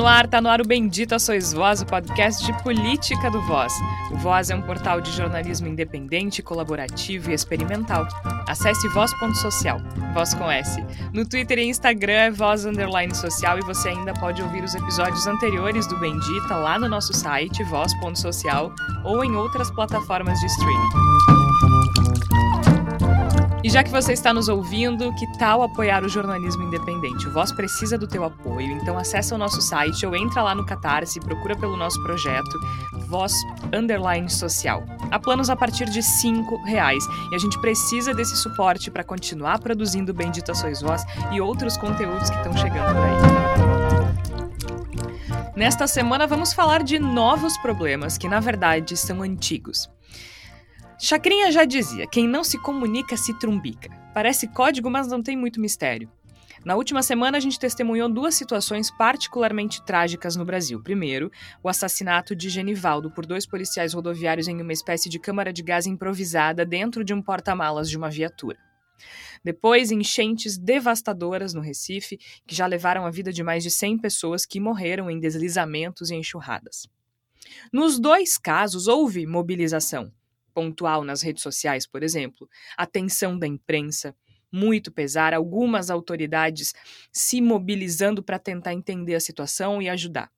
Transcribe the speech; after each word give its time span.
no 0.00 0.06
ar, 0.06 0.26
tá 0.26 0.40
no 0.40 0.48
ar 0.48 0.62
o 0.62 0.64
Bendita 0.64 1.18
Sois 1.18 1.52
Voz, 1.52 1.82
o 1.82 1.86
podcast 1.86 2.42
de 2.46 2.62
política 2.62 3.30
do 3.30 3.42
Voz. 3.42 3.70
O 4.10 4.16
Voz 4.16 4.48
é 4.48 4.54
um 4.54 4.62
portal 4.62 4.98
de 4.98 5.12
jornalismo 5.12 5.68
independente, 5.68 6.42
colaborativo 6.42 7.30
e 7.30 7.34
experimental. 7.34 8.08
Acesse 8.48 8.88
voz.social, 8.88 9.78
voz 10.14 10.32
com 10.32 10.50
S. 10.50 10.82
No 11.12 11.28
Twitter 11.28 11.58
e 11.58 11.64
Instagram 11.64 12.12
é 12.12 12.30
voz 12.30 12.64
underline 12.64 13.14
social 13.14 13.58
e 13.58 13.62
você 13.62 13.90
ainda 13.90 14.14
pode 14.14 14.40
ouvir 14.42 14.64
os 14.64 14.74
episódios 14.74 15.26
anteriores 15.26 15.86
do 15.86 15.98
Bendita 16.00 16.56
lá 16.56 16.78
no 16.78 16.88
nosso 16.88 17.12
site, 17.12 17.62
voz.social, 17.64 18.72
ou 19.04 19.22
em 19.22 19.36
outras 19.36 19.70
plataformas 19.70 20.40
de 20.40 20.46
streaming. 20.46 21.39
E 23.70 23.72
já 23.72 23.84
que 23.84 23.90
você 23.90 24.12
está 24.12 24.34
nos 24.34 24.48
ouvindo, 24.48 25.14
que 25.14 25.24
tal 25.38 25.62
apoiar 25.62 26.02
o 26.02 26.08
jornalismo 26.08 26.64
independente? 26.64 27.28
O 27.28 27.32
Voz 27.32 27.52
precisa 27.52 27.96
do 27.96 28.04
teu 28.04 28.24
apoio, 28.24 28.72
então 28.72 28.98
acessa 28.98 29.36
o 29.36 29.38
nosso 29.38 29.62
site 29.62 30.04
ou 30.04 30.16
entra 30.16 30.42
lá 30.42 30.56
no 30.56 30.66
Catarse 30.66 31.20
e 31.20 31.22
procura 31.22 31.54
pelo 31.54 31.76
nosso 31.76 32.02
projeto 32.02 32.58
Voz 33.06 33.32
Underline 33.72 34.28
Social. 34.28 34.82
Há 35.08 35.20
planos 35.20 35.48
a 35.50 35.54
partir 35.54 35.88
de 35.88 36.02
cinco 36.02 36.60
reais 36.64 37.04
e 37.30 37.36
a 37.36 37.38
gente 37.38 37.60
precisa 37.60 38.12
desse 38.12 38.36
suporte 38.36 38.90
para 38.90 39.04
continuar 39.04 39.60
produzindo 39.60 40.12
Bendita 40.12 40.52
Sois 40.52 40.80
Voz 40.80 41.04
e 41.30 41.40
outros 41.40 41.76
conteúdos 41.76 42.28
que 42.28 42.38
estão 42.38 42.52
chegando 42.56 42.92
por 42.92 43.04
aí. 43.04 43.12
Nesta 45.54 45.86
semana 45.86 46.26
vamos 46.26 46.52
falar 46.52 46.82
de 46.82 46.98
novos 46.98 47.56
problemas 47.58 48.18
que 48.18 48.28
na 48.28 48.40
verdade 48.40 48.96
são 48.96 49.22
antigos. 49.22 49.88
Chacrinha 51.02 51.50
já 51.50 51.64
dizia: 51.64 52.06
quem 52.06 52.28
não 52.28 52.44
se 52.44 52.58
comunica 52.58 53.16
se 53.16 53.32
trumbica. 53.38 53.88
Parece 54.12 54.46
código, 54.46 54.90
mas 54.90 55.08
não 55.08 55.22
tem 55.22 55.34
muito 55.34 55.58
mistério. 55.58 56.12
Na 56.62 56.76
última 56.76 57.02
semana, 57.02 57.38
a 57.38 57.40
gente 57.40 57.58
testemunhou 57.58 58.06
duas 58.06 58.34
situações 58.34 58.90
particularmente 58.90 59.82
trágicas 59.82 60.36
no 60.36 60.44
Brasil. 60.44 60.82
Primeiro, 60.82 61.32
o 61.62 61.70
assassinato 61.70 62.36
de 62.36 62.50
Genivaldo 62.50 63.10
por 63.10 63.24
dois 63.24 63.46
policiais 63.46 63.94
rodoviários 63.94 64.46
em 64.46 64.60
uma 64.60 64.74
espécie 64.74 65.08
de 65.08 65.18
câmara 65.18 65.54
de 65.54 65.62
gás 65.62 65.86
improvisada 65.86 66.66
dentro 66.66 67.02
de 67.02 67.14
um 67.14 67.22
porta-malas 67.22 67.88
de 67.88 67.96
uma 67.96 68.10
viatura. 68.10 68.58
Depois, 69.42 69.90
enchentes 69.90 70.58
devastadoras 70.58 71.54
no 71.54 71.62
Recife, 71.62 72.18
que 72.46 72.54
já 72.54 72.66
levaram 72.66 73.06
a 73.06 73.10
vida 73.10 73.32
de 73.32 73.42
mais 73.42 73.62
de 73.62 73.70
100 73.70 73.96
pessoas 74.00 74.44
que 74.44 74.60
morreram 74.60 75.10
em 75.10 75.18
deslizamentos 75.18 76.10
e 76.10 76.14
enxurradas. 76.14 76.86
Nos 77.72 77.98
dois 77.98 78.36
casos, 78.36 78.86
houve 78.86 79.26
mobilização 79.26 80.12
pontual 80.52 81.04
nas 81.04 81.22
redes 81.22 81.42
sociais, 81.42 81.86
por 81.86 82.02
exemplo, 82.02 82.48
atenção 82.76 83.38
da 83.38 83.46
imprensa, 83.46 84.14
muito 84.52 84.90
pesar, 84.90 85.32
algumas 85.32 85.90
autoridades 85.90 86.74
se 87.12 87.40
mobilizando 87.40 88.22
para 88.22 88.38
tentar 88.38 88.74
entender 88.74 89.14
a 89.14 89.20
situação 89.20 89.80
e 89.80 89.88
ajudar. 89.88 90.30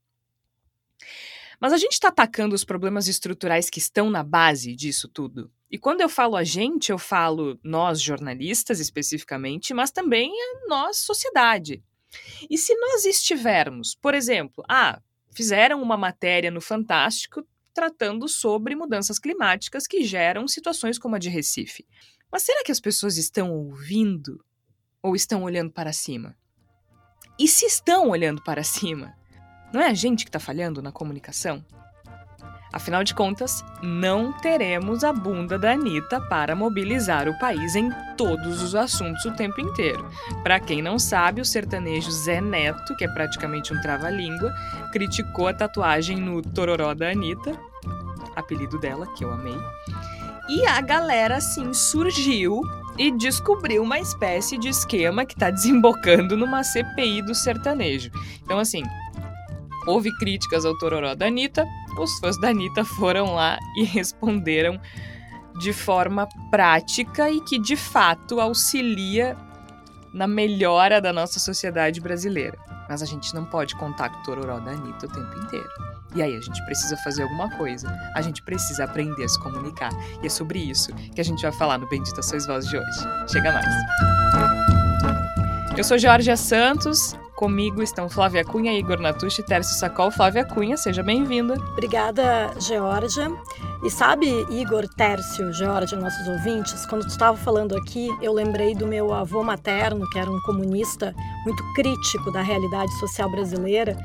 Mas 1.59 1.73
a 1.73 1.77
gente 1.77 1.93
está 1.93 2.09
atacando 2.09 2.55
os 2.55 2.65
problemas 2.65 3.07
estruturais 3.07 3.71
que 3.71 3.79
estão 3.79 4.11
na 4.11 4.23
base 4.23 4.75
disso 4.75 5.09
tudo. 5.09 5.51
E 5.71 5.79
quando 5.79 6.01
eu 6.01 6.09
falo 6.09 6.37
a 6.37 6.45
gente, 6.45 6.91
eu 6.91 6.99
falo 6.99 7.59
nós 7.63 8.01
jornalistas 8.01 8.81
especificamente, 8.81 9.73
mas 9.73 9.91
também 9.91 10.33
nós 10.67 10.99
sociedade. 10.99 11.83
E 12.51 12.59
se 12.59 12.75
nós 12.75 13.05
estivermos, 13.05 13.95
por 13.95 14.13
exemplo, 14.15 14.65
ah, 14.69 15.01
fizeram 15.31 15.81
uma 15.81 15.97
matéria 15.97 16.51
no 16.51 16.61
Fantástico 16.61 17.47
tratando 17.73 18.29
sobre 18.29 18.75
mudanças 18.75 19.19
climáticas 19.19 19.87
que 19.87 20.05
geram 20.05 20.47
situações 20.47 20.99
como 20.99 21.17
a 21.17 21.19
de 21.19 21.29
Recife. 21.29 21.87
Mas 22.31 22.43
será 22.43 22.63
que 22.65 22.73
as 22.73 22.81
pessoas 22.81 23.17
estão 23.17 23.53
ouvindo 23.53 24.45
ou 25.03 25.15
estão 25.15 25.43
olhando 25.43 25.71
para 25.71 25.93
cima? 25.93 26.37
E 27.39 27.49
se 27.49 27.67
estão 27.67 28.11
olhando 28.11 28.43
para 28.43 28.63
cima, 28.63 29.15
não 29.73 29.81
é 29.81 29.89
a 29.89 29.95
gente 29.95 30.25
que 30.25 30.29
está 30.29 30.39
falhando 30.39 30.83
na 30.83 30.93
comunicação? 30.93 31.65
Afinal 32.73 33.05
de 33.05 33.15
contas, 33.15 33.63
não 33.83 34.33
teremos 34.33 35.05
a 35.05 35.13
bunda 35.13 35.59
da 35.59 35.73
Anitta 35.73 36.21
para 36.23 36.57
mobilizar 36.57 37.29
o 37.29 37.39
país 37.39 37.75
em 37.75 37.91
todos 38.17 38.63
os 38.63 38.75
assuntos 38.75 39.25
o 39.27 39.33
tempo 39.33 39.61
inteiro. 39.61 40.09
Para 40.43 40.59
quem 40.59 40.81
não 40.81 40.99
sabe, 40.99 41.43
o 41.43 41.45
sertanejo 41.45 42.11
Zé 42.11 42.41
Neto, 42.41 42.97
que 42.97 43.05
é 43.05 43.09
praticamente 43.09 43.75
um 43.75 43.81
trava-língua, 43.83 44.55
criticou 44.91 45.49
a 45.49 45.55
tatuagem 45.55 46.17
no 46.17 46.41
tororó 46.41 46.95
da 46.95 47.11
Anitta, 47.11 47.59
apelido 48.35 48.79
dela, 48.79 49.07
que 49.15 49.23
eu 49.25 49.31
amei. 49.31 49.59
E 50.49 50.67
a 50.67 50.81
galera, 50.81 51.37
assim, 51.37 51.75
surgiu 51.75 52.63
e 52.99 53.11
descobriu 53.11 53.83
uma 53.83 53.99
espécie 53.99 54.59
de 54.59 54.69
esquema 54.69 55.25
que 55.25 55.35
está 55.35 55.51
desembocando 55.51 56.37
numa 56.37 56.65
CPI 56.65 57.23
do 57.23 57.35
sertanejo. 57.35 58.11
Então, 58.43 58.59
assim, 58.59 58.83
houve 59.87 60.15
críticas 60.17 60.65
ao 60.65 60.77
tororó 60.79 61.15
da 61.15 61.27
Anitta, 61.27 61.67
os 61.99 62.19
fãs 62.19 62.39
da 62.39 62.49
Anitta 62.49 62.85
foram 62.85 63.35
lá 63.35 63.59
e 63.77 63.85
responderam 63.85 64.81
de 65.59 65.73
forma 65.73 66.29
prática 66.51 67.31
e 67.31 67.41
que 67.41 67.59
de 67.59 67.77
fato 67.77 68.41
auxilia 68.41 69.37
na 70.13 70.27
melhora 70.27 71.01
da 71.01 71.13
nossa 71.13 71.39
sociedade 71.39 72.01
brasileira. 72.01 72.59
Mas 72.89 73.03
a 73.03 73.07
gente 73.07 73.35
não 73.35 73.45
pode 73.45 73.75
contar 73.77 74.11
com 74.11 74.21
o 74.21 74.23
tororó 74.23 74.59
da 74.59 74.73
Anitta 74.73 75.07
o 75.07 75.09
tempo 75.09 75.39
inteiro. 75.45 75.69
E 76.15 76.23
aí 76.23 76.37
a 76.37 76.41
gente 76.41 76.63
precisa 76.67 76.97
fazer 76.99 77.23
alguma 77.23 77.49
coisa. 77.57 77.89
A 78.15 78.21
gente 78.21 78.43
precisa 78.43 78.85
aprender 78.85 79.25
a 79.25 79.29
se 79.29 79.41
comunicar. 79.41 79.91
E 80.23 80.27
é 80.27 80.29
sobre 80.29 80.59
isso 80.59 80.93
que 81.15 81.21
a 81.21 81.25
gente 81.25 81.41
vai 81.41 81.53
falar 81.53 81.79
no 81.79 81.89
Bendita 81.89 82.23
Sois 82.23 82.47
Voz 82.47 82.67
de 82.67 82.77
hoje. 82.77 83.01
Chega 83.29 83.51
mais. 83.51 83.67
Eu 85.77 85.85
sou 85.85 85.97
Georgia 85.97 86.37
Santos, 86.37 87.17
Comigo 87.37 87.83
estão 87.83 88.09
Flávia 88.09 88.45
Cunha, 88.45 88.73
Igor 88.79 89.01
Natucci 89.01 89.43
Tércio 89.43 89.75
Sacol. 89.79 90.11
Flávia 90.11 90.45
Cunha, 90.45 90.77
seja 90.77 91.03
bem-vinda. 91.03 91.55
Obrigada, 91.73 92.53
Georgia. 92.61 93.31
E 93.83 93.91
sabe, 93.91 94.47
Igor, 94.51 94.87
Tércio, 94.87 95.53
Georgia, 95.53 95.99
nossos 95.99 96.29
ouvintes, 96.29 96.87
quando 96.87 97.03
tu 97.03 97.09
estava 97.09 97.37
falando 97.37 97.77
aqui, 97.77 98.09
eu 98.21 98.33
lembrei 98.33 98.75
do 98.75 98.87
meu 98.87 99.13
avô 99.13 99.43
materno, 99.43 100.09
que 100.11 100.19
era 100.19 100.31
um 100.31 100.41
comunista 100.43 101.13
muito 101.45 101.65
crítico 101.75 102.31
da 102.31 102.43
realidade 102.43 102.93
social 103.01 103.29
brasileira, 103.29 103.97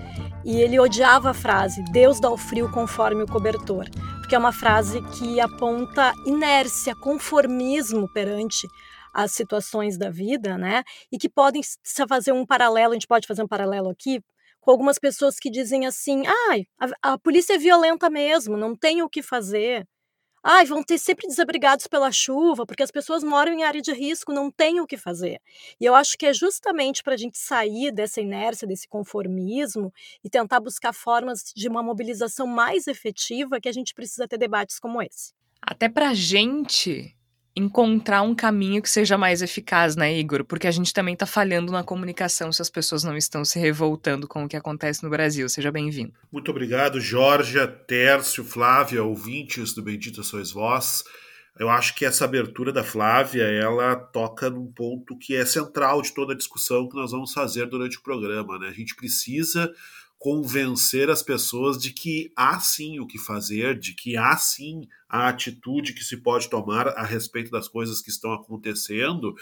e 0.44 0.60
ele 0.62 0.80
odiava 0.80 1.30
a 1.30 1.34
frase 1.34 1.84
Deus 1.92 2.20
dá 2.20 2.30
o 2.30 2.38
frio 2.38 2.70
conforme 2.72 3.22
o 3.24 3.28
cobertor, 3.28 3.86
porque 4.20 4.34
é 4.34 4.40
uma 4.40 4.52
frase 4.52 5.02
que 5.14 5.40
aponta 5.40 6.12
inércia, 6.26 6.96
conformismo 6.96 8.08
perante 8.08 8.68
as 9.18 9.32
situações 9.32 9.98
da 9.98 10.12
vida, 10.12 10.60
né? 10.60 10.84
E 11.12 11.18
que 11.18 11.28
podem 11.28 11.64
fazer 12.08 12.32
um 12.32 12.46
paralelo, 12.46 12.92
a 12.92 12.94
gente 12.94 13.08
pode 13.08 13.26
fazer 13.26 13.42
um 13.42 13.48
paralelo 13.48 13.90
aqui 13.90 14.22
com 14.62 14.70
algumas 14.70 15.00
pessoas 15.00 15.40
que 15.40 15.50
dizem 15.50 15.88
assim: 15.88 16.24
ai, 16.50 16.68
ah, 16.80 16.90
a, 17.02 17.14
a 17.14 17.18
polícia 17.18 17.56
é 17.56 17.58
violenta 17.58 18.12
mesmo, 18.12 18.56
não 18.56 18.76
tem 18.76 19.02
o 19.02 19.10
que 19.10 19.24
fazer. 19.24 19.88
Ai, 20.44 20.66
vão 20.66 20.84
ter 20.84 21.00
sempre 21.00 21.28
desabrigados 21.28 21.88
pela 21.88 22.12
chuva, 22.12 22.64
porque 22.64 22.84
as 22.84 22.92
pessoas 22.92 23.24
moram 23.24 23.52
em 23.52 23.64
área 23.64 23.82
de 23.82 23.92
risco, 23.92 24.32
não 24.32 24.52
tem 24.52 24.80
o 24.80 24.86
que 24.86 24.96
fazer. 24.96 25.42
E 25.82 25.84
eu 25.84 25.96
acho 25.96 26.16
que 26.16 26.28
é 26.28 26.32
justamente 26.32 27.02
para 27.04 27.16
a 27.16 27.18
gente 27.18 27.40
sair 27.40 27.92
dessa 27.92 28.22
inércia, 28.22 28.68
desse 28.68 28.88
conformismo 28.88 29.92
e 30.24 30.30
tentar 30.30 30.60
buscar 30.60 30.94
formas 30.94 31.52
de 31.56 31.68
uma 31.68 31.82
mobilização 31.82 32.46
mais 32.46 32.86
efetiva 32.86 33.60
que 33.60 33.68
a 33.68 33.74
gente 33.74 33.96
precisa 33.96 34.28
ter 34.28 34.38
debates 34.38 34.80
como 34.80 35.02
esse. 35.02 35.34
Até 35.60 35.90
para 35.90 36.10
a 36.10 36.14
gente 36.14 37.17
encontrar 37.58 38.22
um 38.22 38.36
caminho 38.36 38.82
que 38.84 38.90
seja 38.90 39.18
mais 39.18 39.42
eficaz, 39.42 39.96
né, 39.96 40.16
Igor? 40.16 40.46
Porque 40.46 40.68
a 40.68 40.72
gente 40.72 40.94
também 40.94 41.16
está 41.16 41.26
falhando 41.26 41.72
na 41.72 41.84
comunicação 41.84 42.52
se 42.52 42.62
as 42.62 42.70
pessoas 42.70 43.04
não 43.04 43.18
estão 43.18 43.44
se 43.44 43.58
revoltando 43.58 44.28
com 44.28 44.44
o 44.44 44.48
que 44.48 44.56
acontece 44.56 45.04
no 45.04 45.10
Brasil. 45.10 45.50
Seja 45.50 45.72
bem-vindo. 45.72 46.14
Muito 46.32 46.52
obrigado, 46.52 47.02
Jorge, 47.02 47.58
Tércio, 47.88 48.44
Flávia, 48.44 49.04
ouvintes 49.04 49.74
do 49.74 49.82
Bendita 49.82 50.22
Sois 50.22 50.52
Vós. 50.52 51.04
Eu 51.60 51.70
acho 51.70 51.96
que 51.96 52.06
essa 52.06 52.26
abertura 52.26 52.72
da 52.72 52.84
Flávia, 52.84 53.44
ela 53.44 53.96
toca 53.96 54.48
num 54.48 54.72
ponto 54.72 55.18
que 55.18 55.36
é 55.36 55.44
central 55.44 56.04
de 56.04 56.14
toda 56.14 56.34
a 56.34 56.38
discussão 56.38 56.88
que 56.88 56.96
nós 56.96 57.12
vamos 57.12 57.34
fazer 57.34 57.66
durante 57.66 57.98
o 57.98 58.04
programa, 58.04 58.60
né? 58.60 58.68
A 58.68 58.74
gente 58.74 58.96
precisa 58.96 59.74
convencer 60.20 61.10
as 61.10 61.24
pessoas 61.24 61.80
de 61.80 61.92
que 61.92 62.32
há 62.36 62.60
sim 62.60 63.00
o 63.00 63.08
que 63.08 63.18
fazer, 63.18 63.80
de 63.80 63.96
que 63.96 64.16
há 64.16 64.38
sim 64.38 64.88
a 65.10 65.30
atitude 65.30 65.94
que 65.94 66.04
se 66.04 66.18
pode 66.18 66.50
tomar 66.50 66.90
a 66.90 67.04
respeito 67.04 67.50
das 67.50 67.68
coisas 67.68 68.02
que 68.02 68.10
estão 68.10 68.34
acontecendo 68.34 69.36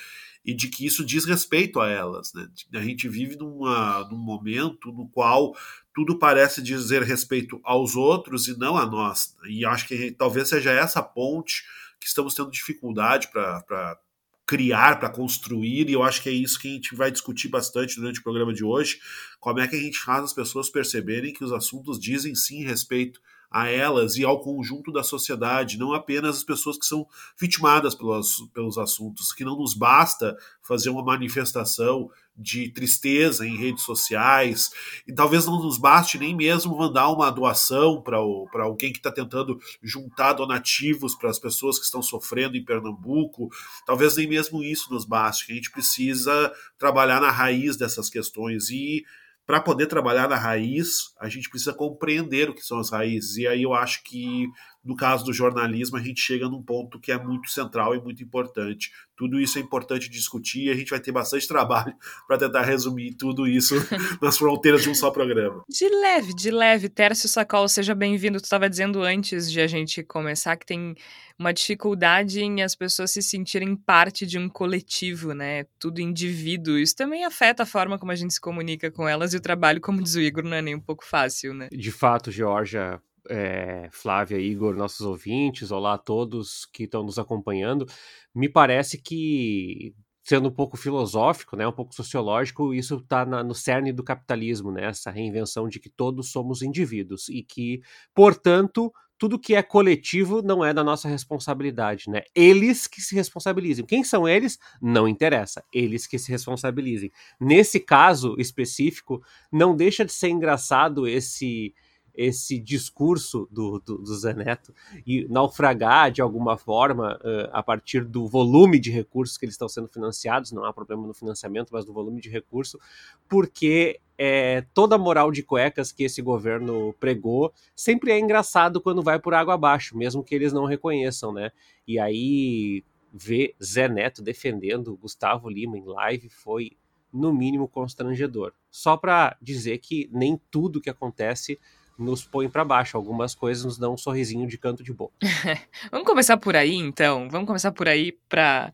e 0.46 0.54
de 0.54 0.68
que 0.68 0.86
isso 0.86 1.04
diz 1.04 1.26
respeito 1.26 1.80
a 1.80 1.90
elas. 1.90 2.32
Né? 2.34 2.48
A 2.76 2.82
gente 2.82 3.10
vive 3.10 3.36
numa, 3.36 4.08
num 4.10 4.18
momento 4.18 4.92
no 4.92 5.08
qual 5.10 5.56
tudo 5.94 6.20
parece 6.20 6.62
dizer 6.62 7.02
respeito 7.02 7.60
aos 7.64 7.96
outros 7.96 8.48
e 8.48 8.58
não 8.58 8.78
a 8.78 8.86
nós. 8.86 9.36
E 9.50 9.66
acho 9.66 9.88
que 9.88 10.12
talvez 10.12 10.50
seja 10.50 10.72
essa 10.72 11.02
ponte 11.02 11.64
que 12.00 12.08
estamos 12.08 12.36
tendo 12.36 12.52
dificuldade 12.52 13.30
para 13.32 13.98
criar, 14.46 15.00
para 15.00 15.10
construir, 15.10 15.90
e 15.90 15.94
eu 15.94 16.04
acho 16.04 16.22
que 16.22 16.30
é 16.30 16.32
isso 16.32 16.60
que 16.60 16.68
a 16.68 16.72
gente 16.72 16.94
vai 16.94 17.10
discutir 17.10 17.48
bastante 17.48 17.96
durante 17.96 18.20
o 18.20 18.24
programa 18.24 18.54
de 18.54 18.64
hoje. 18.64 19.00
Como 19.40 19.60
é 19.60 19.68
que 19.68 19.76
a 19.76 19.80
gente 19.80 19.98
faz 19.98 20.24
as 20.24 20.34
pessoas 20.34 20.70
perceberem 20.70 21.34
que 21.34 21.44
os 21.44 21.52
assuntos 21.52 22.00
dizem 22.00 22.36
sim 22.36 22.64
respeito 22.64 23.20
a 23.50 23.70
elas 23.70 24.16
e 24.16 24.26
ao 24.26 24.42
conjunto 24.42 24.92
da 24.92 25.04
sociedade, 25.04 25.78
não 25.78 25.94
apenas 25.94 26.38
as 26.38 26.44
pessoas 26.44 26.78
que 26.78 26.86
são 26.86 27.08
vitimadas 27.40 27.96
pelos, 27.96 28.48
pelos 28.54 28.78
assuntos, 28.78 29.32
que 29.32 29.46
não 29.46 29.56
nos 29.58 29.74
basta 29.74 30.38
fazer 30.62 30.90
uma 30.90 31.04
manifestação 31.04 32.10
de 32.38 32.70
tristeza 32.70 33.48
em 33.48 33.56
redes 33.56 33.84
sociais, 33.84 34.70
e 35.08 35.14
talvez 35.14 35.46
não 35.46 35.62
nos 35.62 35.78
baste 35.78 36.18
nem 36.18 36.36
mesmo 36.36 36.78
mandar 36.78 37.10
uma 37.10 37.32
doação 37.32 38.02
para 38.02 38.18
alguém 38.64 38.92
que 38.92 39.00
está 39.00 39.12
tentando 39.12 39.58
juntar 39.82 40.34
donativos 40.34 41.16
para 41.16 41.30
as 41.30 41.40
pessoas 41.40 41.80
que 41.80 41.86
estão 41.86 42.02
sofrendo 42.02 42.58
em 42.58 42.66
Pernambuco, 42.66 43.50
talvez 43.86 44.18
nem 44.18 44.28
mesmo 44.28 44.62
isso 44.62 44.92
nos 44.92 45.06
baste, 45.06 45.52
a 45.52 45.56
gente 45.56 45.72
precisa 45.72 46.52
trabalhar 46.78 47.22
na 47.22 47.32
raiz 47.32 47.78
dessas 47.78 48.10
questões 48.10 48.70
e 48.70 49.06
para 49.46 49.62
poder 49.62 49.88
trabalhar 49.88 50.28
na 50.28 50.36
raiz, 50.36 51.14
a 51.20 51.30
gente 51.30 51.50
precisa 51.50 51.74
compreender 51.74 52.50
o 52.50 52.54
que 52.54 52.62
são 52.62 52.80
as 52.80 52.90
raízes. 52.90 53.38
E 53.38 53.48
aí 53.48 53.64
eu 53.64 53.74
acho 53.74 54.04
que, 54.04 54.48
no 54.86 54.96
caso 54.96 55.26
do 55.26 55.34
jornalismo, 55.34 55.98
a 55.98 56.02
gente 56.02 56.22
chega 56.22 56.48
num 56.48 56.62
ponto 56.62 57.00
que 57.00 57.12
é 57.12 57.18
muito 57.18 57.50
central 57.50 57.96
e 57.96 58.00
muito 58.00 58.24
importante. 58.24 58.92
Tudo 59.18 59.40
isso 59.40 59.58
é 59.58 59.62
importante 59.62 60.08
discutir 60.08 60.66
e 60.66 60.70
a 60.70 60.76
gente 60.76 60.92
vai 60.92 61.00
ter 61.00 61.12
bastante 61.12 61.48
trabalho 61.50 61.96
para 62.28 62.38
tentar 62.38 62.62
resumir 62.62 63.16
tudo 63.16 63.48
isso 63.48 63.76
nas 64.22 64.38
fronteiras 64.38 64.84
de 64.84 64.90
um 64.90 64.94
só 64.94 65.10
programa. 65.10 65.64
De 65.68 65.90
leve, 65.90 66.36
de 66.36 66.52
leve. 66.52 66.88
Tércio 66.88 67.28
Sacol, 67.28 67.68
seja 67.68 67.96
bem-vindo. 67.96 68.40
Tu 68.40 68.44
estava 68.44 68.70
dizendo 68.70 69.02
antes 69.02 69.52
de 69.52 69.60
a 69.60 69.66
gente 69.66 70.04
começar 70.04 70.56
que 70.56 70.68
tem 70.68 70.96
uma 71.38 71.52
dificuldade 71.52 72.42
em 72.42 72.62
as 72.62 72.76
pessoas 72.76 73.12
se 73.12 73.24
sentirem 73.24 73.76
parte 73.76 74.26
de 74.26 74.38
um 74.38 74.48
coletivo, 74.48 75.34
né? 75.34 75.66
Tudo 75.80 76.00
indivíduo. 76.00 76.78
Isso 76.78 76.96
também 76.96 77.26
afeta 77.26 77.64
a 77.64 77.66
forma 77.66 77.98
como 77.98 78.12
a 78.12 78.16
gente 78.16 78.36
se 78.36 78.40
comunica 78.40 78.92
com 78.92 79.10
elas 79.10 79.34
e 79.34 79.38
o 79.38 79.42
trabalho, 79.42 79.82
como 79.82 80.02
diz 80.02 80.14
o 80.14 80.22
Igor, 80.22 80.44
não 80.44 80.56
é 80.56 80.62
nem 80.62 80.76
um 80.76 80.80
pouco 80.80 81.04
fácil, 81.04 81.54
né? 81.56 81.70
De 81.72 81.92
fato, 81.92 82.32
Georgia, 82.32 83.02
é, 83.30 83.90
Flávia, 83.92 84.38
Igor, 84.38 84.76
nossos 84.76 85.02
ouvintes, 85.02 85.72
olá 85.72 85.94
a 85.96 85.98
todos 85.98 86.66
que 86.66 86.84
estão 86.84 87.04
nos 87.04 87.20
acompanhando. 87.20 87.86
Me 88.34 88.50
parece 88.50 88.98
que, 88.98 89.94
sendo 90.24 90.50
um 90.50 90.52
pouco 90.52 90.78
filosófico, 90.78 91.56
né, 91.56 91.68
um 91.68 91.72
pouco 91.72 91.94
sociológico, 91.94 92.74
isso 92.74 92.98
está 92.98 93.26
no 93.26 93.56
cerne 93.56 93.92
do 93.92 94.04
capitalismo, 94.04 94.72
né, 94.72 94.86
essa 94.86 95.12
reinvenção 95.12 95.68
de 95.68 95.80
que 95.80 95.90
todos 95.90 96.32
somos 96.32 96.62
indivíduos 96.62 97.30
e 97.30 97.44
que, 97.44 97.82
portanto, 98.14 98.92
tudo 99.18 99.40
que 99.40 99.56
é 99.56 99.64
coletivo 99.64 100.42
não 100.42 100.64
é 100.64 100.74
da 100.74 100.84
nossa 100.84 101.08
responsabilidade, 101.08 102.10
né? 102.10 102.22
Eles 102.36 102.86
que 102.86 103.02
se 103.02 103.16
responsabilizem. 103.16 103.86
Quem 103.86 104.04
são 104.04 104.28
eles? 104.28 104.60
Não 104.82 105.08
interessa. 105.08 105.64
Eles 105.74 106.06
que 106.06 106.20
se 106.20 106.30
responsabilizem. 106.30 107.12
Nesse 107.40 107.80
caso 107.80 108.36
específico, 108.38 109.24
não 109.52 109.76
deixa 109.76 110.04
de 110.04 110.12
ser 110.12 110.30
engraçado 110.30 111.08
esse 111.08 111.74
esse 112.18 112.60
discurso 112.60 113.48
do, 113.52 113.80
do, 113.80 113.98
do 114.00 114.16
Zé 114.16 114.34
Neto 114.34 114.74
e 115.06 115.28
naufragar 115.30 116.12
de 116.12 116.22
alguma 116.22 116.58
forma 116.58 117.18
uh, 117.18 117.50
a 117.52 117.62
partir 117.62 118.04
do 118.04 118.28
volume 118.28 118.80
de 118.80 118.92
recursos 118.92 119.38
que 119.38 119.46
eles 119.46 119.56
estão 119.56 119.70
sendo 119.70 119.88
financiados, 119.88 120.52
não 120.52 120.66
há 120.66 120.74
problema 120.74 121.06
no 121.08 121.14
financiamento, 121.14 121.70
mas 121.72 121.86
do 121.86 121.94
volume 121.94 122.22
de 122.22 122.30
recurso, 122.30 122.80
porque 123.28 124.00
é, 124.18 124.62
toda 124.74 124.96
a 124.96 125.00
moral 125.00 125.32
de 125.32 125.44
cuecas 125.44 125.92
que 125.92 126.04
esse 126.04 126.22
governo 126.22 126.94
pregou 127.00 127.54
sempre 127.76 128.12
é 128.12 128.20
engraçado 128.20 128.80
quando 128.80 129.04
vai 129.04 129.20
por 129.20 129.34
água 129.34 129.54
abaixo, 129.54 129.98
mesmo 129.98 130.24
que 130.24 130.34
eles 130.34 130.54
não 130.54 130.66
reconheçam, 130.66 131.34
né? 131.34 131.52
E 131.88 132.00
aí 132.00 132.84
ver 133.14 133.56
Zé 133.64 133.88
Neto 133.88 134.22
defendendo 134.22 134.98
Gustavo 134.98 135.50
Lima 135.50 135.78
em 135.78 135.86
live 135.86 136.30
foi 136.30 136.72
no 137.12 137.34
mínimo 137.34 137.68
constrangedor. 137.68 138.52
Só 138.70 138.98
para 138.98 139.38
dizer 139.42 139.78
que 139.78 140.10
nem 140.12 140.40
tudo 140.52 140.82
que 140.82 140.90
acontece 140.90 141.58
nos 141.98 142.26
põe 142.26 142.50
para 142.50 142.66
baixo. 142.66 142.98
Algumas 142.98 143.34
coisas 143.34 143.64
nos 143.64 143.78
dão 143.78 143.94
um 143.94 143.98
sorrisinho 143.98 144.48
de 144.48 144.58
canto 144.58 144.84
de 144.84 144.94
boca. 144.94 145.14
Vamos 145.92 146.08
começar 146.08 146.38
por 146.38 146.56
aí, 146.56 146.76
então. 146.76 147.30
Vamos 147.30 147.48
começar 147.48 147.72
por 147.72 147.88
aí 147.88 148.12
para 148.28 148.74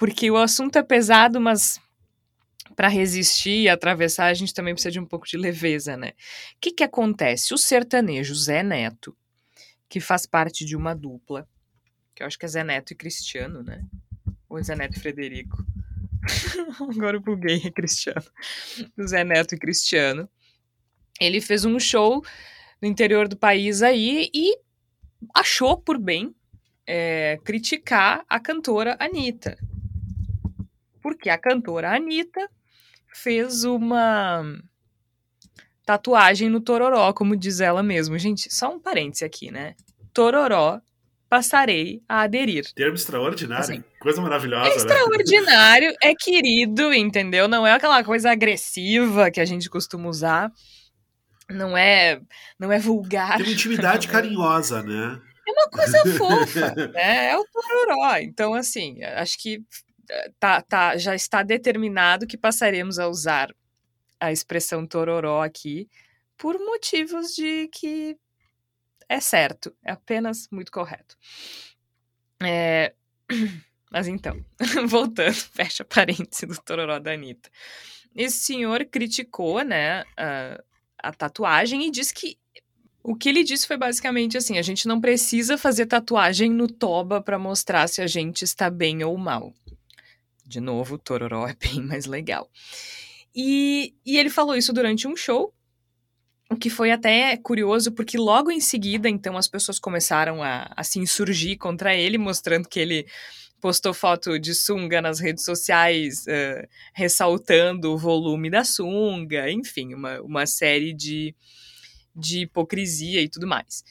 porque 0.00 0.30
o 0.30 0.38
assunto 0.38 0.76
é 0.76 0.82
pesado, 0.82 1.38
mas 1.38 1.78
para 2.74 2.88
resistir 2.88 3.64
e 3.64 3.68
atravessar, 3.68 4.28
a 4.28 4.34
gente 4.34 4.54
também 4.54 4.72
precisa 4.72 4.90
de 4.90 4.98
um 4.98 5.04
pouco 5.04 5.26
de 5.26 5.36
leveza, 5.36 5.94
né? 5.94 6.12
O 6.56 6.60
que, 6.60 6.70
que 6.70 6.82
acontece? 6.82 7.52
O 7.52 7.58
sertanejo 7.58 8.34
Zé 8.34 8.62
Neto, 8.62 9.14
que 9.90 10.00
faz 10.00 10.24
parte 10.24 10.64
de 10.64 10.74
uma 10.74 10.94
dupla, 10.94 11.46
que 12.14 12.22
eu 12.22 12.26
acho 12.26 12.38
que 12.38 12.46
é 12.46 12.48
Zé 12.48 12.64
Neto 12.64 12.92
e 12.92 12.96
Cristiano, 12.96 13.62
né? 13.62 13.84
Ou 14.48 14.58
é 14.58 14.62
Zé 14.62 14.74
Neto 14.74 14.96
e 14.96 15.00
Frederico. 15.00 15.62
Agora 16.96 17.18
o 17.18 17.20
buguei 17.20 17.60
é 17.62 17.70
Cristiano. 17.70 18.24
Zé 19.06 19.22
Neto 19.22 19.54
e 19.54 19.58
Cristiano. 19.58 20.26
Ele 21.20 21.40
fez 21.40 21.64
um 21.64 21.78
show 21.78 22.24
no 22.80 22.88
interior 22.88 23.28
do 23.28 23.36
país 23.36 23.82
aí 23.82 24.30
e 24.34 24.56
achou 25.34 25.76
por 25.76 25.98
bem 25.98 26.34
é, 26.86 27.38
criticar 27.44 28.24
a 28.28 28.40
cantora 28.40 28.96
Anitta. 28.98 29.58
Porque 31.02 31.28
a 31.28 31.38
cantora 31.38 31.94
Anitta 31.94 32.48
fez 33.12 33.64
uma 33.64 34.42
tatuagem 35.84 36.48
no 36.48 36.60
tororó, 36.60 37.12
como 37.12 37.36
diz 37.36 37.60
ela 37.60 37.82
mesmo. 37.82 38.18
Gente, 38.18 38.52
só 38.52 38.74
um 38.74 38.80
parêntese 38.80 39.24
aqui, 39.24 39.50
né? 39.50 39.74
Tororó, 40.14 40.80
passarei 41.28 42.02
a 42.08 42.22
aderir. 42.22 42.64
Termo 42.74 42.96
extraordinário, 42.96 43.62
assim, 43.62 43.84
coisa 44.00 44.20
maravilhosa. 44.20 44.70
É 44.70 44.76
extraordinário, 44.76 45.94
é 46.02 46.14
querido, 46.14 46.92
entendeu? 46.92 47.46
Não 47.46 47.66
é 47.66 47.72
aquela 47.72 48.02
coisa 48.02 48.30
agressiva 48.30 49.30
que 49.30 49.40
a 49.40 49.44
gente 49.44 49.70
costuma 49.70 50.08
usar 50.08 50.50
não 51.50 51.76
é 51.76 52.20
não 52.58 52.72
é 52.72 52.78
vulgar. 52.78 53.36
Tem 53.36 53.46
uma 53.46 53.52
intimidade 53.52 54.08
carinhosa, 54.08 54.82
né? 54.82 55.20
É 55.46 55.52
uma 55.52 55.68
coisa 55.68 55.98
fofa, 56.16 56.74
né? 56.92 57.30
É 57.30 57.36
o 57.36 57.44
tororó. 57.44 58.16
Então, 58.18 58.54
assim, 58.54 59.02
acho 59.02 59.38
que 59.38 59.62
eh, 60.10 60.32
tá, 60.38 60.62
tá, 60.62 60.96
já 60.96 61.14
está 61.14 61.42
determinado 61.42 62.26
que 62.26 62.36
passaremos 62.36 62.98
a 62.98 63.08
usar 63.08 63.54
a 64.18 64.30
expressão 64.30 64.86
tororó 64.86 65.42
aqui 65.42 65.88
por 66.36 66.58
motivos 66.58 67.34
de 67.34 67.68
que 67.68 68.16
é 69.08 69.18
certo, 69.18 69.74
é 69.84 69.90
apenas 69.92 70.46
muito 70.52 70.70
correto. 70.70 71.16
É... 72.42 72.94
Mas 73.90 74.06
então, 74.06 74.44
voltando, 74.86 75.34
fecha 75.34 75.84
parênteses 75.84 76.56
do 76.56 76.62
tororó 76.62 77.00
da 77.00 77.12
Anitta. 77.12 77.50
Esse 78.14 78.38
senhor 78.38 78.84
criticou, 78.84 79.64
né, 79.64 80.02
uh, 80.02 80.62
a 81.02 81.12
tatuagem 81.12 81.86
e 81.86 81.90
diz 81.90 82.12
que 82.12 82.38
o 83.02 83.14
que 83.14 83.28
ele 83.28 83.42
disse 83.42 83.66
foi 83.66 83.76
basicamente 83.76 84.36
assim: 84.36 84.58
a 84.58 84.62
gente 84.62 84.86
não 84.86 85.00
precisa 85.00 85.56
fazer 85.56 85.86
tatuagem 85.86 86.50
no 86.50 86.68
toba 86.68 87.20
para 87.20 87.38
mostrar 87.38 87.88
se 87.88 88.02
a 88.02 88.06
gente 88.06 88.42
está 88.42 88.70
bem 88.70 89.02
ou 89.02 89.16
mal. 89.16 89.54
De 90.44 90.60
novo, 90.60 90.98
Tororó 90.98 91.46
é 91.46 91.54
bem 91.54 91.82
mais 91.82 92.06
legal. 92.06 92.50
E, 93.34 93.94
e 94.04 94.18
ele 94.18 94.28
falou 94.28 94.56
isso 94.56 94.72
durante 94.72 95.06
um 95.06 95.16
show, 95.16 95.54
o 96.50 96.56
que 96.56 96.68
foi 96.68 96.90
até 96.90 97.36
curioso, 97.36 97.92
porque 97.92 98.18
logo 98.18 98.50
em 98.50 98.58
seguida, 98.58 99.08
então, 99.08 99.36
as 99.36 99.46
pessoas 99.46 99.78
começaram 99.78 100.42
a, 100.42 100.68
a 100.76 100.82
se 100.82 100.98
insurgir 100.98 101.56
contra 101.56 101.94
ele, 101.94 102.18
mostrando 102.18 102.68
que 102.68 102.80
ele 102.80 103.06
postou 103.60 103.92
foto 103.94 104.38
de 104.38 104.54
sunga 104.54 105.00
nas 105.00 105.20
redes 105.20 105.44
sociais, 105.44 106.24
uh, 106.26 106.66
ressaltando 106.94 107.92
o 107.92 107.98
volume 107.98 108.50
da 108.50 108.64
sunga, 108.64 109.50
enfim, 109.50 109.94
uma, 109.94 110.20
uma 110.20 110.46
série 110.46 110.92
de, 110.92 111.34
de 112.14 112.40
hipocrisia 112.40 113.22
e 113.22 113.28
tudo 113.28 113.46
mais. 113.46 113.84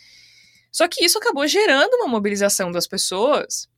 Só 0.72 0.88
que 0.88 1.04
isso 1.04 1.18
acabou 1.18 1.48
gerando 1.48 1.94
uma 1.96 2.08
mobilização 2.08 2.72
das 2.72 2.88
pessoas 2.88 3.70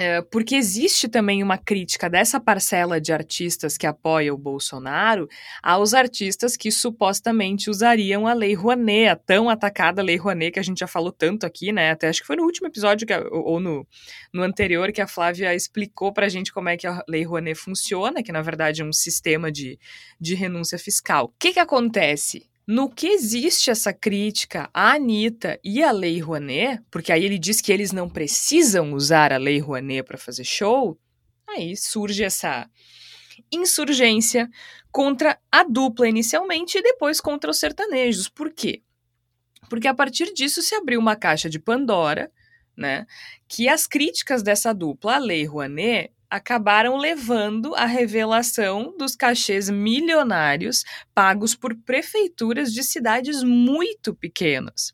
é, 0.00 0.22
porque 0.22 0.54
existe 0.54 1.08
também 1.08 1.42
uma 1.42 1.58
crítica 1.58 2.08
dessa 2.08 2.38
parcela 2.38 3.00
de 3.00 3.12
artistas 3.12 3.76
que 3.76 3.84
apoia 3.84 4.32
o 4.32 4.38
Bolsonaro 4.38 5.28
aos 5.60 5.92
artistas 5.92 6.56
que 6.56 6.70
supostamente 6.70 7.68
usariam 7.68 8.24
a 8.24 8.32
Lei 8.32 8.54
Rouanet, 8.54 9.08
a 9.08 9.16
tão 9.16 9.50
atacada 9.50 10.00
Lei 10.00 10.16
Rouanet 10.16 10.52
que 10.52 10.60
a 10.60 10.62
gente 10.62 10.78
já 10.78 10.86
falou 10.86 11.10
tanto 11.10 11.44
aqui, 11.44 11.72
né? 11.72 11.90
Até 11.90 12.06
acho 12.06 12.20
que 12.20 12.28
foi 12.28 12.36
no 12.36 12.44
último 12.44 12.68
episódio, 12.68 13.08
que, 13.08 13.12
ou 13.32 13.58
no, 13.58 13.84
no 14.32 14.44
anterior, 14.44 14.92
que 14.92 15.00
a 15.00 15.08
Flávia 15.08 15.52
explicou 15.52 16.12
pra 16.12 16.28
gente 16.28 16.52
como 16.52 16.68
é 16.68 16.76
que 16.76 16.86
a 16.86 17.02
Lei 17.08 17.24
Rouanet 17.24 17.58
funciona, 17.58 18.22
que 18.22 18.30
na 18.30 18.40
verdade 18.40 18.82
é 18.82 18.84
um 18.84 18.92
sistema 18.92 19.50
de, 19.50 19.80
de 20.20 20.36
renúncia 20.36 20.78
fiscal. 20.78 21.24
O 21.24 21.32
que 21.40 21.54
que 21.54 21.58
acontece? 21.58 22.48
No 22.70 22.90
que 22.90 23.06
existe 23.06 23.70
essa 23.70 23.94
crítica 23.94 24.68
à 24.74 24.92
Anitta 24.92 25.58
e 25.64 25.82
à 25.82 25.90
Lei 25.90 26.20
Rouanet, 26.20 26.82
porque 26.90 27.10
aí 27.10 27.24
ele 27.24 27.38
diz 27.38 27.62
que 27.62 27.72
eles 27.72 27.92
não 27.92 28.10
precisam 28.10 28.92
usar 28.92 29.32
a 29.32 29.38
Lei 29.38 29.58
Rouanet 29.58 30.02
para 30.02 30.18
fazer 30.18 30.44
show, 30.44 31.00
aí 31.48 31.74
surge 31.74 32.22
essa 32.22 32.68
insurgência 33.50 34.50
contra 34.92 35.40
a 35.50 35.64
dupla 35.64 36.10
inicialmente 36.10 36.76
e 36.76 36.82
depois 36.82 37.22
contra 37.22 37.50
os 37.50 37.58
sertanejos. 37.58 38.28
Por 38.28 38.52
quê? 38.52 38.82
Porque 39.70 39.88
a 39.88 39.94
partir 39.94 40.34
disso 40.34 40.60
se 40.60 40.74
abriu 40.74 41.00
uma 41.00 41.16
caixa 41.16 41.48
de 41.48 41.58
Pandora, 41.58 42.30
né? 42.76 43.06
Que 43.48 43.66
as 43.66 43.86
críticas 43.86 44.42
dessa 44.42 44.74
dupla 44.74 45.14
à 45.14 45.18
Lei 45.18 45.46
Rouanet 45.46 46.12
acabaram 46.30 46.96
levando 46.96 47.74
à 47.74 47.86
revelação 47.86 48.94
dos 48.96 49.16
cachês 49.16 49.70
milionários 49.70 50.84
pagos 51.14 51.54
por 51.54 51.74
prefeituras 51.74 52.72
de 52.72 52.82
cidades 52.82 53.42
muito 53.42 54.14
pequenas 54.14 54.92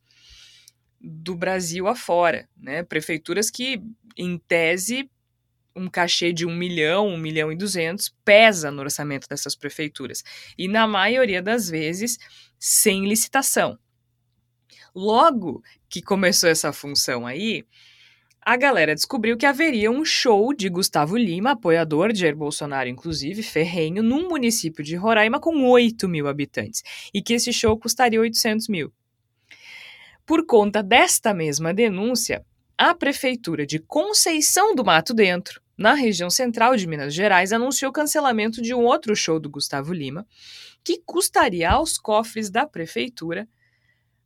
do 1.04 1.34
Brasil 1.36 1.86
afora, 1.86 2.48
né? 2.56 2.82
Prefeituras 2.82 3.50
que, 3.50 3.82
em 4.16 4.38
tese, 4.38 5.10
um 5.76 5.88
cachê 5.88 6.32
de 6.32 6.46
um 6.46 6.54
milhão, 6.54 7.08
um 7.08 7.18
milhão 7.18 7.52
e 7.52 7.56
duzentos, 7.56 8.14
pesa 8.24 8.70
no 8.70 8.80
orçamento 8.80 9.28
dessas 9.28 9.54
prefeituras. 9.54 10.22
E 10.56 10.66
na 10.66 10.86
maioria 10.86 11.42
das 11.42 11.68
vezes, 11.68 12.18
sem 12.58 13.06
licitação. 13.06 13.78
Logo 14.94 15.62
que 15.88 16.00
começou 16.00 16.48
essa 16.48 16.72
função 16.72 17.26
aí, 17.26 17.66
a 18.44 18.56
galera 18.58 18.94
descobriu 18.94 19.38
que 19.38 19.46
haveria 19.46 19.90
um 19.90 20.04
show 20.04 20.52
de 20.52 20.68
Gustavo 20.68 21.16
Lima, 21.16 21.52
apoiador 21.52 22.12
de 22.12 22.20
Jair 22.20 22.36
Bolsonaro, 22.36 22.88
inclusive, 22.88 23.42
ferrenho, 23.42 24.02
num 24.02 24.28
município 24.28 24.84
de 24.84 24.94
Roraima 24.96 25.40
com 25.40 25.66
8 25.66 26.06
mil 26.06 26.28
habitantes, 26.28 26.82
e 27.12 27.22
que 27.22 27.32
esse 27.32 27.52
show 27.54 27.78
custaria 27.78 28.20
800 28.20 28.68
mil. 28.68 28.92
Por 30.26 30.44
conta 30.44 30.82
desta 30.82 31.32
mesma 31.32 31.72
denúncia, 31.72 32.44
a 32.76 32.94
Prefeitura 32.94 33.64
de 33.64 33.78
Conceição 33.78 34.74
do 34.74 34.84
Mato 34.84 35.14
Dentro, 35.14 35.62
na 35.76 35.94
região 35.94 36.28
central 36.28 36.76
de 36.76 36.86
Minas 36.86 37.14
Gerais, 37.14 37.50
anunciou 37.50 37.90
o 37.90 37.94
cancelamento 37.94 38.60
de 38.60 38.74
um 38.74 38.84
outro 38.84 39.16
show 39.16 39.40
do 39.40 39.48
Gustavo 39.48 39.92
Lima, 39.92 40.26
que 40.84 41.00
custaria 41.06 41.70
aos 41.70 41.96
cofres 41.96 42.50
da 42.50 42.66
Prefeitura 42.66 43.48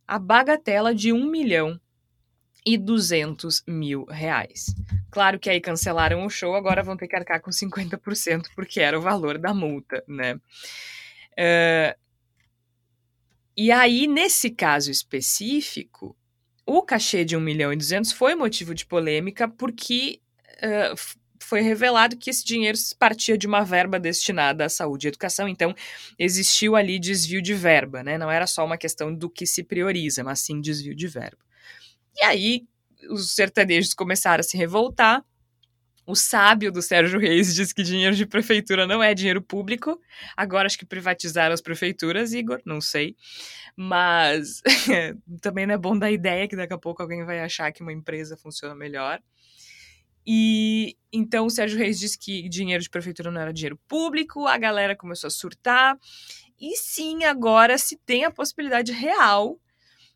a 0.09 0.19
bagatela 0.19 0.93
de 0.93 1.13
1 1.13 1.31
milhão 1.31 1.81
e 2.69 2.77
200 2.77 3.65
mil 3.67 4.05
reais. 4.05 4.75
Claro 5.11 5.39
que 5.39 5.49
aí 5.49 5.59
cancelaram 5.59 6.27
o 6.27 6.29
show, 6.29 6.55
agora 6.55 6.83
vão 6.83 6.99
ter 6.99 7.09
que 7.09 7.17
arcar 7.17 7.41
com 7.41 7.51
50%, 7.51 8.49
porque 8.55 8.79
era 8.79 8.99
o 8.99 9.01
valor 9.01 9.39
da 9.39 9.55
multa, 9.55 10.05
né? 10.07 10.35
Uh, 11.33 11.99
e 13.57 13.73
aí, 13.73 14.07
nesse 14.07 14.51
caso 14.51 14.91
específico, 14.91 16.15
o 16.67 16.83
cachê 16.83 17.25
de 17.25 17.39
1 17.39 17.41
milhão 17.41 17.73
e 17.73 17.77
200 17.77 18.13
foi 18.13 18.35
motivo 18.35 18.75
de 18.75 18.85
polêmica, 18.85 19.49
porque 19.49 20.21
uh, 20.63 21.19
foi 21.41 21.63
revelado 21.63 22.19
que 22.19 22.29
esse 22.29 22.45
dinheiro 22.45 22.77
partia 22.99 23.39
de 23.39 23.47
uma 23.47 23.65
verba 23.65 23.99
destinada 23.99 24.67
à 24.67 24.69
saúde 24.69 25.07
e 25.07 25.09
educação, 25.09 25.49
então 25.49 25.75
existiu 26.19 26.77
ali 26.77 26.99
desvio 26.99 27.41
de 27.41 27.55
verba, 27.55 28.03
né? 28.03 28.19
Não 28.19 28.31
era 28.31 28.47
só 28.47 28.63
uma 28.63 28.77
questão 28.77 29.15
do 29.15 29.31
que 29.31 29.47
se 29.47 29.65
prioriza, 29.65 30.23
mas 30.23 30.41
sim 30.41 30.61
desvio 30.61 30.95
de 30.95 31.09
verba. 31.09 31.48
E 32.21 32.25
aí 32.25 32.67
os 33.11 33.35
sertanejos 33.35 33.95
começaram 33.95 34.41
a 34.41 34.45
se 34.45 34.57
revoltar. 34.57 35.25
O 36.07 36.17
sábio 36.17 36.73
do 36.73 36.81
Sérgio 36.81 37.21
Reis 37.21 37.55
diz 37.55 37.71
que 37.71 37.83
dinheiro 37.83 38.17
de 38.17 38.25
prefeitura 38.25 38.87
não 38.87 39.03
é 39.03 39.15
dinheiro 39.15 39.43
público. 39.43 40.01
Agora 40.35 40.67
acho 40.67 40.79
que 40.79 40.87
privatizaram 40.87 41.53
as 41.53 41.61
prefeituras, 41.61 42.33
Igor, 42.33 42.63
não 42.65 42.81
sei. 42.81 43.15
Mas 43.77 44.63
também 45.43 45.67
não 45.67 45.75
é 45.75 45.79
bom 45.79 45.97
dar 45.99 46.11
ideia 46.11 46.49
que 46.49 46.57
daqui 46.57 46.73
a 46.73 46.79
pouco 46.79 47.03
alguém 47.03 47.25
vai 47.27 47.41
achar 47.41 47.71
que 47.73 47.83
uma 47.83 47.93
empresa 47.93 48.39
funciona 48.39 48.75
melhor. 48.75 49.21
E 50.27 50.97
então 51.13 51.47
o 51.47 51.51
Sérgio 51.51 51.79
Reis 51.79 51.99
disse 51.99 52.19
que 52.19 52.49
dinheiro 52.49 52.83
de 52.83 52.91
prefeitura 52.91 53.31
não 53.31 53.41
era 53.41 53.53
dinheiro 53.53 53.79
público, 53.87 54.47
a 54.47 54.57
galera 54.57 54.97
começou 54.97 55.29
a 55.29 55.31
surtar. 55.31 55.99
E 56.59 56.75
sim, 56.77 57.25
agora 57.25 57.77
se 57.77 57.97
tem 58.05 58.25
a 58.25 58.31
possibilidade 58.31 58.93
real 58.93 59.59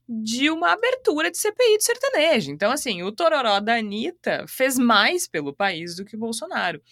de 0.09 0.51
uma 0.51 0.73
abertura 0.73 1.31
de 1.31 1.39
CPI 1.39 1.79
de 1.79 1.85
sertanejo. 1.85 2.51
Então, 2.51 2.71
assim, 2.71 3.03
o 3.03 3.13
Tororó 3.13 3.61
da 3.61 3.77
Anitta 3.77 4.45
fez 4.49 4.79
mais 4.79 5.29
pelo 5.29 5.55
país 5.55 5.97
do 5.97 6.05
que 6.05 6.17
o 6.17 6.19
Bolsonaro. 6.19 6.83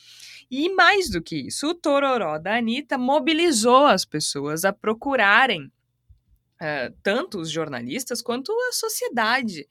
E 0.50 0.68
mais 0.74 1.08
do 1.10 1.22
que 1.22 1.36
isso, 1.36 1.68
o 1.68 1.74
Tororó 1.74 2.38
da 2.38 2.56
Anitta 2.56 2.98
mobilizou 2.98 3.86
as 3.86 4.04
pessoas 4.04 4.64
a 4.64 4.72
procurarem 4.72 5.66
uh, 5.66 6.94
tanto 7.02 7.38
os 7.38 7.50
jornalistas 7.50 8.20
quanto 8.20 8.52
a 8.52 8.72
sociedade 8.72 9.68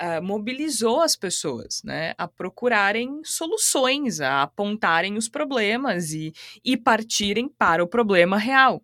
uh, 0.00 0.22
mobilizou 0.22 1.00
as 1.00 1.16
pessoas 1.16 1.82
né, 1.84 2.14
a 2.18 2.28
procurarem 2.28 3.20
soluções, 3.24 4.20
a 4.20 4.42
apontarem 4.42 5.16
os 5.16 5.28
problemas 5.28 6.12
e, 6.12 6.32
e 6.64 6.76
partirem 6.76 7.48
para 7.48 7.82
o 7.82 7.88
problema 7.88 8.38
real. 8.38 8.82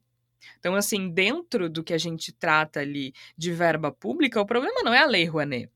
Então, 0.58 0.74
assim, 0.74 1.08
dentro 1.08 1.68
do 1.68 1.82
que 1.82 1.92
a 1.92 1.98
gente 1.98 2.32
trata 2.32 2.80
ali 2.80 3.12
de 3.36 3.52
verba 3.52 3.92
pública, 3.92 4.40
o 4.40 4.46
problema 4.46 4.82
não 4.82 4.94
é 4.94 4.98
a 4.98 5.06
Lei 5.06 5.24
Rouanet. 5.24 5.70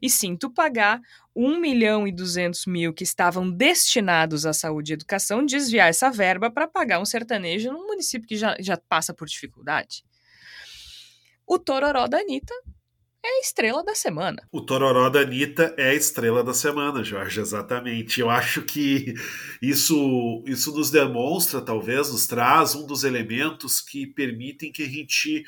E 0.00 0.08
sim, 0.08 0.36
tu 0.36 0.50
pagar 0.50 1.00
1 1.34 1.58
milhão 1.58 2.06
e 2.06 2.12
200 2.12 2.66
mil 2.66 2.92
que 2.92 3.02
estavam 3.02 3.50
destinados 3.50 4.46
à 4.46 4.52
saúde 4.52 4.92
e 4.92 4.94
educação, 4.94 5.44
desviar 5.44 5.88
essa 5.88 6.10
verba 6.10 6.50
para 6.50 6.68
pagar 6.68 7.00
um 7.00 7.04
sertanejo 7.04 7.72
num 7.72 7.86
município 7.86 8.28
que 8.28 8.36
já, 8.36 8.56
já 8.60 8.76
passa 8.76 9.12
por 9.12 9.26
dificuldade. 9.26 10.04
O 11.46 11.58
Tororó 11.58 12.06
da 12.06 12.18
Anitta 12.18 12.54
é 13.24 13.28
a 13.28 13.40
estrela 13.40 13.84
da 13.84 13.94
semana. 13.94 14.42
O 14.52 14.60
Tororó 14.60 15.08
da 15.08 15.20
Anitta 15.20 15.74
é 15.76 15.90
a 15.90 15.94
estrela 15.94 16.42
da 16.42 16.54
semana, 16.54 17.02
Jorge, 17.02 17.40
exatamente. 17.40 18.20
Eu 18.20 18.30
acho 18.30 18.62
que 18.62 19.14
isso, 19.60 20.42
isso 20.46 20.72
nos 20.74 20.90
demonstra, 20.90 21.60
talvez, 21.60 22.10
nos 22.10 22.26
traz 22.26 22.74
um 22.74 22.86
dos 22.86 23.04
elementos 23.04 23.80
que 23.80 24.06
permitem 24.06 24.72
que 24.72 24.82
a 24.82 24.88
gente 24.88 25.44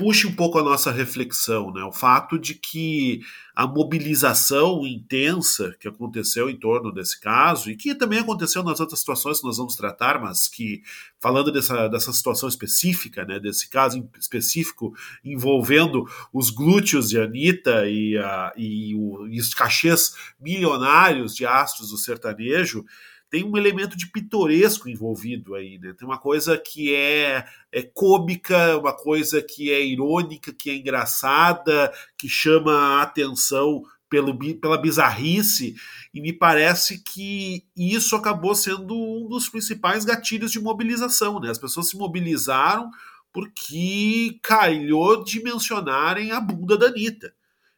puxe 0.00 0.26
um 0.26 0.32
pouco 0.32 0.58
a 0.58 0.62
nossa 0.62 0.90
reflexão, 0.90 1.70
né? 1.70 1.84
O 1.84 1.92
fato 1.92 2.38
de 2.38 2.54
que 2.54 3.20
a 3.54 3.66
mobilização 3.66 4.86
intensa 4.86 5.76
que 5.78 5.86
aconteceu 5.86 6.48
em 6.48 6.56
torno 6.56 6.90
desse 6.90 7.20
caso 7.20 7.70
e 7.70 7.76
que 7.76 7.94
também 7.94 8.18
aconteceu 8.18 8.62
nas 8.62 8.80
outras 8.80 9.00
situações 9.00 9.40
que 9.40 9.46
nós 9.46 9.58
vamos 9.58 9.76
tratar, 9.76 10.18
mas 10.18 10.48
que 10.48 10.82
falando 11.20 11.52
dessa, 11.52 11.86
dessa 11.86 12.14
situação 12.14 12.48
específica, 12.48 13.26
né, 13.26 13.38
desse 13.38 13.68
caso 13.68 14.08
específico 14.18 14.94
envolvendo 15.22 16.06
os 16.32 16.48
glúteos 16.48 17.10
de 17.10 17.20
Anitta 17.20 17.86
e, 17.86 18.16
a, 18.16 18.54
e, 18.56 18.94
o, 18.94 19.28
e 19.28 19.38
os 19.38 19.52
cachês 19.52 20.14
milionários 20.40 21.36
de 21.36 21.44
astros 21.44 21.90
do 21.90 21.98
sertanejo, 21.98 22.86
tem 23.30 23.44
um 23.44 23.56
elemento 23.56 23.96
de 23.96 24.08
pitoresco 24.08 24.88
envolvido 24.88 25.54
aí, 25.54 25.78
né? 25.78 25.94
Tem 25.96 26.06
uma 26.06 26.18
coisa 26.18 26.58
que 26.58 26.94
é, 26.94 27.46
é 27.70 27.82
cômica, 27.82 28.76
uma 28.76 28.92
coisa 28.92 29.40
que 29.40 29.70
é 29.70 29.82
irônica, 29.82 30.52
que 30.52 30.68
é 30.68 30.76
engraçada, 30.76 31.92
que 32.18 32.28
chama 32.28 32.72
a 32.72 33.02
atenção 33.02 33.84
pelo, 34.10 34.36
pela 34.60 34.76
bizarrice, 34.76 35.76
e 36.12 36.20
me 36.20 36.32
parece 36.32 36.98
que 37.04 37.64
isso 37.76 38.16
acabou 38.16 38.56
sendo 38.56 38.94
um 38.94 39.28
dos 39.28 39.48
principais 39.48 40.04
gatilhos 40.04 40.50
de 40.50 40.58
mobilização, 40.58 41.38
né? 41.38 41.48
As 41.48 41.58
pessoas 41.58 41.88
se 41.88 41.96
mobilizaram 41.96 42.90
porque 43.32 44.40
calhou 44.42 45.22
de 45.22 45.40
mencionarem 45.40 46.32
a 46.32 46.40
bunda 46.40 46.76
da 46.76 46.86
Anitta. 46.86 47.32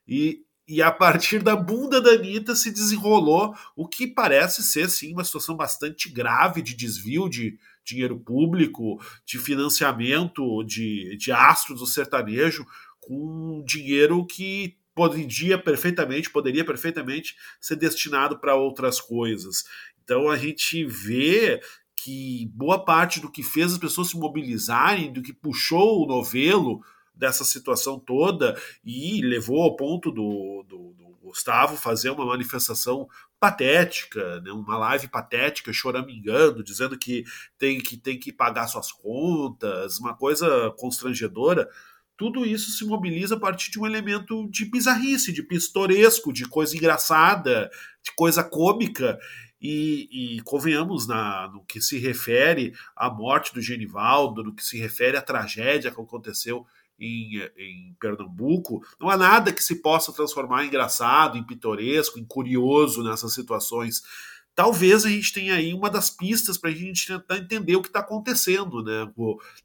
E, 0.08 0.40
e 0.72 0.80
a 0.80 0.90
partir 0.90 1.42
da 1.42 1.54
bunda 1.54 2.00
da 2.00 2.12
Anitta 2.12 2.54
se 2.54 2.70
desenrolou 2.70 3.54
o 3.76 3.86
que 3.86 4.06
parece 4.06 4.62
ser, 4.62 4.88
sim, 4.88 5.12
uma 5.12 5.22
situação 5.22 5.54
bastante 5.54 6.08
grave 6.08 6.62
de 6.62 6.74
desvio 6.74 7.28
de 7.28 7.58
dinheiro 7.84 8.18
público, 8.18 8.98
de 9.26 9.38
financiamento 9.38 10.64
de, 10.64 11.14
de 11.18 11.30
astros 11.30 11.80
do 11.80 11.86
sertanejo, 11.86 12.64
com 12.98 13.62
dinheiro 13.66 14.24
que 14.24 14.78
poderia 14.94 15.58
perfeitamente, 15.58 16.30
poderia 16.30 16.64
perfeitamente 16.64 17.36
ser 17.60 17.76
destinado 17.76 18.38
para 18.38 18.54
outras 18.54 18.98
coisas. 18.98 19.64
Então 20.02 20.30
a 20.30 20.38
gente 20.38 20.86
vê 20.86 21.60
que 21.94 22.50
boa 22.54 22.82
parte 22.82 23.20
do 23.20 23.30
que 23.30 23.42
fez 23.42 23.72
as 23.72 23.78
pessoas 23.78 24.08
se 24.08 24.16
mobilizarem, 24.16 25.12
do 25.12 25.20
que 25.20 25.34
puxou 25.34 26.02
o 26.02 26.06
novelo 26.06 26.82
dessa 27.14 27.44
situação 27.44 27.98
toda 27.98 28.56
e 28.84 29.20
levou 29.22 29.62
ao 29.62 29.76
ponto 29.76 30.10
do, 30.10 30.64
do, 30.68 30.94
do 30.94 31.12
Gustavo 31.22 31.76
fazer 31.76 32.10
uma 32.10 32.26
manifestação 32.26 33.08
patética, 33.40 34.40
né, 34.40 34.52
uma 34.52 34.76
live 34.76 35.08
patética, 35.08 35.72
choramingando, 35.72 36.62
dizendo 36.62 36.98
que 36.98 37.24
tem, 37.58 37.80
que 37.80 37.96
tem 37.96 38.18
que 38.18 38.32
pagar 38.32 38.66
suas 38.66 38.92
contas, 38.92 39.98
uma 39.98 40.14
coisa 40.14 40.72
constrangedora. 40.78 41.68
Tudo 42.16 42.44
isso 42.44 42.70
se 42.70 42.84
mobiliza 42.84 43.34
a 43.34 43.40
partir 43.40 43.70
de 43.70 43.80
um 43.80 43.86
elemento 43.86 44.48
de 44.50 44.64
bizarrice, 44.64 45.32
de 45.32 45.42
pistoresco, 45.42 46.32
de 46.32 46.46
coisa 46.46 46.76
engraçada, 46.76 47.70
de 48.02 48.12
coisa 48.14 48.44
cômica. 48.44 49.18
E, 49.60 50.36
e, 50.36 50.40
convenhamos 50.42 51.06
na, 51.06 51.48
no 51.48 51.64
que 51.64 51.80
se 51.80 51.96
refere 51.96 52.72
à 52.96 53.08
morte 53.08 53.54
do 53.54 53.60
Genivaldo, 53.62 54.42
no 54.42 54.54
que 54.54 54.64
se 54.64 54.76
refere 54.76 55.16
à 55.16 55.22
tragédia 55.22 55.90
que 55.90 56.00
aconteceu 56.00 56.66
em, 56.98 57.38
em 57.56 57.96
Pernambuco, 57.98 58.82
não 59.00 59.10
há 59.10 59.16
nada 59.16 59.52
que 59.52 59.62
se 59.62 59.82
possa 59.82 60.12
transformar 60.12 60.64
em 60.64 60.68
engraçado, 60.68 61.36
em 61.36 61.44
pitoresco, 61.44 62.18
em 62.18 62.24
curioso 62.24 63.02
nessas 63.02 63.32
situações. 63.32 64.02
Talvez 64.54 65.04
a 65.04 65.08
gente 65.08 65.32
tenha 65.32 65.54
aí 65.54 65.72
uma 65.72 65.88
das 65.88 66.10
pistas 66.10 66.58
para 66.58 66.70
a 66.70 66.74
gente 66.74 67.06
tentar 67.06 67.38
entender 67.38 67.76
o 67.76 67.82
que 67.82 67.88
está 67.88 68.00
acontecendo, 68.00 68.82
né? 68.82 69.10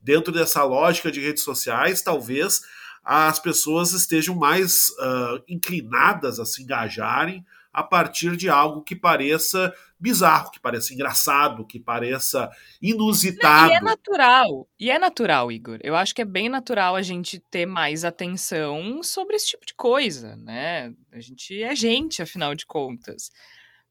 Dentro 0.01 0.31
dessa 0.31 0.63
lógica 0.63 1.11
de 1.11 1.19
redes 1.19 1.43
sociais, 1.43 2.01
talvez 2.01 2.61
as 3.03 3.39
pessoas 3.39 3.91
estejam 3.93 4.35
mais 4.35 4.89
uh, 4.99 5.43
inclinadas 5.47 6.39
a 6.39 6.45
se 6.45 6.63
engajarem 6.63 7.45
a 7.71 7.83
partir 7.83 8.35
de 8.35 8.49
algo 8.49 8.81
que 8.81 8.95
pareça 8.95 9.73
bizarro, 9.99 10.51
que 10.51 10.59
pareça 10.59 10.93
engraçado, 10.93 11.65
que 11.65 11.79
pareça 11.79 12.49
inusitado. 12.81 13.67
Não, 13.67 13.73
e 13.73 13.77
é 13.77 13.81
natural. 13.81 14.69
E 14.79 14.91
é 14.91 14.99
natural, 14.99 15.51
Igor. 15.51 15.79
Eu 15.81 15.95
acho 15.95 16.13
que 16.13 16.21
é 16.21 16.25
bem 16.25 16.49
natural 16.49 16.95
a 16.95 17.01
gente 17.01 17.39
ter 17.39 17.65
mais 17.65 18.05
atenção 18.05 19.01
sobre 19.03 19.35
esse 19.35 19.47
tipo 19.47 19.65
de 19.65 19.73
coisa, 19.73 20.35
né? 20.35 20.93
A 21.11 21.19
gente 21.19 21.61
é 21.61 21.75
gente, 21.75 22.21
afinal 22.21 22.53
de 22.53 22.65
contas. 22.65 23.31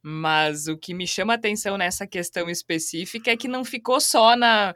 Mas 0.02 0.68
o 0.68 0.78
que 0.78 0.94
me 0.94 1.06
chama 1.06 1.32
a 1.32 1.36
atenção 1.36 1.76
nessa 1.76 2.06
questão 2.06 2.48
específica 2.48 3.32
é 3.32 3.36
que 3.36 3.48
não 3.48 3.64
ficou 3.64 4.00
só 4.00 4.36
na 4.36 4.74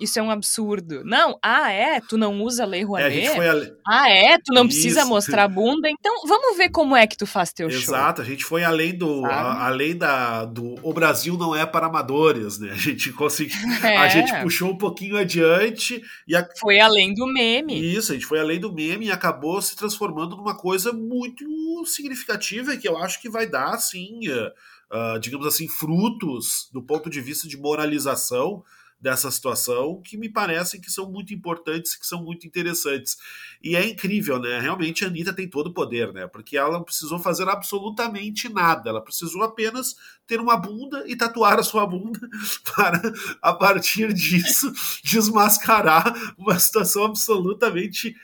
isso 0.00 0.18
é 0.18 0.22
um 0.22 0.30
absurdo. 0.30 1.04
Não, 1.04 1.38
ah, 1.42 1.70
é? 1.70 2.00
Tu 2.00 2.16
não 2.16 2.42
usa 2.42 2.64
Lei 2.64 2.82
Rouanet? 2.82 3.26
É, 3.26 3.50
a... 3.50 3.70
Ah, 3.86 4.10
é? 4.10 4.38
Tu 4.38 4.52
não 4.52 4.64
Isso. 4.64 4.80
precisa 4.80 5.04
mostrar 5.04 5.44
a 5.44 5.48
bunda? 5.48 5.90
Então, 5.90 6.14
vamos 6.26 6.56
ver 6.56 6.70
como 6.70 6.96
é 6.96 7.06
que 7.06 7.16
tu 7.16 7.26
faz 7.26 7.52
teu 7.52 7.68
Exato, 7.68 7.84
show. 7.84 7.94
Exato, 7.94 8.22
a 8.22 8.24
gente 8.24 8.44
foi 8.44 8.64
além 8.64 8.96
do 8.96 9.24
a, 9.26 9.66
além 9.66 9.96
da 9.96 10.44
do 10.46 10.76
o 10.82 10.92
Brasil 10.92 11.36
não 11.36 11.54
é 11.54 11.66
para 11.66 11.86
amadores, 11.86 12.58
né? 12.58 12.70
A 12.70 12.76
gente 12.76 13.12
conseguiu, 13.12 13.56
é. 13.84 13.96
a 13.98 14.08
gente 14.08 14.34
puxou 14.40 14.70
um 14.70 14.78
pouquinho 14.78 15.16
adiante 15.16 16.02
e 16.26 16.34
a... 16.34 16.48
foi 16.58 16.80
além 16.80 17.12
do 17.12 17.26
meme. 17.26 17.78
Isso, 17.78 18.12
a 18.12 18.14
gente 18.14 18.26
foi 18.26 18.40
além 18.40 18.58
do 18.58 18.72
meme 18.72 19.06
e 19.06 19.12
acabou 19.12 19.60
se 19.60 19.76
transformando 19.76 20.36
numa 20.36 20.56
coisa 20.56 20.92
muito 20.92 21.44
significativa 21.84 22.76
que 22.76 22.88
eu 22.88 22.96
acho 22.96 23.20
que 23.20 23.28
vai 23.28 23.46
dar 23.46 23.74
assim, 23.74 24.20
uh, 24.28 25.18
digamos 25.20 25.46
assim, 25.46 25.68
frutos 25.68 26.70
do 26.72 26.82
ponto 26.82 27.10
de 27.10 27.20
vista 27.20 27.46
de 27.46 27.58
moralização 27.58 28.64
dessa 29.00 29.30
situação 29.30 30.02
que 30.02 30.16
me 30.16 30.28
parecem 30.28 30.80
que 30.80 30.90
são 30.90 31.10
muito 31.10 31.32
importantes, 31.32 31.96
que 31.96 32.06
são 32.06 32.22
muito 32.22 32.46
interessantes. 32.46 33.16
E 33.62 33.74
é 33.74 33.88
incrível, 33.88 34.38
né? 34.38 34.60
Realmente 34.60 35.04
a 35.04 35.08
Anitta 35.08 35.32
tem 35.32 35.48
todo 35.48 35.68
o 35.68 35.72
poder, 35.72 36.12
né? 36.12 36.26
Porque 36.26 36.56
ela 36.56 36.72
não 36.72 36.82
precisou 36.82 37.18
fazer 37.18 37.48
absolutamente 37.48 38.48
nada. 38.48 38.90
Ela 38.90 39.02
precisou 39.02 39.42
apenas 39.42 39.96
ter 40.26 40.38
uma 40.38 40.56
bunda 40.56 41.02
e 41.06 41.16
tatuar 41.16 41.58
a 41.58 41.62
sua 41.62 41.86
bunda 41.86 42.20
para, 42.76 43.00
a 43.40 43.54
partir 43.54 44.12
disso, 44.12 44.70
desmascarar 45.02 46.12
uma 46.36 46.58
situação 46.58 47.06
absolutamente 47.06 48.14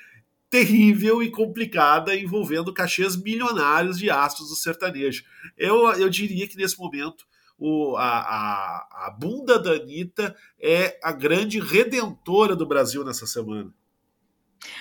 terrível 0.51 1.23
e 1.23 1.31
complicada 1.31 2.15
envolvendo 2.15 2.73
cachês 2.73 3.17
milionários 3.17 3.99
de 3.99 4.11
astros 4.11 4.51
do 4.51 4.57
sertanejo. 4.57 5.25
Eu, 5.57 5.91
eu 5.93 6.09
diria 6.09 6.47
que 6.47 6.57
nesse 6.57 6.79
momento 6.79 7.27
o, 7.59 7.97
a, 7.97 8.19
a, 8.19 9.07
a 9.07 9.11
bunda 9.11 9.59
da 9.59 9.73
Anitta 9.73 10.35
é 10.61 10.99
a 11.03 11.13
grande 11.13 11.59
redentora 11.59 12.55
do 12.55 12.67
Brasil 12.67 13.05
nessa 13.05 13.27
semana. 13.27 13.73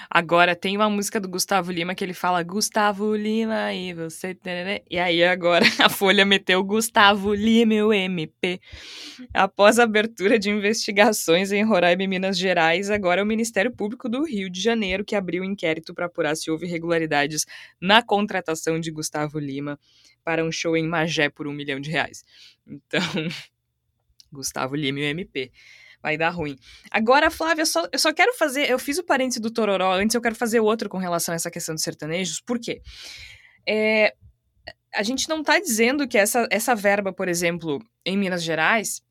Agora 0.10 0.56
tem 0.56 0.76
uma 0.76 0.90
música 0.90 1.20
do 1.20 1.28
Gustavo 1.28 1.72
Lima 1.72 1.94
que 1.94 2.04
ele 2.04 2.14
fala 2.14 2.42
Gustavo 2.44 3.16
Lima 3.16 3.74
e 3.74 3.94
você. 3.94 4.38
E 4.90 4.98
aí 4.98 5.24
agora 5.24 5.66
a 5.84 5.90
Folha 5.90 6.26
meteu 6.26 6.64
Gustavo 6.64 7.34
Lima, 7.34 7.76
o 7.86 7.94
MP. 7.94 8.60
Após 9.34 9.80
a 9.80 9.84
abertura 9.84 10.40
de 10.40 10.50
investigações 10.50 11.52
em 11.52 11.64
Roraima 11.64 12.04
e 12.04 12.08
Minas 12.08 12.38
Gerais, 12.38 12.90
agora 12.90 13.22
é 13.22 13.24
o 13.24 13.28
Ministério 13.28 13.72
Público 13.72 14.10
do 14.10 14.24
Rio 14.24 14.50
de 14.50 14.62
Janeiro 14.62 15.04
que 15.04 15.16
abriu 15.16 15.44
um 15.44 15.46
inquérito 15.46 15.94
para 15.94 16.06
apurar 16.06 16.36
se 16.36 16.50
houve 16.50 16.66
irregularidades 16.66 17.46
na 17.80 18.02
contratação 18.02 18.80
de 18.80 18.92
Gustavo 18.92 19.40
Lima 19.40 19.78
para 20.26 20.44
um 20.44 20.52
show 20.52 20.76
em 20.76 20.86
Magé 20.86 21.30
por 21.30 21.48
um 21.48 21.54
milhão 21.54 21.80
de 21.80 21.92
reais. 21.92 22.26
Então, 22.68 23.00
Gustavo 24.34 24.76
Lima 24.76 25.00
e 25.00 25.04
o 25.04 25.06
MP. 25.06 25.52
Vai 26.02 26.18
dar 26.18 26.30
ruim. 26.30 26.58
Agora, 26.92 27.32
Flávia, 27.32 27.62
eu 27.62 27.66
só, 27.66 27.88
eu 27.92 27.98
só 27.98 28.14
quero 28.14 28.34
fazer. 28.34 28.70
Eu 28.70 28.78
fiz 28.78 28.98
o 28.98 29.04
parênteses 29.04 29.42
do 29.42 29.50
Tororó 29.50 29.94
antes, 29.94 30.14
eu 30.14 30.22
quero 30.22 30.36
fazer 30.36 30.60
outro 30.60 30.90
com 30.90 30.98
relação 30.98 31.34
a 31.34 31.36
essa 31.36 31.50
questão 31.50 31.74
dos 31.74 31.84
sertanejos. 31.84 32.42
Por 32.42 32.60
quê? 32.60 32.82
É, 33.68 34.14
a 34.94 35.04
gente 35.04 35.28
não 35.30 35.40
está 35.40 35.60
dizendo 35.60 36.08
que 36.08 36.18
essa, 36.18 36.48
essa 36.52 36.76
verba, 36.76 37.12
por 37.12 37.28
exemplo, 37.28 37.80
em 38.06 38.18
Minas 38.18 38.44
Gerais, 38.44 39.04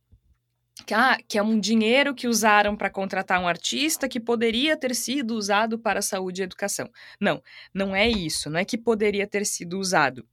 que, 0.87 0.95
ah, 0.95 1.19
que 1.27 1.39
é 1.39 1.43
um 1.43 1.59
dinheiro 1.59 2.15
que 2.15 2.29
usaram 2.29 2.77
para 2.77 2.91
contratar 2.91 3.41
um 3.41 3.49
artista 3.49 4.09
que 4.09 4.21
poderia 4.21 4.77
ter 4.77 4.95
sido 4.95 5.35
usado 5.35 5.79
para 5.79 6.03
saúde 6.03 6.43
e 6.43 6.45
educação. 6.45 6.89
Não, 7.21 7.43
não 7.73 7.95
é 7.95 8.09
isso. 8.09 8.49
Não 8.51 8.59
é 8.59 8.65
que 8.65 8.79
poderia 8.79 9.27
ter 9.27 9.45
sido 9.47 9.79
usado 9.79 10.25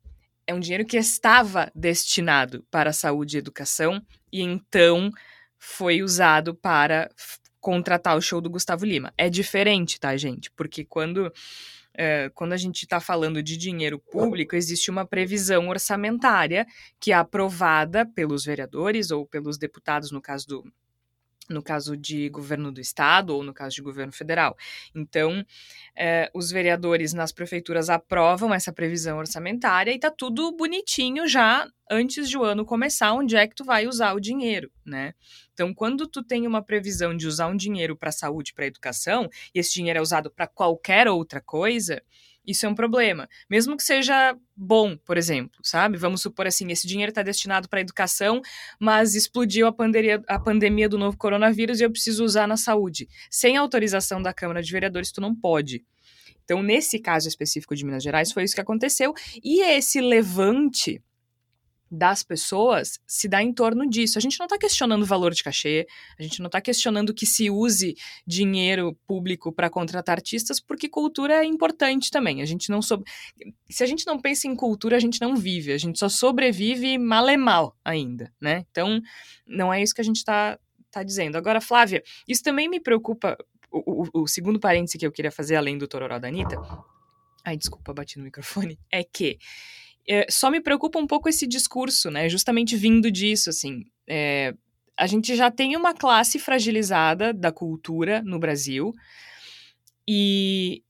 é 0.52 0.54
um 0.54 0.60
dinheiro 0.60 0.86
que 0.86 0.98
estava 0.98 1.72
destinado 1.74 2.66
para 2.70 2.94
saúde 2.94 3.38
e 3.38 3.40
educação 3.40 4.02
e 4.32 4.42
então 4.42 5.10
foi 5.58 6.04
usado 6.04 6.54
para 6.54 7.10
contratar 7.60 8.18
o 8.18 8.22
show 8.22 8.42
do 8.42 8.50
Gustavo 8.50 8.86
Lima. 8.86 9.14
É 9.18 9.30
diferente, 9.30 10.00
tá, 10.00 10.16
gente? 10.18 10.52
Porque 10.52 10.84
quando, 10.84 11.32
é, 11.94 12.30
quando 12.34 12.54
a 12.54 12.58
gente 12.58 12.84
está 12.84 13.00
falando 13.00 13.42
de 13.42 13.56
dinheiro 13.56 13.98
público, 13.98 14.56
existe 14.56 14.92
uma 14.92 15.06
previsão 15.06 15.70
orçamentária 15.70 16.66
que 17.00 17.12
é 17.12 17.16
aprovada 17.16 18.06
pelos 18.06 18.44
vereadores 18.44 19.12
ou 19.12 19.26
pelos 19.26 19.58
deputados, 19.58 20.12
no 20.12 20.22
caso 20.22 20.48
do, 20.48 20.74
no 21.50 21.62
caso 21.62 21.98
de 21.98 22.30
governo 22.30 22.72
do 22.72 22.80
estado 22.80 23.36
ou 23.36 23.44
no 23.44 23.54
caso 23.54 23.76
de 23.76 23.82
governo 23.82 24.12
federal. 24.14 24.56
Então, 24.96 25.46
eh, 25.96 26.30
os 26.34 26.52
vereadores 26.52 27.14
nas 27.14 27.32
prefeituras 27.32 27.90
aprovam 27.90 28.54
essa 28.54 28.72
previsão 28.72 29.18
orçamentária 29.18 29.92
e 29.92 30.00
tá 30.00 30.10
tudo 30.10 30.56
bonitinho 30.56 31.28
já 31.28 31.68
antes 31.90 32.30
de 32.30 32.38
o 32.38 32.44
ano 32.44 32.64
começar, 32.66 33.12
onde 33.12 33.36
é 33.36 33.46
que 33.46 33.56
tu 33.56 33.66
vai 33.66 33.86
usar 33.86 34.14
o 34.14 34.20
dinheiro, 34.20 34.72
né? 34.86 35.14
Então, 35.54 35.74
quando 35.74 36.08
tu 36.08 36.24
tem 36.24 36.48
uma 36.48 36.64
previsão 36.64 37.16
de 37.16 37.28
usar 37.28 37.48
um 37.48 37.56
dinheiro 37.56 37.98
para 37.98 38.12
saúde, 38.12 38.54
para 38.54 38.66
educação, 38.66 39.30
e 39.54 39.60
esse 39.60 39.74
dinheiro 39.74 40.00
é 40.00 40.02
usado 40.02 40.32
para 40.32 40.48
qualquer 40.48 41.10
outra 41.10 41.42
coisa, 41.42 42.02
isso 42.46 42.66
é 42.66 42.70
um 42.70 42.76
problema. 42.76 43.30
Mesmo 43.50 43.78
que 43.78 43.84
seja 43.84 44.36
bom, 44.56 44.98
por 44.98 45.18
exemplo, 45.18 45.60
sabe? 45.64 45.98
Vamos 45.98 46.22
supor 46.22 46.48
assim, 46.48 46.72
esse 46.72 46.88
dinheiro 46.88 47.12
está 47.12 47.22
destinado 47.22 47.70
para 47.70 47.82
educação, 47.82 48.42
mas 48.80 49.16
explodiu 49.16 49.68
a 49.68 49.72
pandemia, 49.72 50.22
a 50.28 50.40
pandemia 50.40 50.90
do 50.90 50.98
novo 50.98 51.18
coronavírus 51.18 51.80
e 51.80 51.84
eu 51.84 51.92
preciso 51.92 52.24
usar 52.24 52.48
na 52.48 52.58
saúde. 52.58 53.08
Sem 53.30 53.58
autorização 53.58 54.22
da 54.22 54.34
Câmara 54.34 54.62
de 54.62 54.72
Vereadores, 54.72 55.12
tu 55.12 55.22
não 55.22 55.36
pode. 55.36 55.86
Então, 56.44 56.62
nesse 56.62 57.00
caso 57.00 57.28
específico 57.28 57.76
de 57.76 57.86
Minas 57.86 58.04
Gerais, 58.04 58.32
foi 58.32 58.44
isso 58.44 58.56
que 58.56 58.62
aconteceu. 58.62 59.14
E 59.44 59.62
esse 59.62 60.02
levante 60.02 61.02
das 61.92 62.24
pessoas 62.24 63.00
se 63.06 63.28
dá 63.28 63.44
em 63.44 63.52
torno 63.52 63.88
disso. 63.90 64.18
A 64.18 64.22
gente 64.22 64.40
não 64.40 64.46
está 64.46 64.58
questionando 64.58 65.04
o 65.04 65.06
valor 65.06 65.34
de 65.34 65.44
cachê, 65.44 65.86
a 66.18 66.24
gente 66.24 66.40
não 66.40 66.46
está 66.46 66.62
questionando 66.62 67.14
que 67.14 67.26
se 67.26 67.50
use 67.50 67.98
dinheiro 68.26 68.98
público 69.06 69.52
para 69.52 69.70
contratar 69.70 70.18
artistas, 70.18 70.62
porque 70.62 70.88
cultura 70.88 71.44
é 71.44 71.46
importante 71.46 72.10
também. 72.10 72.42
A 72.42 72.46
gente 72.46 72.70
não 72.70 72.82
sob... 72.82 73.04
Se 73.70 73.84
a 73.84 73.88
gente 73.88 74.08
não 74.08 74.20
pensa 74.20 74.48
em 74.48 74.56
cultura, 74.56 74.96
a 74.96 75.00
gente 75.00 75.20
não 75.20 75.36
vive, 75.36 75.74
a 75.74 75.78
gente 75.78 76.00
só 76.00 76.08
sobrevive 76.08 76.98
mal 76.98 77.30
e 77.30 77.36
mal 77.36 77.76
ainda, 77.84 78.34
né? 78.40 78.66
Então, 78.72 79.02
não 79.46 79.74
é 79.74 79.84
isso 79.84 79.94
que 79.94 80.02
a 80.02 80.06
gente 80.06 80.18
está 80.18 80.58
tá 80.90 81.04
dizendo. 81.04 81.38
Agora, 81.38 81.60
Flávia, 81.60 82.02
isso 82.28 82.42
também 82.42 82.70
me 82.70 82.80
preocupa. 82.80 83.38
O, 83.70 84.04
o, 84.04 84.24
o 84.24 84.28
segundo 84.28 84.60
parêntese 84.60 84.98
que 84.98 85.06
eu 85.06 85.12
queria 85.12 85.32
fazer, 85.32 85.56
além 85.56 85.78
do 85.78 85.88
Tororó 85.88 86.20
da 86.20 86.28
Anitta. 86.28 86.58
Ai, 87.44 87.58
desculpa, 87.58 87.94
bati 87.94 88.18
no 88.18 88.24
microfone. 88.24 88.78
É 88.92 89.04
que 89.04 89.40
é, 90.14 90.26
só 90.30 90.52
me 90.52 90.60
preocupa 90.60 91.00
um 91.00 91.08
pouco 91.08 91.30
esse 91.30 91.48
discurso, 91.48 92.12
né? 92.12 92.28
Justamente 92.28 92.76
vindo 92.76 93.10
disso, 93.10 93.50
assim. 93.50 93.86
É, 94.06 94.54
a 94.98 95.08
gente 95.08 95.34
já 95.38 95.50
tem 95.50 95.78
uma 95.78 95.94
classe 95.94 96.38
fragilizada 96.38 97.34
da 97.34 97.50
cultura 97.50 98.22
no 98.22 98.38
Brasil 98.38 98.94
e 100.06 100.84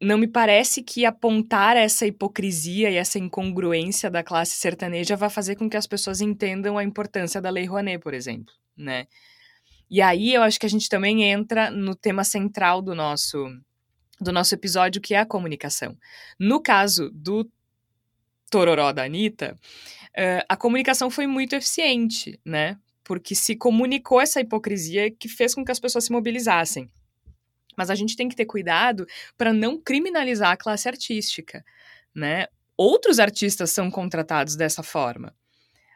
não 0.00 0.18
me 0.18 0.26
parece 0.26 0.82
que 0.82 1.04
apontar 1.04 1.76
essa 1.76 2.06
hipocrisia 2.06 2.90
e 2.90 2.96
essa 2.96 3.20
incongruência 3.20 4.10
da 4.10 4.24
classe 4.24 4.56
sertaneja 4.56 5.14
vai 5.14 5.30
fazer 5.30 5.54
com 5.54 5.70
que 5.70 5.76
as 5.76 5.86
pessoas 5.86 6.20
entendam 6.20 6.76
a 6.76 6.82
importância 6.82 7.40
da 7.40 7.50
Lei 7.50 7.66
Rouanet, 7.66 8.02
por 8.02 8.14
exemplo, 8.14 8.52
né? 8.76 9.06
E 9.88 10.02
aí 10.02 10.34
eu 10.34 10.42
acho 10.42 10.58
que 10.58 10.66
a 10.66 10.68
gente 10.68 10.88
também 10.88 11.22
entra 11.22 11.70
no 11.70 11.94
tema 11.94 12.24
central 12.24 12.82
do 12.82 12.96
nosso 12.96 13.46
do 14.20 14.32
nosso 14.32 14.54
episódio, 14.54 15.00
que 15.00 15.14
é 15.14 15.18
a 15.18 15.26
comunicação. 15.26 15.96
No 16.38 16.60
caso 16.60 17.10
do 17.12 17.48
tororó 18.54 18.92
da 18.92 19.02
Anitta, 19.02 19.58
uh, 20.16 20.44
a 20.48 20.56
comunicação 20.56 21.10
foi 21.10 21.26
muito 21.26 21.56
eficiente, 21.56 22.38
né? 22.44 22.78
Porque 23.02 23.34
se 23.34 23.56
comunicou 23.56 24.20
essa 24.20 24.40
hipocrisia 24.40 25.10
que 25.10 25.28
fez 25.28 25.52
com 25.56 25.64
que 25.64 25.72
as 25.72 25.80
pessoas 25.80 26.04
se 26.04 26.12
mobilizassem. 26.12 26.88
Mas 27.76 27.90
a 27.90 27.96
gente 27.96 28.14
tem 28.14 28.28
que 28.28 28.36
ter 28.36 28.44
cuidado 28.44 29.06
para 29.36 29.52
não 29.52 29.76
criminalizar 29.76 30.52
a 30.52 30.56
classe 30.56 30.88
artística, 30.88 31.64
né? 32.14 32.46
Outros 32.76 33.18
artistas 33.18 33.72
são 33.72 33.90
contratados 33.90 34.54
dessa 34.54 34.84
forma. 34.84 35.34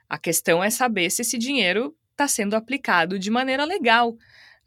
A 0.08 0.18
questão 0.18 0.62
é 0.62 0.68
saber 0.68 1.10
se 1.10 1.22
esse 1.22 1.38
dinheiro 1.38 1.96
está 2.10 2.26
sendo 2.26 2.56
aplicado 2.56 3.20
de 3.20 3.30
maneira 3.30 3.64
legal. 3.64 4.16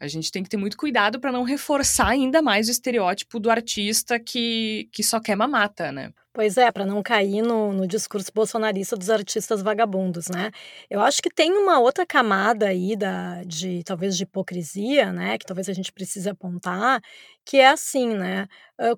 A 0.02 0.08
gente 0.08 0.32
tem 0.32 0.42
que 0.42 0.48
ter 0.48 0.56
muito 0.56 0.76
cuidado 0.76 1.20
para 1.20 1.30
não 1.30 1.44
reforçar 1.44 2.08
ainda 2.08 2.42
mais 2.42 2.66
o 2.66 2.72
estereótipo 2.72 3.38
do 3.38 3.48
artista 3.48 4.18
que, 4.18 4.88
que 4.90 5.00
só 5.00 5.20
quer 5.20 5.36
mamata, 5.36 5.92
né? 5.92 6.12
Pois 6.32 6.56
é, 6.56 6.72
para 6.72 6.84
não 6.84 7.00
cair 7.04 7.40
no, 7.40 7.72
no, 7.72 7.86
discurso 7.86 8.32
bolsonarista 8.34 8.96
dos 8.96 9.08
artistas 9.10 9.62
vagabundos, 9.62 10.26
né? 10.26 10.50
Eu 10.90 11.00
acho 11.00 11.22
que 11.22 11.30
tem 11.30 11.52
uma 11.52 11.78
outra 11.78 12.04
camada 12.04 12.66
aí 12.66 12.96
da, 12.96 13.44
de 13.44 13.84
talvez 13.84 14.16
de 14.16 14.24
hipocrisia, 14.24 15.12
né? 15.12 15.38
Que 15.38 15.46
talvez 15.46 15.68
a 15.68 15.72
gente 15.72 15.92
precise 15.92 16.28
apontar, 16.28 17.00
que 17.44 17.58
é 17.58 17.68
assim, 17.68 18.08
né? 18.08 18.48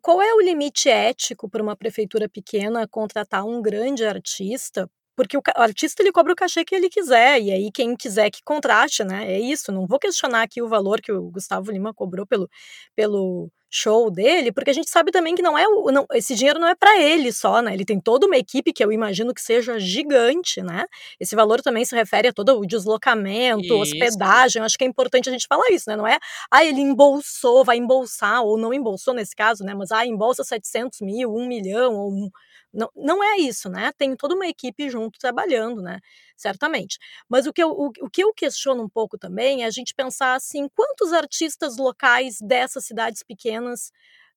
qual 0.01 0.23
é 0.23 0.33
o 0.33 0.41
limite 0.41 0.89
ético 0.89 1.51
para 1.51 1.63
uma 1.63 1.77
prefeitura 1.77 2.31
pequena 2.31 2.89
contratar 2.89 3.45
um 3.45 3.61
grande 3.61 4.07
artista 4.07 4.89
porque 5.17 5.37
o, 5.37 5.43
artista 5.57 6.03
ele 6.03 6.13
cobra 6.13 6.33
o 6.33 6.37
cachê 6.37 6.65
que 6.65 6.75
ele 6.75 6.89
quiser, 6.89 7.41
e 7.41 7.53
aí 7.53 7.71
quem 7.73 7.97
quiser 7.97 8.31
que 8.31 8.41
contrate, 8.45 9.05
né? 9.05 9.33
É 9.33 9.41
isso, 9.41 9.73
não 9.73 9.87
vou 9.87 9.99
questionar 9.99 10.43
aqui 10.43 10.63
o 10.63 10.69
valor 10.69 11.01
que 11.01 11.13
o 11.13 11.31
Gustavo 11.31 11.71
Lima 11.71 11.95
cobrou 11.95 12.27
pelo, 12.27 12.49
pelo 12.95 13.51
show 13.75 14.09
dele, 14.09 14.53
porque 14.53 14.71
a 14.71 14.73
gente 14.73 14.89
sabe 14.89 15.11
também 15.11 15.35
que 15.35 15.43
não 15.43 15.59
é 15.59 15.67
o, 15.67 15.91
não, 15.91 16.07
esse 16.13 16.37
dinheiro 16.37 16.61
não 16.61 16.69
é 16.69 16.77
para 16.77 17.01
ele 17.01 17.33
só, 17.33 17.61
né? 17.61 17.75
Ele 17.75 17.85
tem 17.85 18.01
toda 18.01 18.25
uma 18.25 18.37
equipe 18.37 18.73
que 18.73 18.85
eu 18.85 18.93
imagino 18.93 19.35
que 19.35 19.41
seja 19.41 19.81
gigante, 19.81 20.63
né? 20.63 20.85
Esse 21.19 21.35
valor 21.35 21.61
também 21.61 21.85
se 21.85 21.95
refere 21.97 22.29
a 22.29 22.33
todo 22.33 22.57
o 22.57 22.65
deslocamento, 22.65 23.65
isso. 23.65 23.75
hospedagem. 23.75 24.61
Eu 24.61 24.67
acho 24.67 24.79
que 24.79 24.85
é 24.85 24.87
importante 24.87 25.29
a 25.29 25.33
gente 25.33 25.47
falar 25.49 25.69
isso, 25.71 25.91
né? 25.91 25.97
Não 25.97 26.07
é, 26.07 26.19
ah, 26.53 26.65
ele 26.65 26.81
embolsou, 26.81 27.65
vai 27.65 27.77
embolsar, 27.77 28.45
ou 28.45 28.57
não 28.57 28.73
embolsou 28.73 29.13
nesse 29.13 29.35
caso, 29.35 29.65
né? 29.65 29.75
Mas, 29.75 29.91
ah, 29.91 30.07
embolsa 30.07 30.45
700 30.45 31.01
mil, 31.01 31.35
1 31.35 31.47
milhão, 31.49 31.95
ou 31.95 32.13
um, 32.13 32.31
não, 32.75 32.91
não 32.95 33.23
é 33.25 33.37
isso, 33.39 33.69
né? 33.71 33.93
Tem 33.97 34.17
toda 34.17 34.35
uma 34.35 34.47
equipe 34.47 34.91
junto 34.91 35.19
trabalhando, 35.19 35.81
né? 35.83 36.01
Certamente. 36.37 36.99
Mas 37.29 37.47
o 37.47 37.53
que, 37.53 37.63
eu, 37.63 37.71
o, 37.71 37.89
o 38.01 38.11
que 38.11 38.23
eu 38.25 38.33
questiono 38.35 38.83
um 38.83 38.89
pouco 38.89 39.17
também 39.19 39.63
é 39.63 39.67
a 39.67 39.71
gente 39.71 39.95
pensar 39.95 40.35
assim: 40.35 40.69
quantos 40.75 41.13
artistas 41.13 41.77
locais 41.79 42.39
dessas 42.41 42.85
cidades 42.87 43.23
pequenas 43.23 43.91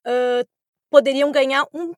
uh, 0.06 0.48
poderiam 0.90 1.32
ganhar 1.32 1.66
um, 1.74 1.92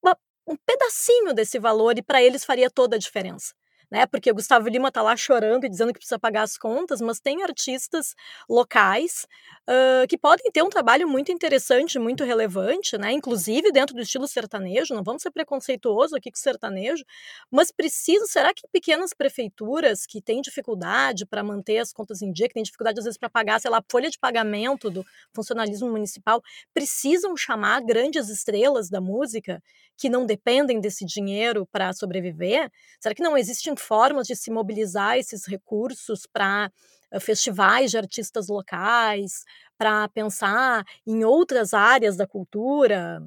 um 0.48 0.56
pedacinho 0.66 1.34
desse 1.34 1.60
valor 1.60 1.98
e 1.98 2.02
para 2.04 2.22
eles 2.24 2.46
faria 2.46 2.70
toda 2.70 2.96
a 2.96 3.00
diferença? 3.00 3.59
Né? 3.90 4.06
Porque 4.06 4.32
o 4.32 4.36
Gustavo 4.36 4.68
Lima 4.70 4.92
tá 4.92 5.02
lá 5.02 5.16
chorando 5.16 5.66
e 5.66 5.70
dizendo 5.70 5.92
que 5.94 6.00
precisa 6.00 6.20
pagar 6.20 6.44
as 6.44 6.58
contas, 6.58 7.02
mas 7.02 7.20
tem 7.20 7.44
artistas 7.44 8.16
locais 8.48 9.28
uh, 9.68 10.08
que 10.08 10.18
podem 10.18 10.52
ter 10.52 10.64
um 10.64 10.70
trabalho 10.70 11.08
muito 11.08 11.32
interessante, 11.32 11.98
muito 11.98 12.24
relevante, 12.24 12.98
né? 12.98 13.12
Inclusive 13.12 13.72
dentro 13.72 13.96
do 13.96 14.02
estilo 14.02 14.28
sertanejo, 14.28 14.94
não 14.94 15.04
vamos 15.04 15.22
ser 15.22 15.32
preconceituosos 15.32 16.14
aqui 16.14 16.32
com 16.32 16.38
o 16.38 16.40
sertanejo, 16.40 17.04
mas 17.50 17.72
precisa, 17.72 18.26
será 18.26 18.54
que 18.54 18.68
pequenas 18.72 19.14
prefeituras 19.14 20.06
que 20.06 20.22
têm 20.22 20.42
dificuldade 20.42 21.26
para 21.26 21.44
manter 21.44 21.80
as 21.80 21.92
contas 21.92 22.22
em 22.22 22.32
dia, 22.32 22.48
que 22.48 22.54
têm 22.54 22.64
dificuldade 22.64 23.00
às 23.00 23.06
vezes 23.06 23.18
para 23.18 23.30
pagar, 23.30 23.60
sei 23.60 23.72
lá, 23.72 23.84
folha 23.90 24.10
de 24.10 24.20
pagamento 24.20 24.90
do 24.90 25.06
funcionalismo 25.34 25.90
municipal, 25.90 26.42
precisam 26.74 27.36
chamar 27.36 27.82
grandes 27.82 28.30
estrelas 28.30 28.90
da 28.90 29.02
música 29.02 29.62
que 29.98 30.10
não 30.10 30.26
dependem 30.26 30.80
desse 30.80 31.06
dinheiro 31.06 31.66
para 31.66 31.92
sobreviver? 31.94 32.72
Será 33.02 33.14
que 33.14 33.22
não 33.22 33.38
existem 33.38 33.76
formas 33.80 34.28
de 34.28 34.36
se 34.36 34.52
mobilizar 34.52 35.18
esses 35.18 35.46
recursos 35.46 36.26
para 36.32 36.72
uh, 37.14 37.20
festivais 37.20 37.92
de 37.92 37.98
artistas 37.98 38.48
locais, 38.48 39.44
para 39.78 40.08
pensar 40.10 40.84
em 41.08 41.24
outras 41.24 41.74
áreas 41.74 42.18
da 42.18 42.28
cultura, 42.28 43.22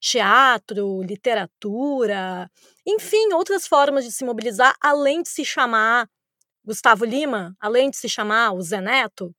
teatro, 0.00 1.02
literatura, 1.02 2.50
enfim, 2.86 3.32
outras 3.32 3.66
formas 3.66 4.04
de 4.04 4.10
se 4.12 4.24
mobilizar, 4.24 4.74
além 4.80 5.22
de 5.22 5.28
se 5.28 5.44
chamar 5.44 6.08
Gustavo 6.64 7.04
Lima, 7.04 7.54
além 7.60 7.90
de 7.90 7.96
se 7.96 8.08
chamar 8.08 8.52
o 8.52 8.62
Zé 8.62 8.80
Neto? 8.80 9.34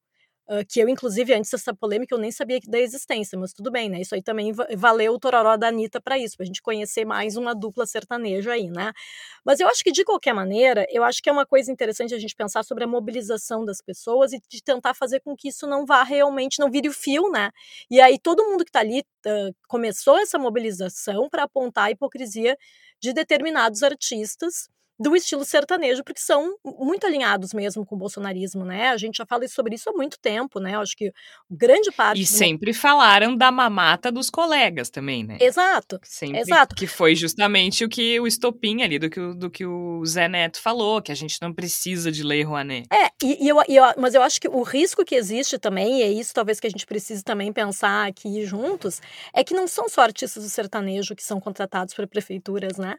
Uh, 0.47 0.63
que 0.69 0.79
eu, 0.79 0.87
inclusive, 0.87 1.33
antes 1.33 1.49
dessa 1.49 1.73
polêmica, 1.73 2.13
eu 2.13 2.19
nem 2.19 2.31
sabia 2.31 2.59
da 2.67 2.79
existência, 2.79 3.35
mas 3.37 3.51
tudo 3.51 3.71
bem, 3.71 3.89
né? 3.89 4.01
Isso 4.01 4.13
aí 4.13 4.21
também 4.21 4.53
valeu 4.77 5.13
o 5.13 5.19
tororó 5.19 5.57
da 5.57 5.69
Anitta 5.69 5.99
para 5.99 6.19
isso, 6.19 6.37
pra 6.37 6.45
gente 6.45 6.61
conhecer 6.61 7.03
mais 7.03 7.35
uma 7.35 7.55
dupla 7.55 7.87
sertaneja 7.87 8.51
aí, 8.53 8.69
né? 8.69 8.93
Mas 9.43 9.59
eu 9.59 9.67
acho 9.67 9.83
que, 9.83 9.91
de 9.91 10.03
qualquer 10.03 10.33
maneira, 10.33 10.85
eu 10.91 11.03
acho 11.03 11.19
que 11.21 11.29
é 11.29 11.31
uma 11.31 11.47
coisa 11.47 11.71
interessante 11.71 12.13
a 12.13 12.19
gente 12.19 12.35
pensar 12.35 12.63
sobre 12.63 12.83
a 12.83 12.87
mobilização 12.87 13.65
das 13.65 13.81
pessoas 13.81 14.33
e 14.33 14.39
de 14.47 14.61
tentar 14.63 14.93
fazer 14.93 15.19
com 15.21 15.35
que 15.35 15.47
isso 15.47 15.65
não 15.65 15.83
vá 15.83 16.03
realmente, 16.03 16.59
não 16.59 16.69
vire 16.69 16.89
o 16.89 16.93
fio, 16.93 17.31
né? 17.31 17.49
E 17.89 17.99
aí 17.99 18.19
todo 18.19 18.43
mundo 18.45 18.63
que 18.63 18.71
tá 18.71 18.81
ali 18.81 18.99
uh, 19.25 19.55
começou 19.67 20.19
essa 20.19 20.37
mobilização 20.37 21.27
para 21.27 21.43
apontar 21.43 21.85
a 21.85 21.91
hipocrisia 21.91 22.55
de 23.01 23.13
determinados 23.13 23.81
artistas 23.81 24.67
do 24.99 25.15
estilo 25.15 25.43
sertanejo, 25.43 26.03
porque 26.03 26.19
são 26.19 26.55
muito 26.63 27.05
alinhados 27.05 27.53
mesmo 27.53 27.85
com 27.85 27.95
o 27.95 27.97
bolsonarismo, 27.97 28.63
né? 28.63 28.89
A 28.89 28.97
gente 28.97 29.17
já 29.17 29.25
fala 29.25 29.47
sobre 29.47 29.75
isso 29.75 29.89
há 29.89 29.93
muito 29.93 30.17
tempo, 30.19 30.59
né? 30.59 30.75
Eu 30.75 30.79
acho 30.79 30.95
que 30.95 31.11
grande 31.49 31.91
parte. 31.91 32.21
E 32.21 32.23
do... 32.23 32.27
sempre 32.27 32.73
falaram 32.73 33.35
da 33.35 33.51
mamata 33.51 34.11
dos 34.11 34.29
colegas 34.29 34.89
também, 34.89 35.23
né? 35.23 35.37
Exato. 35.41 35.99
Sempre, 36.03 36.39
exato. 36.39 36.75
Que 36.75 36.87
foi 36.87 37.15
justamente 37.15 37.83
o 37.83 37.89
que 37.89 38.19
o 38.19 38.25
estopim 38.25 38.83
ali, 38.83 38.97
do 38.97 39.09
que, 39.09 39.19
o, 39.19 39.35
do 39.35 39.49
que 39.49 39.65
o 39.65 40.05
Zé 40.05 40.27
Neto 40.27 40.61
falou, 40.61 41.01
que 41.01 41.11
a 41.11 41.15
gente 41.15 41.37
não 41.41 41.53
precisa 41.53 42.11
de 42.11 42.23
lei 42.23 42.43
Rouanet. 42.43 42.87
É, 42.91 43.09
e, 43.21 43.45
e, 43.45 43.49
eu, 43.49 43.57
e 43.67 43.75
eu, 43.75 43.83
mas 43.97 44.15
eu 44.15 44.21
acho 44.21 44.39
que 44.39 44.47
o 44.47 44.61
risco 44.61 45.03
que 45.03 45.15
existe 45.15 45.57
também, 45.57 45.99
e 45.99 46.03
é 46.03 46.11
isso 46.11 46.33
talvez 46.33 46.59
que 46.59 46.67
a 46.67 46.69
gente 46.69 46.85
precise 46.85 47.23
também 47.23 47.51
pensar 47.51 48.07
aqui 48.07 48.45
juntos, 48.45 49.01
é 49.33 49.43
que 49.43 49.53
não 49.53 49.67
são 49.67 49.89
só 49.89 50.01
artistas 50.01 50.43
do 50.43 50.49
sertanejo 50.49 51.15
que 51.15 51.23
são 51.23 51.39
contratados 51.39 51.93
por 51.93 52.07
prefeituras, 52.07 52.77
né? 52.77 52.95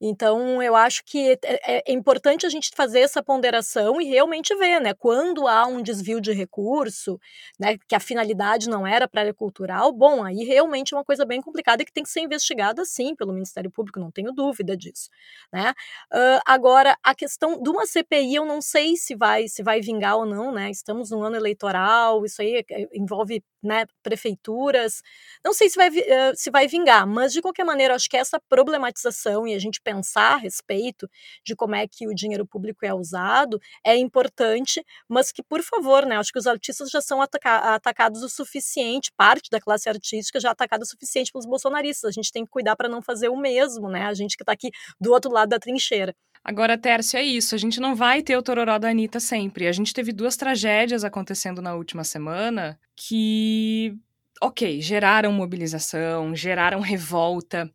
Então 0.00 0.62
eu 0.62 0.76
acho 0.76 1.02
que 1.04 1.39
é, 1.42 1.76
é, 1.76 1.82
é, 1.86 1.92
importante 1.92 2.46
a 2.46 2.48
gente 2.48 2.70
fazer 2.74 3.00
essa 3.00 3.22
ponderação 3.22 4.00
e 4.00 4.04
realmente 4.04 4.54
ver, 4.56 4.80
né? 4.80 4.94
Quando 4.94 5.46
há 5.46 5.66
um 5.66 5.82
desvio 5.82 6.20
de 6.20 6.32
recurso, 6.32 7.18
né? 7.58 7.76
Que 7.88 7.94
a 7.94 8.00
finalidade 8.00 8.68
não 8.68 8.86
era 8.86 9.08
para 9.08 9.20
a 9.20 9.22
área 9.24 9.34
cultural, 9.34 9.92
bom, 9.92 10.24
aí 10.24 10.44
realmente 10.44 10.94
é 10.94 10.96
uma 10.96 11.04
coisa 11.04 11.24
bem 11.24 11.40
complicada 11.40 11.84
que 11.84 11.92
tem 11.92 12.02
que 12.02 12.10
ser 12.10 12.20
investigada 12.20 12.84
sim 12.84 13.14
pelo 13.14 13.32
Ministério 13.32 13.70
Público, 13.70 14.00
não 14.00 14.10
tenho 14.10 14.32
dúvida 14.32 14.76
disso, 14.76 15.10
né? 15.52 15.72
Uh, 16.12 16.40
agora, 16.46 16.96
a 17.02 17.14
questão 17.14 17.60
de 17.60 17.70
uma 17.70 17.86
CPI, 17.86 18.36
eu 18.36 18.44
não 18.44 18.60
sei 18.62 18.96
se 18.96 19.14
vai, 19.14 19.48
se 19.48 19.62
vai 19.62 19.80
vingar 19.80 20.16
ou 20.16 20.26
não, 20.26 20.52
né? 20.52 20.70
Estamos 20.70 21.10
num 21.10 21.22
ano 21.22 21.36
eleitoral, 21.36 22.24
isso 22.24 22.42
aí 22.42 22.64
é, 22.70 22.88
envolve 22.92 23.42
né, 23.62 23.86
prefeituras. 24.02 25.02
Não 25.44 25.52
sei 25.52 25.68
se 25.70 25.76
vai, 25.76 25.88
uh, 25.88 26.34
se 26.34 26.50
vai 26.50 26.66
vingar, 26.66 27.06
mas 27.06 27.32
de 27.32 27.40
qualquer 27.42 27.64
maneira, 27.64 27.94
acho 27.94 28.08
que 28.08 28.16
essa 28.16 28.40
problematização 28.48 29.46
e 29.46 29.54
a 29.54 29.58
gente 29.58 29.80
pensar 29.80 30.34
a 30.34 30.36
respeito 30.36 31.08
de 31.44 31.54
como 31.56 31.74
é 31.74 31.86
que 31.86 32.06
o 32.08 32.14
dinheiro 32.14 32.46
público 32.46 32.84
é 32.84 32.94
usado 32.94 33.60
é 33.84 33.96
importante, 33.96 34.84
mas 35.08 35.32
que, 35.32 35.42
por 35.42 35.62
favor, 35.62 36.06
né, 36.06 36.16
acho 36.16 36.32
que 36.32 36.38
os 36.38 36.46
artistas 36.46 36.90
já 36.90 37.00
são 37.00 37.20
ataca 37.22 37.74
atacados 37.74 38.22
o 38.22 38.28
suficiente, 38.28 39.10
parte 39.16 39.50
da 39.50 39.60
classe 39.60 39.88
artística 39.88 40.40
já 40.40 40.50
atacada 40.50 40.84
o 40.84 40.86
suficiente 40.86 41.32
pelos 41.32 41.46
bolsonaristas. 41.46 42.08
A 42.08 42.12
gente 42.12 42.32
tem 42.32 42.44
que 42.44 42.50
cuidar 42.50 42.76
para 42.76 42.88
não 42.88 43.02
fazer 43.02 43.28
o 43.28 43.36
mesmo, 43.36 43.88
né? 43.88 44.06
A 44.06 44.14
gente 44.14 44.36
que 44.36 44.42
está 44.42 44.52
aqui 44.52 44.70
do 45.00 45.12
outro 45.12 45.30
lado 45.30 45.48
da 45.50 45.58
trincheira. 45.58 46.14
Agora, 46.42 46.78
Tércio, 46.78 47.18
é 47.18 47.22
isso. 47.22 47.54
A 47.54 47.58
gente 47.58 47.80
não 47.80 47.94
vai 47.94 48.22
ter 48.22 48.36
o 48.36 48.42
tororó 48.42 48.78
da 48.78 48.88
Anitta 48.88 49.20
sempre. 49.20 49.66
A 49.68 49.72
gente 49.72 49.92
teve 49.92 50.12
duas 50.12 50.36
tragédias 50.36 51.04
acontecendo 51.04 51.60
na 51.60 51.74
última 51.74 52.02
semana 52.02 52.78
que, 52.96 53.94
ok, 54.42 54.80
geraram 54.80 55.32
mobilização, 55.32 56.34
geraram 56.34 56.80
revolta, 56.80 57.70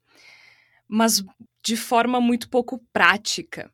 mas 0.88 1.24
de 1.64 1.78
forma 1.78 2.20
muito 2.20 2.50
pouco 2.50 2.82
prática. 2.92 3.72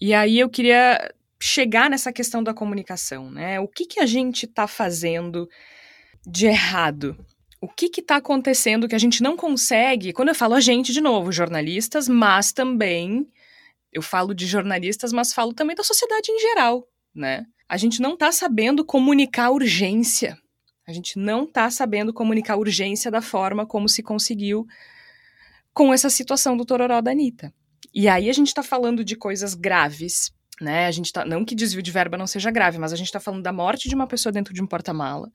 E 0.00 0.12
aí 0.12 0.38
eu 0.38 0.50
queria 0.50 1.12
chegar 1.40 1.88
nessa 1.88 2.12
questão 2.12 2.42
da 2.42 2.52
comunicação, 2.52 3.30
né? 3.30 3.60
O 3.60 3.68
que, 3.68 3.86
que 3.86 4.00
a 4.00 4.06
gente 4.06 4.44
está 4.44 4.66
fazendo 4.66 5.48
de 6.26 6.46
errado? 6.46 7.16
O 7.60 7.68
que 7.68 7.90
está 8.00 8.16
acontecendo 8.16 8.88
que 8.88 8.94
a 8.94 8.98
gente 8.98 9.22
não 9.22 9.36
consegue? 9.36 10.12
Quando 10.12 10.28
eu 10.28 10.34
falo 10.34 10.54
a 10.54 10.60
gente, 10.60 10.92
de 10.92 11.00
novo, 11.00 11.32
jornalistas, 11.32 12.08
mas 12.08 12.52
também 12.52 13.26
eu 13.96 14.02
falo 14.02 14.34
de 14.34 14.46
jornalistas, 14.46 15.10
mas 15.10 15.32
falo 15.32 15.54
também 15.54 15.74
da 15.74 15.82
sociedade 15.82 16.30
em 16.30 16.38
geral, 16.38 16.86
né? 17.14 17.46
A 17.66 17.78
gente 17.78 18.02
não 18.02 18.12
está 18.12 18.30
sabendo 18.30 18.84
comunicar 18.84 19.50
urgência. 19.50 20.38
A 20.86 20.92
gente 20.92 21.18
não 21.18 21.44
está 21.44 21.70
sabendo 21.70 22.12
comunicar 22.12 22.58
urgência 22.58 23.10
da 23.10 23.22
forma 23.22 23.64
como 23.64 23.88
se 23.88 24.02
conseguiu 24.02 24.66
com 25.72 25.94
essa 25.94 26.10
situação 26.10 26.58
do 26.58 26.66
Tororó 26.66 27.00
da 27.00 27.10
Anitta. 27.10 27.54
E 27.92 28.06
aí 28.06 28.28
a 28.28 28.32
gente 28.34 28.48
está 28.48 28.62
falando 28.62 29.02
de 29.02 29.16
coisas 29.16 29.54
graves, 29.54 30.30
né? 30.60 30.86
A 30.86 30.90
gente 30.90 31.10
tá, 31.10 31.24
não 31.24 31.42
que 31.42 31.54
desvio 31.54 31.82
de 31.82 31.90
verba 31.90 32.18
não 32.18 32.26
seja 32.26 32.50
grave, 32.50 32.76
mas 32.76 32.92
a 32.92 32.96
gente 32.96 33.06
está 33.06 33.18
falando 33.18 33.42
da 33.42 33.52
morte 33.52 33.88
de 33.88 33.94
uma 33.94 34.06
pessoa 34.06 34.30
dentro 34.30 34.52
de 34.52 34.62
um 34.62 34.66
porta-mala, 34.66 35.32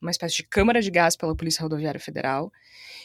uma 0.00 0.10
espécie 0.10 0.36
de 0.36 0.44
câmara 0.44 0.80
de 0.80 0.90
gás 0.90 1.14
pela 1.14 1.36
Polícia 1.36 1.62
Rodoviária 1.62 2.00
Federal, 2.00 2.50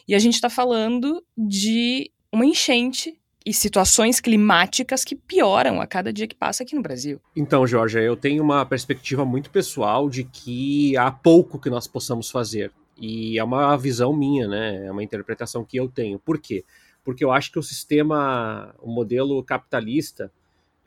e 0.07 0.15
a 0.15 0.19
gente 0.19 0.35
está 0.35 0.49
falando 0.49 1.21
de 1.37 2.09
uma 2.31 2.45
enchente 2.45 3.19
e 3.45 3.53
situações 3.53 4.19
climáticas 4.19 5.03
que 5.03 5.15
pioram 5.15 5.81
a 5.81 5.87
cada 5.87 6.13
dia 6.13 6.27
que 6.27 6.35
passa 6.35 6.63
aqui 6.63 6.75
no 6.75 6.81
Brasil. 6.81 7.19
Então, 7.35 7.67
Jorge, 7.67 7.99
eu 7.99 8.15
tenho 8.15 8.43
uma 8.43 8.65
perspectiva 8.65 9.25
muito 9.25 9.49
pessoal 9.49 10.09
de 10.09 10.23
que 10.23 10.95
há 10.97 11.11
pouco 11.11 11.59
que 11.59 11.69
nós 11.69 11.87
possamos 11.87 12.29
fazer. 12.29 12.71
E 12.97 13.37
é 13.37 13.43
uma 13.43 13.75
visão 13.75 14.13
minha, 14.13 14.47
né? 14.47 14.85
É 14.85 14.91
uma 14.91 15.03
interpretação 15.03 15.65
que 15.65 15.77
eu 15.77 15.89
tenho. 15.89 16.19
Por 16.19 16.39
quê? 16.39 16.63
Porque 17.03 17.23
eu 17.23 17.31
acho 17.31 17.51
que 17.51 17.59
o 17.59 17.63
sistema, 17.63 18.73
o 18.81 18.89
modelo 18.89 19.43
capitalista, 19.43 20.31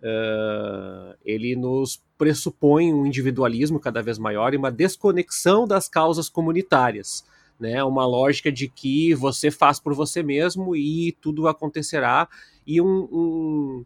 uh, 0.01 1.15
ele 1.25 1.55
nos 1.57 2.01
pressupõe 2.17 2.93
um 2.93 3.05
individualismo 3.05 3.79
cada 3.79 4.03
vez 4.03 4.19
maior 4.19 4.55
e 4.55 4.57
uma 4.57 4.71
desconexão 4.71 5.67
das 5.67 5.89
causas 5.89 6.29
comunitárias 6.29 7.25
né? 7.59 7.83
Uma 7.83 8.07
lógica 8.07 8.51
de 8.51 8.69
que 8.69 9.15
você 9.15 9.51
faz 9.51 9.81
por 9.81 9.95
você 9.95 10.23
mesmo 10.23 10.77
e 10.77 11.17
tudo 11.21 11.49
acontecerá 11.49 12.29
e 12.67 12.81
um, 12.81 13.09
um, 13.11 13.85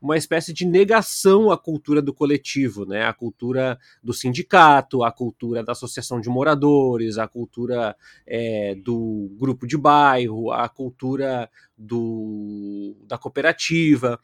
uma 0.00 0.16
espécie 0.16 0.52
de 0.52 0.64
negação 0.64 1.50
à 1.50 1.58
cultura 1.58 2.00
do 2.00 2.14
coletivo, 2.14 2.86
né? 2.86 3.04
A 3.04 3.12
cultura 3.12 3.78
do 4.02 4.14
sindicato, 4.14 5.04
a 5.04 5.12
cultura 5.12 5.62
da 5.62 5.72
associação 5.72 6.20
de 6.20 6.28
moradores, 6.28 7.18
a 7.18 7.28
cultura 7.28 7.94
é, 8.26 8.74
do 8.76 9.30
grupo 9.38 9.66
de 9.66 9.76
bairro, 9.76 10.50
a 10.50 10.68
cultura 10.68 11.50
do, 11.76 12.96
da 13.06 13.18
cooperativa. 13.18 14.18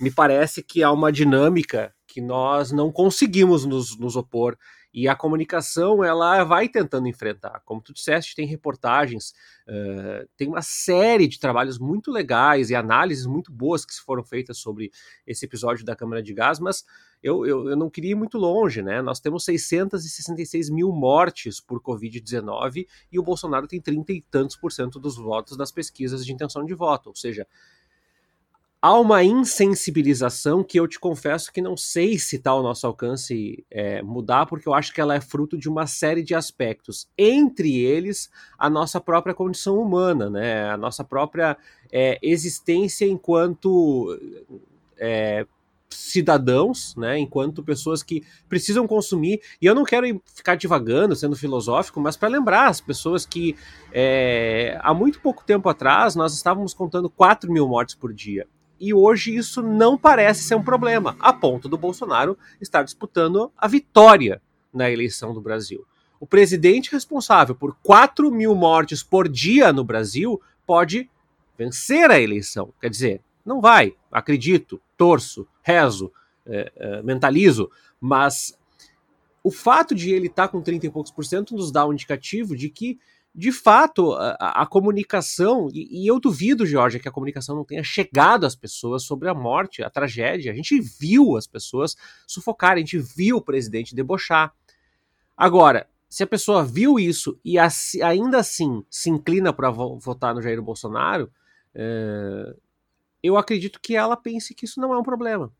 Me 0.00 0.10
parece 0.10 0.62
que 0.62 0.82
há 0.82 0.90
uma 0.90 1.12
dinâmica 1.12 1.94
que 2.06 2.20
nós 2.20 2.72
não 2.72 2.90
conseguimos 2.90 3.64
nos, 3.64 3.96
nos 3.96 4.16
opor 4.16 4.58
E 4.92 5.06
a 5.06 5.14
comunicação, 5.14 6.02
ela 6.02 6.42
vai 6.44 6.68
tentando 6.68 7.06
enfrentar. 7.06 7.60
Como 7.64 7.80
tu 7.80 7.92
disseste, 7.92 8.34
tem 8.34 8.46
reportagens, 8.46 9.32
uh, 9.68 10.28
tem 10.36 10.48
uma 10.48 10.62
série 10.62 11.28
de 11.28 11.38
trabalhos 11.38 11.78
muito 11.78 12.10
legais 12.10 12.70
e 12.70 12.74
análises 12.74 13.26
muito 13.26 13.52
boas 13.52 13.84
que 13.84 13.94
foram 13.94 14.24
feitas 14.24 14.58
sobre 14.58 14.90
esse 15.26 15.44
episódio 15.44 15.84
da 15.84 15.94
Câmara 15.94 16.22
de 16.22 16.34
Gás, 16.34 16.58
mas 16.58 16.84
eu, 17.22 17.44
eu, 17.44 17.68
eu 17.68 17.76
não 17.76 17.90
queria 17.90 18.12
ir 18.12 18.14
muito 18.14 18.38
longe, 18.38 18.82
né? 18.82 19.02
Nós 19.02 19.20
temos 19.20 19.44
666 19.44 20.70
mil 20.70 20.90
mortes 20.90 21.60
por 21.60 21.80
Covid-19 21.80 22.86
e 23.12 23.18
o 23.18 23.22
Bolsonaro 23.22 23.68
tem 23.68 23.80
30 23.80 24.12
e 24.12 24.22
tantos 24.22 24.56
por 24.56 24.72
cento 24.72 24.98
dos 24.98 25.16
votos 25.16 25.56
das 25.56 25.70
pesquisas 25.70 26.24
de 26.24 26.32
intenção 26.32 26.64
de 26.64 26.74
voto. 26.74 27.08
Ou 27.08 27.14
seja, 27.14 27.46
há 28.82 28.98
uma 28.98 29.22
insensibilização 29.22 30.64
que 30.64 30.80
eu 30.80 30.88
te 30.88 30.98
confesso 30.98 31.52
que 31.52 31.60
não 31.60 31.76
sei 31.76 32.18
se 32.18 32.36
está 32.36 32.50
ao 32.50 32.62
nosso 32.62 32.86
alcance 32.86 33.64
é, 33.70 34.02
mudar, 34.02 34.46
porque 34.46 34.68
eu 34.68 34.74
acho 34.74 34.92
que 34.94 35.00
ela 35.00 35.14
é 35.14 35.20
fruto 35.20 35.58
de 35.58 35.68
uma 35.68 35.86
série 35.86 36.22
de 36.22 36.34
aspectos, 36.34 37.06
entre 37.16 37.78
eles 37.78 38.30
a 38.58 38.70
nossa 38.70 39.00
própria 39.00 39.34
condição 39.34 39.78
humana, 39.78 40.30
né? 40.30 40.70
a 40.70 40.76
nossa 40.76 41.04
própria 41.04 41.56
é, 41.92 42.18
existência 42.22 43.04
enquanto 43.04 44.18
é, 44.98 45.46
cidadãos, 45.90 46.94
né, 46.96 47.18
enquanto 47.18 47.64
pessoas 47.64 48.00
que 48.00 48.22
precisam 48.48 48.86
consumir. 48.86 49.40
E 49.60 49.66
eu 49.66 49.74
não 49.74 49.84
quero 49.84 50.22
ficar 50.34 50.54
divagando, 50.54 51.16
sendo 51.16 51.34
filosófico, 51.34 52.00
mas 52.00 52.16
para 52.16 52.28
lembrar 52.28 52.68
as 52.68 52.80
pessoas 52.80 53.26
que 53.26 53.56
é, 53.92 54.78
há 54.82 54.94
muito 54.94 55.20
pouco 55.20 55.44
tempo 55.44 55.68
atrás 55.68 56.14
nós 56.14 56.32
estávamos 56.32 56.72
contando 56.72 57.10
4 57.10 57.52
mil 57.52 57.66
mortes 57.66 57.96
por 57.96 58.12
dia 58.12 58.46
e 58.80 58.94
hoje 58.94 59.36
isso 59.36 59.62
não 59.62 59.98
parece 59.98 60.42
ser 60.42 60.54
um 60.54 60.62
problema, 60.62 61.14
a 61.20 61.32
ponto 61.32 61.68
do 61.68 61.76
Bolsonaro 61.76 62.36
estar 62.60 62.82
disputando 62.82 63.52
a 63.56 63.68
vitória 63.68 64.40
na 64.72 64.90
eleição 64.90 65.34
do 65.34 65.40
Brasil. 65.40 65.86
O 66.18 66.26
presidente 66.26 66.90
responsável 66.90 67.54
por 67.54 67.76
4 67.82 68.30
mil 68.30 68.54
mortes 68.54 69.02
por 69.02 69.28
dia 69.28 69.72
no 69.72 69.84
Brasil 69.84 70.40
pode 70.66 71.10
vencer 71.58 72.10
a 72.10 72.18
eleição. 72.18 72.72
Quer 72.80 72.88
dizer, 72.88 73.20
não 73.44 73.60
vai, 73.60 73.94
acredito, 74.10 74.80
torço, 74.96 75.46
rezo, 75.62 76.10
é, 76.46 76.72
é, 76.76 77.02
mentalizo, 77.02 77.70
mas 78.00 78.58
o 79.42 79.50
fato 79.50 79.94
de 79.94 80.10
ele 80.10 80.26
estar 80.26 80.46
tá 80.46 80.52
com 80.52 80.62
30 80.62 80.86
e 80.86 80.90
poucos 80.90 81.12
por 81.12 81.24
cento 81.24 81.54
nos 81.54 81.70
dá 81.70 81.86
um 81.86 81.92
indicativo 81.92 82.56
de 82.56 82.70
que 82.70 82.98
de 83.34 83.52
fato, 83.52 84.12
a, 84.12 84.62
a 84.62 84.66
comunicação, 84.66 85.68
e, 85.72 86.02
e, 86.02 86.06
eu 86.06 86.18
duvido, 86.18 86.66
Jorge, 86.66 86.98
que 86.98 87.08
a 87.08 87.12
comunicação 87.12 87.54
não 87.54 87.64
tenha 87.64 87.82
chegado 87.82 88.44
às 88.44 88.56
pessoas 88.56 89.04
sobre 89.04 89.28
a 89.28 89.34
morte, 89.34 89.82
a 89.82 89.90
tragédia. 89.90 90.50
A 90.50 90.54
gente 90.54 90.80
viu 90.80 91.36
as 91.36 91.46
pessoas 91.46 91.96
sufocarem, 92.26 92.82
a 92.82 92.86
gente 92.86 92.98
viu 92.98 93.36
o 93.36 93.42
presidente 93.42 93.94
debochar. 93.94 94.52
Agora, 95.36 95.88
se 96.08 96.24
a 96.24 96.26
pessoa 96.26 96.64
viu 96.64 96.98
isso 96.98 97.38
e 97.44 97.56
ainda 98.02 98.38
assim 98.38 98.84
se 98.90 99.08
inclina 99.08 99.52
para 99.52 99.70
votar 99.70 100.34
no 100.34 100.42
Jair 100.42 100.60
Bolsonaro, 100.60 101.30
é, 101.72 102.56
eu 103.22 103.36
acredito 103.36 103.80
que 103.80 103.94
ela 103.94 104.16
pense 104.16 104.52
que 104.54 104.64
isso 104.64 104.80
não 104.80 104.92
é 104.92 104.98
um 104.98 105.04
problema. 105.04 105.52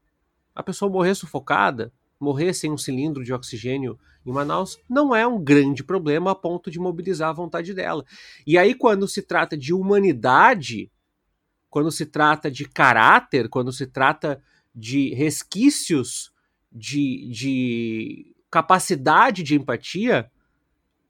A 0.53 0.63
pessoa 0.63 0.91
morrer 0.91 1.15
sufocada, 1.15 1.93
morrer 2.19 2.53
sem 2.53 2.73
um 2.73 2.77
cilindro 2.77 3.23
de 3.23 3.33
oxigênio 3.33 3.97
em 4.25 4.33
Manaus 4.33 4.79
não 4.89 5.15
é 5.15 5.27
um 5.27 5.43
grande 5.43 5.83
problema 5.83 6.33
a 6.33 6.35
ponto 6.35 6.71
de 6.71 6.79
mobilizar 6.79 7.31
a 7.31 7.35
vontade 7.35 7.73
dela. 7.73 8.05
E 8.47 8.59
aí, 8.59 8.75
quando 8.75 9.09
se 9.09 9.23
trata 9.23 9.57
de 9.57 9.73
humanidade, 9.73 10.91
quando 11.69 11.91
se 11.91 12.05
trata 12.05 12.51
de 12.51 12.65
caráter, 12.69 13.49
quando 13.49 13.73
se 13.73 13.87
trata 13.87 14.43
de 14.75 15.15
resquícios 15.15 16.33
de, 16.71 17.31
de 17.33 18.35
capacidade 18.51 19.43
de 19.43 19.55
empatia, 19.55 20.31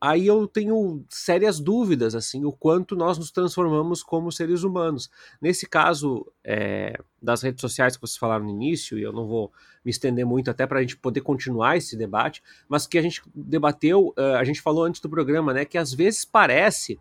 aí 0.01 0.27
eu 0.27 0.47
tenho 0.47 1.05
sérias 1.11 1.61
dúvidas, 1.61 2.15
assim, 2.15 2.45
o 2.45 2.53
quanto 2.53 2.97
nós 2.97 3.19
nos 3.19 3.31
transformamos 3.31 4.03
como 4.03 4.33
seres 4.33 4.63
humanos. 4.63 5.11
Nesse 5.41 5.69
caso 5.69 6.27
é, 6.43 6.99
das 7.21 7.43
redes 7.43 7.61
sociais 7.61 7.97
que 7.97 8.01
vocês 8.01 8.17
falaram 8.17 8.45
no 8.45 8.51
início, 8.51 8.99
e 8.99 9.03
eu 9.03 9.13
não 9.13 9.27
vou 9.27 9.53
me 9.85 9.91
estender 9.91 10.25
muito 10.25 10.51
até 10.51 10.67
para 10.67 10.79
a 10.79 10.83
gente 10.83 10.97
poder 10.97 11.21
continuar 11.21 11.77
esse 11.77 11.97
debate, 11.97 12.43
mas 12.67 12.87
que 12.87 12.97
a 12.97 13.03
gente 13.03 13.23
debateu, 13.35 14.15
uh, 14.19 14.37
a 14.39 14.45
gente 14.45 14.63
falou 14.63 14.85
antes 14.85 15.03
do 15.03 15.11
programa, 15.11 15.53
né, 15.53 15.65
que 15.67 15.77
às 15.77 15.93
vezes 15.93 16.25
parece 16.25 16.99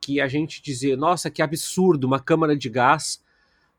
que 0.00 0.20
a 0.20 0.26
gente 0.26 0.60
dizer, 0.60 0.96
nossa, 0.96 1.30
que 1.30 1.42
absurdo, 1.42 2.08
uma 2.08 2.18
câmara 2.18 2.56
de 2.56 2.68
gás, 2.68 3.22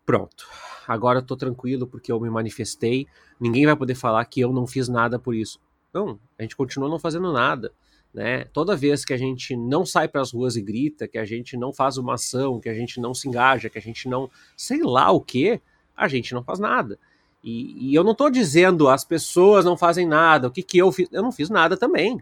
pronto, 0.06 0.48
agora 0.88 1.20
eu 1.20 1.24
tô 1.24 1.36
tranquilo 1.36 1.86
porque 1.86 2.12
eu 2.12 2.20
me 2.20 2.30
manifestei, 2.30 3.08
ninguém 3.38 3.66
vai 3.66 3.76
poder 3.76 3.96
falar 3.96 4.24
que 4.24 4.40
eu 4.40 4.54
não 4.54 4.66
fiz 4.66 4.88
nada 4.88 5.20
por 5.20 5.36
isso. 5.36 5.60
Não, 5.94 6.18
a 6.40 6.42
gente 6.42 6.56
continua 6.56 6.90
não 6.90 6.98
fazendo 6.98 7.32
nada. 7.32 7.74
Né? 8.14 8.44
Toda 8.54 8.76
vez 8.76 9.04
que 9.04 9.14
a 9.14 9.18
gente 9.18 9.56
não 9.56 9.86
sai 9.86 10.08
para 10.08 10.22
as 10.22 10.32
ruas 10.32 10.56
e 10.56 10.62
grita, 10.62 11.08
que 11.08 11.18
a 11.18 11.26
gente 11.26 11.58
não 11.58 11.74
faz 11.74 11.98
uma 11.98 12.14
ação, 12.14 12.60
que 12.60 12.70
a 12.70 12.74
gente 12.74 13.02
não 13.02 13.14
se 13.14 13.28
engaja, 13.28 13.70
que 13.70 13.78
a 13.78 13.82
gente 13.82 14.08
não 14.08 14.30
sei 14.56 14.84
lá 14.84 15.10
o 15.10 15.20
que, 15.20 15.60
a 15.98 16.08
gente 16.08 16.34
não 16.34 16.44
faz 16.44 16.60
nada. 16.60 17.00
E, 17.44 17.90
e 17.90 17.96
eu 17.96 18.04
não 18.04 18.12
estou 18.12 18.30
dizendo 18.30 18.88
as 18.88 19.04
pessoas 19.04 19.66
não 19.66 19.76
fazem 19.76 20.08
nada, 20.08 20.48
o 20.48 20.52
que, 20.52 20.62
que 20.62 20.78
eu 20.78 20.92
fiz? 20.92 21.10
Eu 21.12 21.24
não 21.24 21.32
fiz 21.32 21.50
nada 21.50 21.76
também. 21.76 22.22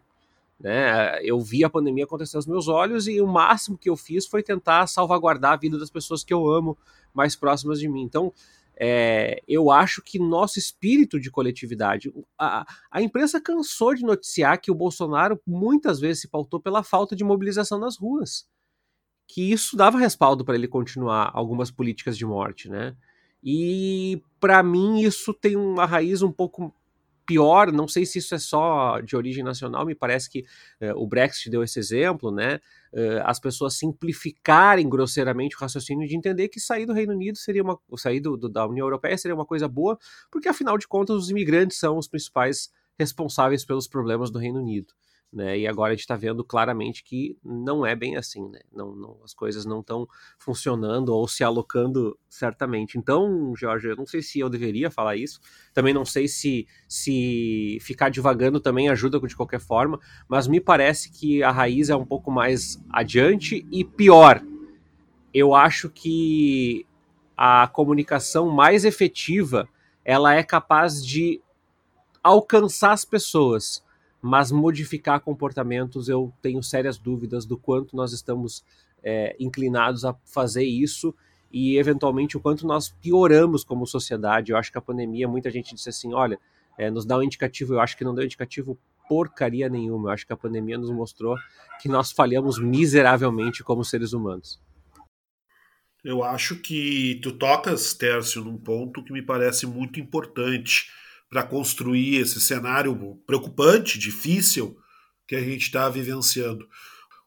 Né? 0.57 1.19
Eu 1.23 1.39
vi 1.41 1.63
a 1.63 1.69
pandemia 1.69 2.05
acontecer 2.05 2.37
aos 2.37 2.45
meus 2.47 2.67
olhos 2.67 3.07
e 3.07 3.19
o 3.19 3.27
máximo 3.27 3.77
que 3.77 3.89
eu 3.89 3.97
fiz 3.97 4.25
foi 4.25 4.41
tentar 4.43 4.87
salvaguardar 4.87 5.53
a 5.53 5.57
vida 5.57 5.77
das 5.77 5.89
pessoas 5.89 6.23
que 6.23 6.33
eu 6.33 6.47
amo 6.47 6.77
mais 7.13 7.35
próximas 7.35 7.79
de 7.79 7.89
mim. 7.89 8.03
Então, 8.03 8.31
é, 8.83 9.43
eu 9.47 9.69
acho 9.69 10.01
que 10.01 10.17
nosso 10.17 10.57
espírito 10.57 11.19
de 11.19 11.29
coletividade. 11.29 12.11
A, 12.35 12.65
a 12.89 12.99
imprensa 12.99 13.39
cansou 13.39 13.93
de 13.93 14.01
noticiar 14.01 14.59
que 14.59 14.71
o 14.71 14.75
Bolsonaro 14.75 15.39
muitas 15.45 15.99
vezes 15.99 16.21
se 16.21 16.27
pautou 16.27 16.59
pela 16.59 16.81
falta 16.81 17.15
de 17.15 17.23
mobilização 17.23 17.77
nas 17.77 17.95
ruas. 17.95 18.47
Que 19.27 19.51
isso 19.51 19.77
dava 19.77 19.99
respaldo 19.99 20.43
para 20.43 20.55
ele 20.55 20.67
continuar 20.67 21.29
algumas 21.31 21.69
políticas 21.69 22.17
de 22.17 22.25
morte, 22.25 22.69
né? 22.69 22.95
E 23.43 24.19
para 24.39 24.63
mim 24.63 25.01
isso 25.01 25.31
tem 25.31 25.55
uma 25.55 25.85
raiz 25.85 26.23
um 26.23 26.31
pouco 26.31 26.73
pior. 27.25 27.71
Não 27.71 27.87
sei 27.87 28.05
se 28.05 28.19
isso 28.19 28.35
é 28.35 28.39
só 28.39 28.99
de 28.99 29.15
origem 29.15 29.43
nacional, 29.43 29.85
me 29.85 29.95
parece 29.95 30.29
que 30.29 30.45
é, 30.79 30.93
o 30.93 31.07
Brexit 31.07 31.49
deu 31.49 31.63
esse 31.63 31.79
exemplo, 31.79 32.31
né? 32.31 32.59
uh, 32.93 33.21
as 33.23 33.39
pessoas 33.39 33.77
simplificarem 33.77 34.87
grosseiramente 34.89 35.55
o 35.55 35.59
raciocínio 35.59 36.07
de 36.07 36.15
entender 36.15 36.49
que 36.49 36.59
sair 36.59 36.85
do 36.85 36.93
Reino 36.93 37.13
Unido 37.13 37.37
seria 37.37 37.63
uma 37.63 37.79
sair 37.97 38.19
do, 38.19 38.37
do, 38.37 38.49
da 38.49 38.65
União 38.65 38.85
Europeia 38.85 39.17
seria 39.17 39.35
uma 39.35 39.45
coisa 39.45 39.67
boa, 39.67 39.97
porque 40.29 40.49
afinal 40.49 40.77
de 40.77 40.87
contas 40.87 41.15
os 41.15 41.29
imigrantes 41.29 41.77
são 41.77 41.97
os 41.97 42.07
principais 42.07 42.71
responsáveis 42.97 43.65
pelos 43.65 43.87
problemas 43.87 44.29
do 44.29 44.39
Reino 44.39 44.59
Unido. 44.59 44.93
Né? 45.31 45.59
E 45.59 45.67
agora 45.67 45.93
a 45.93 45.95
gente 45.95 46.01
está 46.01 46.17
vendo 46.17 46.43
claramente 46.43 47.05
que 47.05 47.37
não 47.41 47.85
é 47.85 47.95
bem 47.95 48.17
assim, 48.17 48.49
né? 48.49 48.59
Não, 48.69 48.93
não 48.93 49.17
as 49.23 49.33
coisas 49.33 49.65
não 49.65 49.79
estão 49.79 50.05
funcionando 50.37 51.09
ou 51.09 51.25
se 51.25 51.41
alocando 51.41 52.19
certamente. 52.29 52.97
Então, 52.97 53.53
Jorge, 53.55 53.87
eu 53.87 53.95
não 53.95 54.05
sei 54.05 54.21
se 54.21 54.39
eu 54.39 54.49
deveria 54.49 54.91
falar 54.91 55.15
isso. 55.15 55.39
Também 55.73 55.93
não 55.93 56.03
sei 56.03 56.27
se 56.27 56.67
se 56.85 57.77
ficar 57.79 58.09
divagando 58.09 58.59
também 58.59 58.89
ajuda 58.89 59.21
de 59.21 59.35
qualquer 59.35 59.61
forma, 59.61 59.97
mas 60.27 60.47
me 60.49 60.59
parece 60.59 61.09
que 61.09 61.41
a 61.41 61.51
raiz 61.51 61.89
é 61.89 61.95
um 61.95 62.05
pouco 62.05 62.29
mais 62.29 62.83
adiante 62.89 63.65
e 63.71 63.85
pior. 63.85 64.43
Eu 65.33 65.55
acho 65.55 65.89
que 65.89 66.85
a 67.37 67.69
comunicação 67.69 68.49
mais 68.49 68.83
efetiva 68.83 69.65
ela 70.03 70.33
é 70.33 70.43
capaz 70.43 71.01
de 71.05 71.41
alcançar 72.21 72.91
as 72.91 73.05
pessoas 73.05 73.81
mas 74.21 74.51
modificar 74.51 75.19
comportamentos 75.19 76.07
eu 76.07 76.31
tenho 76.41 76.61
sérias 76.61 76.97
dúvidas 76.97 77.45
do 77.45 77.57
quanto 77.57 77.95
nós 77.95 78.13
estamos 78.13 78.63
é, 79.03 79.35
inclinados 79.39 80.05
a 80.05 80.13
fazer 80.25 80.63
isso 80.63 81.13
e 81.51 81.77
eventualmente 81.77 82.37
o 82.37 82.39
quanto 82.39 82.65
nós 82.65 82.89
pioramos 82.89 83.63
como 83.63 83.85
sociedade. 83.85 84.51
Eu 84.51 84.57
acho 84.57 84.71
que 84.71 84.77
a 84.77 84.81
pandemia, 84.81 85.27
muita 85.27 85.49
gente 85.49 85.75
disse 85.75 85.89
assim, 85.89 86.13
olha, 86.13 86.39
é, 86.77 86.89
nos 86.89 87.05
dá 87.05 87.17
um 87.17 87.23
indicativo, 87.23 87.73
eu 87.73 87.79
acho 87.79 87.97
que 87.97 88.03
não 88.03 88.15
deu 88.15 88.23
indicativo 88.23 88.77
porcaria 89.09 89.67
nenhuma. 89.67 90.09
Eu 90.09 90.13
acho 90.13 90.25
que 90.25 90.31
a 90.31 90.37
pandemia 90.37 90.77
nos 90.77 90.89
mostrou 90.89 91.35
que 91.81 91.89
nós 91.89 92.11
falhamos 92.11 92.57
miseravelmente 92.57 93.63
como 93.63 93.83
seres 93.83 94.13
humanos. 94.13 94.61
Eu 96.03 96.23
acho 96.23 96.55
que 96.55 97.19
tu 97.21 97.33
tocas, 97.33 97.93
Tércio, 97.93 98.43
num 98.43 98.57
ponto 98.57 99.03
que 99.03 99.11
me 99.13 99.21
parece 99.21 99.67
muito 99.67 99.99
importante 99.99 100.89
para 101.31 101.43
construir 101.43 102.17
esse 102.17 102.41
cenário 102.41 103.17
preocupante, 103.25 103.97
difícil 103.97 104.77
que 105.25 105.33
a 105.33 105.39
gente 105.39 105.61
está 105.61 105.87
vivenciando. 105.87 106.67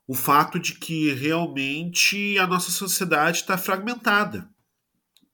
O 0.06 0.14
fato 0.14 0.58
de 0.58 0.74
que 0.74 1.10
realmente 1.14 2.38
a 2.38 2.46
nossa 2.46 2.70
sociedade 2.70 3.38
está 3.38 3.56
fragmentada. 3.56 4.46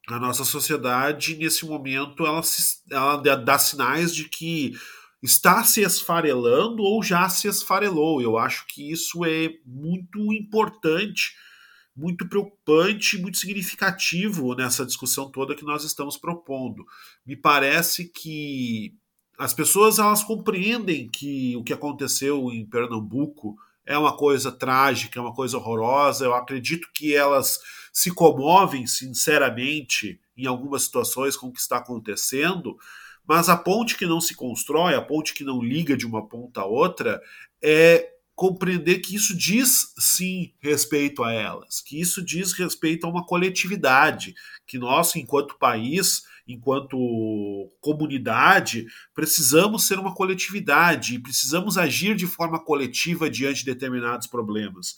A 0.07 0.21
nossa 0.21 0.45
sociedade, 0.45 1.35
nesse 1.35 1.67
momento, 1.67 2.25
ela, 2.25 2.45
se, 2.45 2.77
ela 2.89 3.17
dá 3.17 3.59
sinais 3.59 4.15
de 4.15 4.29
que 4.29 4.79
está 5.21 5.65
se 5.65 5.83
esfarelando 5.83 6.85
ou 6.85 7.03
já 7.03 7.29
se 7.29 7.49
esfarelou. 7.49 8.23
Eu 8.23 8.39
acho 8.39 8.65
que 8.69 8.93
isso 8.93 9.25
é 9.25 9.51
muito 9.67 10.33
importante 10.33 11.35
muito 12.01 12.27
preocupante, 12.27 13.19
muito 13.19 13.37
significativo 13.37 14.55
nessa 14.55 14.87
discussão 14.87 15.31
toda 15.31 15.55
que 15.55 15.65
nós 15.65 15.85
estamos 15.85 16.17
propondo. 16.17 16.87
Me 17.27 17.37
parece 17.37 18.07
que 18.07 18.95
as 19.39 19.53
pessoas 19.53 19.99
elas 19.99 20.25
compreendem 20.25 21.09
que 21.09 21.55
o 21.57 21.63
que 21.63 21.75
aconteceu 21.75 22.51
em 22.51 22.65
Pernambuco 22.65 23.55
é 23.85 23.99
uma 23.99 24.17
coisa 24.17 24.51
trágica, 24.51 25.19
é 25.19 25.23
uma 25.23 25.35
coisa 25.35 25.59
horrorosa. 25.59 26.25
Eu 26.25 26.35
acredito 26.35 26.89
que 26.95 27.15
elas 27.15 27.59
se 27.93 28.11
comovem 28.11 28.87
sinceramente 28.87 30.19
em 30.37 30.47
algumas 30.47 30.85
situações 30.85 31.37
com 31.37 31.49
o 31.49 31.53
que 31.53 31.61
está 31.61 31.77
acontecendo, 31.77 32.79
mas 33.27 33.51
a 33.51 33.57
ponte 33.57 33.97
que 33.97 34.07
não 34.07 34.23
se 34.23 34.35
constrói, 34.35 34.95
a 34.95 35.03
ponte 35.03 35.35
que 35.35 35.45
não 35.45 35.61
liga 35.61 35.97
de 35.97 36.07
uma 36.07 36.27
ponta 36.27 36.63
a 36.63 36.67
outra, 36.67 37.21
é 37.63 38.20
compreender 38.41 39.01
que 39.01 39.15
isso 39.15 39.37
diz 39.37 39.93
sim 39.99 40.55
respeito 40.61 41.23
a 41.23 41.31
elas, 41.31 41.83
que 41.83 42.01
isso 42.01 42.25
diz 42.25 42.55
respeito 42.55 43.07
a 43.07 43.11
uma 43.11 43.23
coletividade, 43.23 44.35
que 44.67 44.79
nós, 44.79 45.15
enquanto 45.15 45.59
país, 45.59 46.23
enquanto 46.49 46.97
comunidade, 47.83 48.87
precisamos 49.15 49.87
ser 49.87 49.99
uma 49.99 50.15
coletividade 50.15 51.17
e 51.17 51.19
precisamos 51.19 51.77
agir 51.77 52.17
de 52.17 52.27
forma 52.27 52.59
coletiva 52.59 53.29
diante 53.29 53.59
de 53.59 53.75
determinados 53.75 54.27
problemas. 54.27 54.97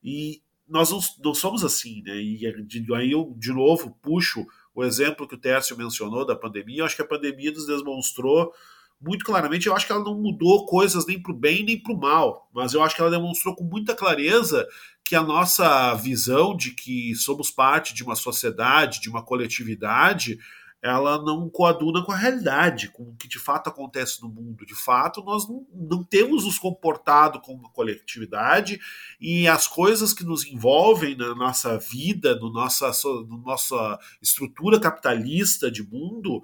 E 0.00 0.40
nós 0.68 0.92
não, 0.92 1.00
não 1.18 1.34
somos 1.34 1.64
assim, 1.64 2.00
né? 2.02 2.14
E 2.14 2.46
aí 2.94 3.10
eu, 3.10 3.34
de 3.36 3.52
novo, 3.52 3.98
puxo 4.00 4.46
o 4.72 4.84
exemplo 4.84 5.26
que 5.26 5.34
o 5.34 5.40
Tércio 5.40 5.76
mencionou 5.76 6.24
da 6.24 6.36
pandemia. 6.36 6.82
Eu 6.82 6.84
acho 6.84 6.94
que 6.94 7.02
a 7.02 7.08
pandemia 7.08 7.50
nos 7.50 7.66
demonstrou 7.66 8.52
muito 9.00 9.24
claramente. 9.24 9.66
Eu 9.66 9.74
acho 9.74 9.86
que 9.86 9.92
ela 9.92 10.04
não 10.04 10.14
mudou 10.14 10.66
coisas 10.66 11.06
nem 11.06 11.20
para 11.20 11.32
o 11.32 11.36
bem 11.36 11.64
nem 11.64 11.80
para 11.80 11.92
o 11.92 11.98
mal, 11.98 12.48
mas 12.54 12.72
eu 12.72 12.82
acho 12.82 12.94
que 12.94 13.00
ela 13.00 13.10
demonstrou 13.10 13.54
com 13.54 13.64
muita 13.64 13.94
clareza 13.94 14.66
que 15.04 15.14
a 15.14 15.22
nossa 15.22 15.94
visão 15.94 16.56
de 16.56 16.70
que 16.70 17.14
somos 17.14 17.50
parte 17.50 17.92
de 17.92 18.02
uma 18.02 18.16
sociedade, 18.16 19.00
de 19.00 19.10
uma 19.10 19.22
coletividade, 19.22 20.38
ela 20.84 21.16
não 21.16 21.48
coaduna 21.48 22.04
com 22.04 22.12
a 22.12 22.16
realidade, 22.16 22.90
com 22.90 23.04
o 23.04 23.16
que 23.16 23.26
de 23.26 23.38
fato 23.38 23.68
acontece 23.68 24.20
no 24.20 24.28
mundo. 24.28 24.66
De 24.66 24.74
fato, 24.74 25.24
nós 25.24 25.48
não, 25.48 25.66
não 25.72 26.04
temos 26.04 26.44
nos 26.44 26.58
comportado 26.58 27.40
como 27.40 27.60
uma 27.60 27.70
coletividade 27.70 28.78
e 29.18 29.48
as 29.48 29.66
coisas 29.66 30.12
que 30.12 30.22
nos 30.22 30.44
envolvem 30.44 31.16
na 31.16 31.34
nossa 31.34 31.78
vida, 31.78 32.36
no 32.36 32.52
nossa, 32.52 32.90
no 33.26 33.38
nossa 33.38 33.98
estrutura 34.20 34.78
capitalista 34.78 35.70
de 35.70 35.82
mundo, 35.82 36.42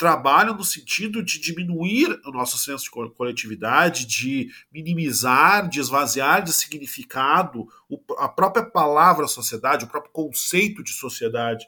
trabalham 0.00 0.56
no 0.56 0.64
sentido 0.64 1.22
de 1.22 1.38
diminuir 1.38 2.18
o 2.24 2.30
nosso 2.30 2.56
senso 2.56 2.84
de 2.84 2.90
coletividade, 3.14 4.06
de 4.06 4.48
minimizar, 4.72 5.68
de 5.68 5.78
esvaziar 5.78 6.42
de 6.42 6.54
significado 6.54 7.68
a 8.16 8.26
própria 8.26 8.64
palavra 8.64 9.28
sociedade, 9.28 9.84
o 9.84 9.88
próprio 9.88 10.10
conceito 10.10 10.82
de 10.82 10.94
sociedade. 10.94 11.66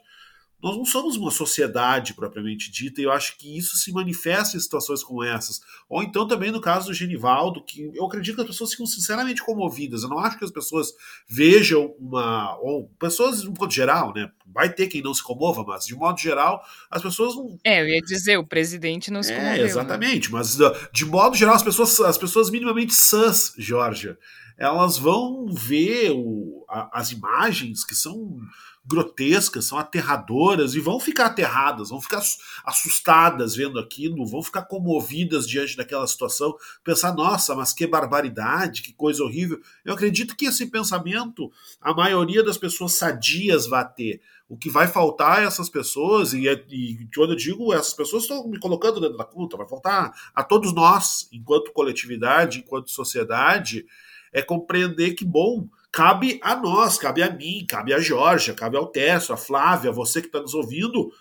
Nós 0.63 0.77
não 0.77 0.85
somos 0.85 1.17
uma 1.17 1.29
sociedade 1.29 2.13
propriamente 2.13 2.71
dita, 2.71 3.01
e 3.01 3.03
eu 3.03 3.11
acho 3.11 3.37
que 3.37 3.57
isso 3.57 3.75
se 3.75 3.91
manifesta 3.91 4.55
em 4.55 4.59
situações 4.61 5.03
como 5.03 5.21
essas. 5.21 5.59
Ou 5.89 6.01
então 6.01 6.25
também 6.25 6.51
no 6.51 6.61
caso 6.61 6.87
do 6.87 6.93
Genivaldo, 6.93 7.61
que 7.61 7.91
eu 7.93 8.05
acredito 8.05 8.35
que 8.35 8.41
as 8.43 8.47
pessoas 8.47 8.71
ficam 8.71 8.85
sinceramente 8.85 9.43
comovidas. 9.43 10.03
Eu 10.03 10.09
não 10.09 10.19
acho 10.19 10.39
que 10.39 10.45
as 10.45 10.51
pessoas 10.51 10.93
vejam 11.27 11.93
uma. 11.99 12.57
Ou 12.59 12.87
pessoas, 12.97 13.41
de 13.41 13.49
modo 13.49 13.73
geral, 13.73 14.13
né? 14.13 14.31
Vai 14.45 14.71
ter 14.71 14.87
quem 14.87 15.01
não 15.01 15.13
se 15.13 15.21
comova, 15.21 15.65
mas 15.67 15.85
de 15.85 15.95
modo 15.95 16.17
geral, 16.17 16.63
as 16.89 17.01
pessoas 17.01 17.35
não. 17.35 17.57
É, 17.61 17.81
eu 17.81 17.87
ia 17.89 17.99
dizer, 17.99 18.37
o 18.37 18.47
presidente 18.47 19.11
não 19.11 19.21
se 19.21 19.33
é, 19.33 19.35
comoveu. 19.35 19.63
É, 19.63 19.67
exatamente, 19.67 20.31
né? 20.31 20.37
mas 20.37 20.57
de 20.93 21.05
modo 21.05 21.35
geral, 21.35 21.55
as 21.55 21.63
pessoas, 21.63 21.99
as 21.99 22.17
pessoas 22.17 22.49
minimamente 22.49 22.93
sãs, 22.93 23.53
Georgia, 23.57 24.17
elas 24.57 24.97
vão 24.97 25.47
ver 25.53 26.11
o, 26.11 26.65
a, 26.69 26.99
as 26.99 27.11
imagens 27.11 27.83
que 27.83 27.95
são 27.95 28.39
grotescas, 28.85 29.65
são 29.65 29.77
aterradoras 29.77 30.75
e 30.75 30.79
vão 30.79 30.99
ficar 30.99 31.27
aterradas, 31.27 31.89
vão 31.89 32.01
ficar 32.01 32.21
assustadas 32.65 33.55
vendo 33.55 33.79
aquilo, 33.79 34.25
vão 34.25 34.43
ficar 34.43 34.63
comovidas 34.63 35.47
diante 35.47 35.77
daquela 35.77 36.05
situação, 36.05 36.53
pensar, 36.83 37.13
nossa, 37.15 37.55
mas 37.55 37.73
que 37.73 37.87
barbaridade, 37.87 38.81
que 38.81 38.93
coisa 38.93 39.23
horrível. 39.23 39.59
Eu 39.85 39.93
acredito 39.93 40.35
que 40.35 40.45
esse 40.45 40.65
pensamento 40.65 41.49
a 41.81 41.93
maioria 41.93 42.43
das 42.43 42.57
pessoas 42.57 42.93
sadias 42.93 43.65
vai 43.67 43.87
ter. 43.89 44.21
O 44.49 44.57
que 44.57 44.69
vai 44.69 44.87
faltar 44.87 45.39
a 45.39 45.43
essas 45.43 45.69
pessoas, 45.69 46.33
e, 46.33 46.45
e 46.69 47.07
quando 47.15 47.31
eu 47.31 47.37
digo 47.37 47.73
essas 47.73 47.93
pessoas, 47.93 48.23
estou 48.23 48.47
me 48.47 48.59
colocando 48.59 48.99
dentro 48.99 49.17
da 49.17 49.23
conta, 49.23 49.57
vai 49.57 49.67
faltar 49.67 50.13
a 50.35 50.43
todos 50.43 50.73
nós, 50.73 51.29
enquanto 51.31 51.71
coletividade, 51.71 52.59
enquanto 52.59 52.91
sociedade, 52.91 53.85
é 54.33 54.41
compreender 54.41 55.13
que, 55.13 55.23
bom, 55.23 55.69
cabe 55.93 56.39
a 56.41 56.55
nós, 56.55 56.97
cabe 56.97 57.21
a 57.21 57.29
mim, 57.29 57.63
cabe 57.69 57.93
a 57.93 57.99
Jorge, 57.99 58.51
cabe 58.55 58.75
ao 58.75 58.87
Tércio, 58.87 59.31
a 59.31 59.37
Flávia, 59.37 59.91
você 59.91 60.21
que 60.21 60.27
está 60.27 60.41
nos 60.41 60.55
ouvindo, 60.55 61.13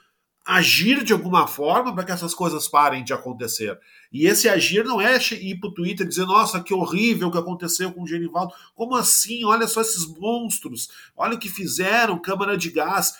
agir 0.47 1.05
de 1.05 1.13
alguma 1.13 1.47
forma 1.47 1.95
para 1.95 2.05
que 2.05 2.11
essas 2.11 2.35
coisas 2.35 2.67
parem 2.67 3.05
de 3.05 3.13
acontecer. 3.13 3.79
E 4.11 4.27
esse 4.27 4.49
agir 4.49 4.83
não 4.83 4.99
é 4.99 5.19
ir 5.35 5.61
para 5.61 5.69
o 5.69 5.75
Twitter 5.75 6.07
e 6.07 6.09
dizer, 6.09 6.25
nossa, 6.25 6.63
que 6.63 6.73
horrível 6.73 7.29
o 7.29 7.31
que 7.31 7.37
aconteceu 7.37 7.93
com 7.93 8.03
o 8.03 8.07
Genivaldo. 8.07 8.55
Como 8.75 8.97
assim? 8.97 9.45
Olha 9.45 9.69
só 9.69 9.83
esses 9.83 10.07
monstros, 10.07 10.89
olha 11.15 11.35
o 11.35 11.39
que 11.39 11.51
fizeram, 11.51 12.19
câmara 12.19 12.57
de 12.57 12.71
gás. 12.71 13.13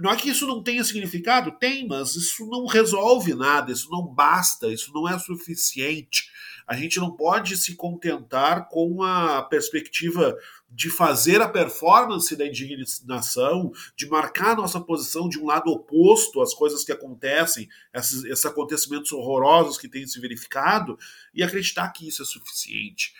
Não 0.00 0.10
é 0.10 0.16
que 0.16 0.30
isso 0.30 0.46
não 0.46 0.62
tenha 0.62 0.82
significado? 0.82 1.52
Tem, 1.52 1.86
mas 1.86 2.14
isso 2.16 2.46
não 2.46 2.66
resolve 2.66 3.34
nada, 3.34 3.70
isso 3.70 3.90
não 3.90 4.06
basta, 4.06 4.68
isso 4.68 4.92
não 4.92 5.08
é 5.08 5.18
suficiente. 5.18 6.30
A 6.66 6.76
gente 6.76 6.98
não 6.98 7.10
pode 7.10 7.56
se 7.56 7.74
contentar 7.74 8.68
com 8.68 9.02
a 9.02 9.42
perspectiva 9.42 10.36
de 10.70 10.88
fazer 10.88 11.42
a 11.42 11.48
performance 11.48 12.34
da 12.36 12.46
indignação, 12.46 13.72
de 13.96 14.08
marcar 14.08 14.56
nossa 14.56 14.80
posição 14.80 15.28
de 15.28 15.38
um 15.38 15.46
lado 15.46 15.70
oposto 15.70 16.40
às 16.40 16.54
coisas 16.54 16.84
que 16.84 16.92
acontecem, 16.92 17.68
esses, 17.92 18.24
esses 18.24 18.46
acontecimentos 18.46 19.10
horrorosos 19.10 19.76
que 19.76 19.88
têm 19.88 20.06
se 20.06 20.20
verificado, 20.20 20.96
e 21.34 21.42
acreditar 21.42 21.88
que 21.90 22.06
isso 22.06 22.22
é 22.22 22.24
suficiente. 22.24 23.12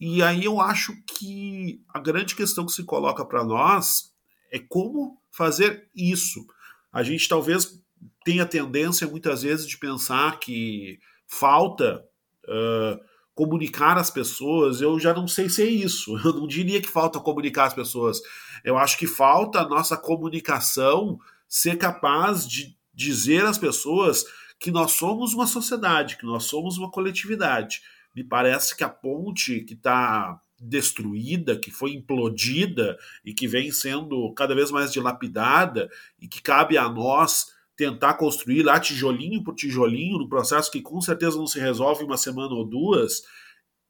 E 0.00 0.22
aí 0.22 0.44
eu 0.44 0.60
acho 0.60 0.96
que 1.04 1.80
a 1.88 2.00
grande 2.00 2.34
questão 2.34 2.64
que 2.64 2.72
se 2.72 2.84
coloca 2.84 3.24
para 3.24 3.44
nós 3.44 4.12
é 4.50 4.58
como 4.58 5.20
fazer 5.36 5.88
isso. 5.94 6.44
A 6.92 7.02
gente 7.02 7.28
talvez 7.28 7.80
tenha 8.24 8.46
tendência 8.46 9.06
muitas 9.06 9.42
vezes 9.42 9.66
de 9.66 9.78
pensar 9.78 10.38
que 10.38 10.98
falta. 11.26 12.04
Uh, 12.44 13.14
comunicar 13.34 13.98
as 13.98 14.10
pessoas, 14.10 14.80
eu 14.80 14.98
já 14.98 15.12
não 15.12 15.26
sei 15.26 15.48
se 15.48 15.62
é 15.62 15.66
isso. 15.66 16.16
Eu 16.24 16.32
não 16.32 16.46
diria 16.46 16.80
que 16.80 16.88
falta 16.88 17.18
comunicar 17.18 17.64
as 17.64 17.74
pessoas. 17.74 18.20
Eu 18.62 18.78
acho 18.78 18.96
que 18.96 19.06
falta 19.06 19.58
a 19.60 19.68
nossa 19.68 19.96
comunicação 19.96 21.18
ser 21.48 21.76
capaz 21.76 22.48
de 22.48 22.76
dizer 22.94 23.44
às 23.44 23.58
pessoas 23.58 24.24
que 24.58 24.70
nós 24.70 24.92
somos 24.92 25.34
uma 25.34 25.46
sociedade, 25.46 26.16
que 26.16 26.24
nós 26.24 26.44
somos 26.44 26.78
uma 26.78 26.90
coletividade. 26.90 27.82
Me 28.14 28.22
parece 28.22 28.76
que 28.76 28.84
a 28.84 28.88
ponte 28.88 29.60
que 29.62 29.74
está 29.74 30.40
destruída, 30.64 31.58
que 31.58 31.70
foi 31.70 31.92
implodida 31.92 32.98
e 33.24 33.32
que 33.32 33.46
vem 33.46 33.70
sendo 33.70 34.32
cada 34.34 34.54
vez 34.54 34.70
mais 34.70 34.92
dilapidada 34.92 35.90
e 36.20 36.26
que 36.26 36.42
cabe 36.42 36.76
a 36.78 36.88
nós 36.88 37.52
tentar 37.76 38.14
construir 38.14 38.62
lá 38.62 38.78
tijolinho 38.78 39.42
por 39.42 39.54
tijolinho, 39.54 40.18
no 40.18 40.28
processo 40.28 40.70
que 40.70 40.80
com 40.80 41.00
certeza 41.00 41.36
não 41.36 41.46
se 41.46 41.58
resolve 41.58 42.02
em 42.02 42.06
uma 42.06 42.16
semana 42.16 42.54
ou 42.54 42.64
duas, 42.64 43.22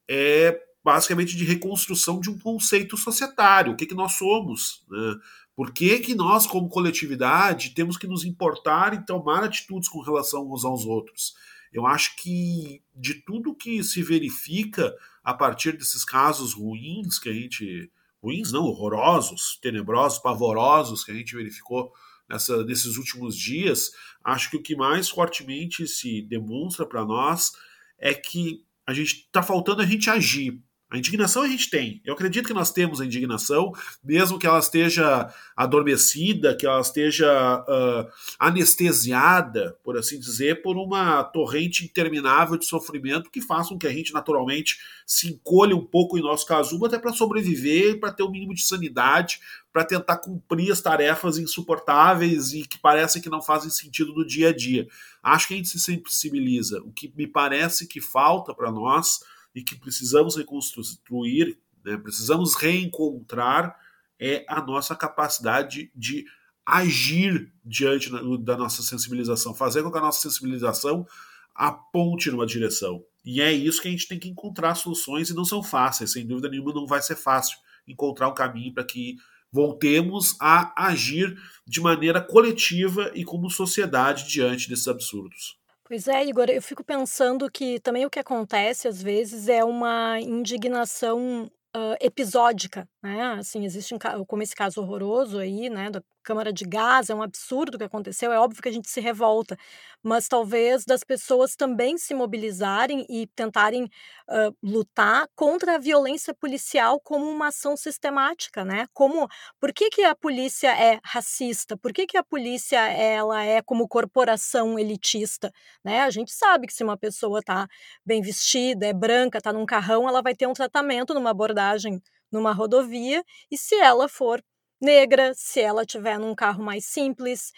é 0.09 0.59
basicamente 0.83 1.37
de 1.37 1.45
reconstrução 1.45 2.21
de 2.21 2.31
um 2.31 2.39
conceito 2.39 2.97
societário. 2.97 3.73
O 3.73 3.77
que, 3.77 3.87
que 3.87 3.95
nós 3.95 4.13
somos? 4.13 4.85
Né? 4.89 5.17
Por 5.57 5.73
que, 5.73 6.01
que 6.01 6.15
nós, 6.15 6.47
como 6.47 6.69
coletividade, 6.69 7.71
temos 7.71 7.97
que 7.97 8.07
nos 8.07 8.25
importar 8.25 8.93
e 8.93 9.05
tomar 9.05 9.45
atitudes 9.45 9.89
com 9.89 10.01
relação 10.01 10.53
uns 10.53 10.65
aos 10.65 10.85
outros? 10.85 11.35
Eu 11.73 11.87
acho 11.87 12.17
que 12.17 12.83
de 12.95 13.15
tudo 13.15 13.55
que 13.55 13.83
se 13.83 14.03
verifica 14.03 14.95
a 15.25 15.33
partir 15.33 15.77
desses 15.77 16.05
casos 16.05 16.53
ruins 16.53 17.19
que 17.19 17.31
a 17.31 17.33
gente. 17.33 17.91
ruins, 18.23 18.53
não, 18.53 18.65
horrorosos, 18.65 19.59
tenebrosos, 19.61 20.19
pavorosos 20.19 21.03
que 21.03 21.11
a 21.11 21.15
gente 21.15 21.35
verificou 21.35 21.93
nessa, 22.29 22.65
nesses 22.65 22.97
últimos 22.97 23.37
dias, 23.37 23.91
acho 24.23 24.51
que 24.51 24.57
o 24.57 24.63
que 24.63 24.77
mais 24.77 25.09
fortemente 25.09 25.87
se 25.89 26.23
demonstra 26.23 26.87
para 26.87 27.05
nós 27.05 27.53
é 27.99 28.15
que 28.15 28.65
a 28.87 28.93
gente 28.93 29.25
está 29.27 29.43
faltando 29.43 29.83
a 29.83 29.87
gente 29.87 30.11
agir. 30.11 30.63
A 30.95 30.99
indignação 30.99 31.43
a 31.43 31.49
gente 31.49 31.69
tem. 31.69 32.01
Eu 32.05 32.15
acredito 32.15 32.47
que 32.47 32.55
nós 32.55 32.71
temos 32.71 33.01
a 33.01 33.05
indignação, 33.05 33.73
mesmo 34.03 34.39
que 34.39 34.47
ela 34.47 34.61
esteja 34.61 35.29
adormecida, 35.57 36.57
que 36.57 36.65
ela 36.65 36.81
esteja 36.81 37.29
uh, 37.63 38.09
anestesiada, 38.39 39.77
por 39.83 39.99
assim 39.99 40.21
dizer, 40.21 40.63
por 40.63 40.77
uma 40.77 41.25
torrente 41.25 41.85
interminável 41.85 42.57
de 42.57 42.65
sofrimento 42.65 43.29
que 43.29 43.41
faça 43.41 43.71
com 43.71 43.79
que 43.79 43.89
a 43.89 43.93
gente 43.93 44.13
naturalmente 44.13 44.79
se 45.05 45.33
encolha 45.33 45.75
um 45.75 45.85
pouco 45.85 46.17
em 46.17 46.23
nosso 46.23 46.47
casulo, 46.47 46.87
até 46.87 46.97
para 46.97 47.13
sobreviver, 47.13 47.99
para 47.99 48.13
ter 48.13 48.23
o 48.23 48.29
um 48.29 48.31
mínimo 48.31 48.55
de 48.55 48.63
sanidade, 48.63 49.41
para 49.73 49.85
tentar 49.85 50.19
cumprir 50.19 50.71
as 50.71 50.81
tarefas 50.81 51.39
insuportáveis 51.39 52.53
e 52.53 52.63
que 52.63 52.79
parecem 52.79 53.21
que 53.21 53.29
não 53.29 53.43
fazem 53.43 53.69
sentido 53.69 54.15
no 54.15 54.25
dia 54.25 54.51
a 54.51 54.57
dia. 54.57 54.87
Acho 55.21 55.49
que 55.49 55.55
a 55.55 55.57
gente 55.57 55.71
se 55.71 55.81
sensibiliza. 55.81 56.81
O 56.83 56.93
que 56.93 57.13
me 57.17 57.27
parece 57.27 57.89
que 57.89 58.01
falta 58.01 58.55
para 58.55 58.71
nós 58.71 59.19
e 59.55 59.63
que 59.63 59.77
precisamos 59.77 60.37
reconstruir, 60.37 61.59
né, 61.85 61.97
precisamos 61.97 62.55
reencontrar 62.55 63.79
é 64.19 64.45
a 64.49 64.61
nossa 64.63 64.95
capacidade 64.95 65.91
de 65.95 66.25
agir 66.65 67.53
diante 67.65 68.11
da 68.39 68.57
nossa 68.57 68.83
sensibilização, 68.83 69.55
fazer 69.55 69.83
com 69.83 69.93
que 69.93 69.99
a 69.99 70.01
nossa 70.01 70.21
sensibilização 70.21 71.07
aponte 71.55 72.31
numa 72.31 72.47
direção. 72.47 73.05
E 73.25 73.41
é 73.41 73.53
isso 73.53 73.81
que 73.81 73.89
a 73.89 73.91
gente 73.91 74.09
tem 74.09 74.19
que 74.19 74.29
encontrar 74.29 74.75
soluções 74.75 75.31
e 75.31 75.35
não 75.35 75.45
são 75.45 75.63
fáceis, 75.63 76.13
sem 76.13 76.27
dúvida 76.27 76.49
nenhuma 76.49 76.73
não 76.73 76.87
vai 76.87 77.03
ser 77.03 77.17
fácil 77.17 77.59
encontrar 77.87 78.29
um 78.29 78.35
caminho 78.35 78.73
para 78.73 78.85
que 78.85 79.17
voltemos 79.53 80.37
a 80.41 80.87
agir 80.87 81.37
de 81.67 81.81
maneira 81.81 82.21
coletiva 82.21 83.13
e 83.15 83.25
como 83.25 83.51
sociedade 83.51 84.27
diante 84.27 84.69
desses 84.69 84.89
absurdos. 84.89 85.59
Pois 85.87 86.09
é, 86.09 86.25
Igor, 86.25 86.49
eu 86.49 86.63
fico 86.63 86.83
pensando 86.83 87.51
que 87.51 87.79
também 87.81 88.07
o 88.07 88.11
que 88.11 88.19
acontece 88.19 88.89
às 88.89 89.03
vezes 89.03 89.49
é 89.49 89.63
uma 89.63 90.19
indignação 90.19 91.45
uh, 91.77 91.95
episódica, 92.01 92.89
né? 93.03 93.35
Assim, 93.39 93.65
existe 93.67 93.95
um, 93.95 93.99
como 94.27 94.43
esse 94.43 94.55
caso 94.55 94.81
horroroso 94.81 95.39
aí, 95.39 95.69
né, 95.69 95.91
Câmara 96.25 96.53
de 96.53 96.65
Gás, 96.65 97.11
é 97.11 97.15
um 97.15 97.23
absurdo 97.23 97.75
o 97.77 97.79
que 97.79 97.85
aconteceu, 97.85 98.33
é 98.33 98.39
óbvio 98.39 98.63
que 98.63 98.69
a 98.69 98.73
gente 98.73 98.89
se 98.91 99.01
revolta, 99.01 99.57
mas 100.03 100.27
talvez 100.27 100.85
das 100.85 101.05
pessoas 101.05 101.55
também 101.55 101.97
se 101.99 102.15
mobilizarem 102.15 103.07
e 103.09 103.27
tentarem 103.37 103.85
uh, 103.85 104.57
lutar 104.63 105.29
contra 105.37 105.77
a 105.77 105.79
violência 105.79 106.35
policial 106.35 106.99
como 107.01 107.29
uma 107.29 107.49
ação 107.49 107.77
sistemática, 107.77 108.65
né? 108.65 108.87
Como, 108.93 109.29
por 109.61 109.73
que, 109.73 109.91
que 109.91 110.03
a 110.03 110.15
polícia 110.15 110.69
é 110.69 110.99
racista? 111.05 111.77
Por 111.77 111.93
que, 111.93 112.07
que 112.07 112.17
a 112.17 112.25
polícia 112.25 112.79
ela 112.89 113.43
é 113.45 113.63
como 113.63 113.87
corporação 113.89 114.79
elitista, 114.79 115.53
né? 115.85 116.01
A 116.03 116.11
gente 116.11 116.33
sabe 116.33 116.67
que 116.67 116.73
se 116.75 116.83
uma 116.83 116.97
pessoa 116.99 117.41
tá 117.43 117.67
bem 118.05 118.21
vestida, 118.23 118.87
é 118.87 118.93
branca, 118.93 119.41
tá 119.41 119.53
num 119.53 119.67
carrão, 119.67 120.09
ela 120.09 120.23
vai 120.23 120.35
ter 120.35 120.47
um 120.47 120.53
tratamento 120.55 121.15
numa 121.15 121.31
abordagem 121.31 122.01
numa 122.33 122.53
rodovia, 122.53 123.23
e 123.51 123.57
se 123.57 123.77
ela 123.77 124.09
for 124.09 124.43
negra, 124.81 125.33
se 125.35 125.61
ela 125.61 125.85
tiver 125.85 126.19
num 126.19 126.35
carro 126.35 126.63
mais 126.63 126.87
simples, 126.87 127.53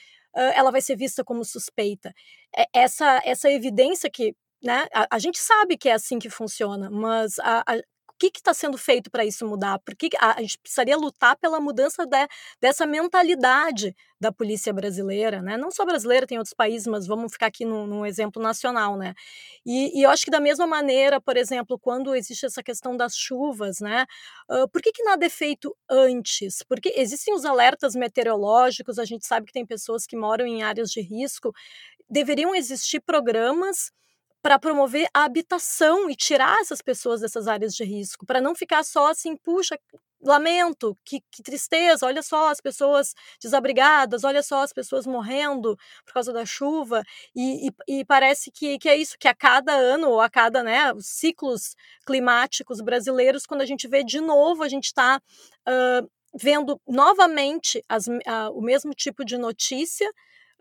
ela 0.55 0.71
vai 0.71 0.81
ser 0.81 0.97
vista 0.97 1.25
como 1.25 1.45
suspeita. 1.45 2.13
É 2.55 2.67
essa, 2.73 3.21
essa 3.25 3.51
evidência 3.51 4.11
que 4.11 4.35
né, 4.63 4.87
a, 4.95 5.07
a, 5.17 5.19
gente 5.19 5.39
sabe 5.39 5.77
que 5.77 5.89
é 5.89 5.93
assim 5.93 6.19
que 6.19 6.31
funciona, 6.31 6.91
mas 6.91 7.39
a, 7.41 7.61
a, 7.61 7.81
que 8.19 8.31
está 8.35 8.55
sendo 8.55 8.79
feito 8.79 9.11
para 9.11 9.25
isso 9.25 9.47
mudar? 9.47 9.79
Porque 9.81 10.09
a, 10.19 10.39
a, 10.39 10.43
gente 10.43 10.59
precisaria 10.59 10.97
lutar 10.97 11.37
pela 11.37 11.61
mudança 11.61 12.07
de, 12.07 12.27
dessa 12.61 12.87
mentalidade 12.87 13.95
da 14.19 14.33
polícia 14.33 14.73
brasileira, 14.73 15.43
né? 15.43 15.57
Não 15.57 15.71
só 15.71 15.85
brasileira, 15.85 16.27
tem 16.27 16.39
outros 16.39 16.55
países, 16.55 16.87
mas 16.87 17.07
vamos 17.07 17.33
ficar 17.33 17.47
aqui 17.47 17.65
no, 17.65 17.87
no 17.87 18.07
exemplo 18.07 18.43
nacional, 18.43 18.97
né? 18.97 19.15
E, 19.65 19.99
e, 19.99 20.03
eu 20.03 20.11
acho 20.11 20.25
que 20.25 20.31
da 20.31 20.41
mesma 20.41 20.67
maneira, 20.67 21.21
por 21.21 21.37
exemplo, 21.37 21.79
quando 21.79 22.15
existe 22.15 22.47
essa 22.47 22.63
questão 22.63 22.97
das 22.97 23.15
chuvas, 23.15 23.81
né? 23.81 24.07
Uh, 24.51 24.69
por 24.69 24.81
que, 24.81 24.93
que 24.93 25.03
nada 25.03 25.27
é 25.27 25.29
feito 25.29 25.77
antes? 25.91 26.63
Porque 26.69 26.93
existem 26.97 27.35
os 27.35 27.45
alertas 27.45 27.95
meteorológicos, 27.95 28.99
a 28.99 29.05
gente 29.05 29.27
sabe 29.27 29.47
que 29.47 29.53
tem 29.53 29.67
pessoas 29.67 30.07
que 30.07 30.17
moram 30.17 30.47
em 30.47 30.63
áreas 30.63 30.91
de 30.91 31.01
risco, 31.01 31.53
deveriam 32.09 32.55
existir 32.55 33.01
programas 33.01 33.91
para 34.47 34.61
promover 34.61 35.09
a 35.13 35.25
habitação 35.25 36.09
e 36.09 36.15
tirar 36.15 36.61
essas 36.61 36.81
pessoas 36.81 37.21
dessas 37.21 37.49
áreas 37.49 37.75
de 37.75 37.83
risco, 37.83 38.25
para 38.25 38.41
não 38.41 38.55
ficar 38.55 38.85
só 38.85 39.11
assim, 39.11 39.37
puxa, 39.37 39.77
lamento, 40.23 40.97
que, 41.05 41.21
que, 41.33 41.43
tristeza, 41.43 42.07
olha 42.07 42.23
só 42.23 42.49
as 42.49 42.61
pessoas 42.61 43.13
desabrigadas, 43.43 44.23
olha 44.23 44.45
só 44.45 44.63
as 44.63 44.73
pessoas 44.73 45.05
morrendo 45.05 45.77
por 46.05 46.15
causa 46.15 46.33
da 46.33 46.47
chuva, 46.47 47.03
e, 47.35 47.67
e, 47.67 47.73
e, 47.89 48.05
parece 48.05 48.53
que, 48.53 48.79
que 48.79 48.89
é 48.89 48.97
isso, 48.97 49.19
que 49.19 49.27
a 49.27 49.35
cada 49.35 49.73
ano, 49.73 50.11
ou 50.11 50.21
a 50.21 50.31
cada, 50.31 50.63
né, 50.63 50.93
os 50.93 51.09
ciclos 51.09 51.75
climáticos 52.07 52.81
brasileiros, 52.81 53.47
quando 53.47 53.63
a 53.63 53.67
gente 53.67 53.89
vê 53.89 54.05
de 54.05 54.21
novo, 54.21 54.63
a 54.63 54.69
gente 54.69 54.85
está 54.85 55.21
uh, 55.69 56.09
vendo 56.41 56.81
novamente 56.87 57.83
as, 57.89 58.07
uh, 58.07 58.53
o 58.55 58.63
mesmo 58.63 58.95
tipo 58.95 59.25
de 59.25 59.37
notícia, 59.37 60.09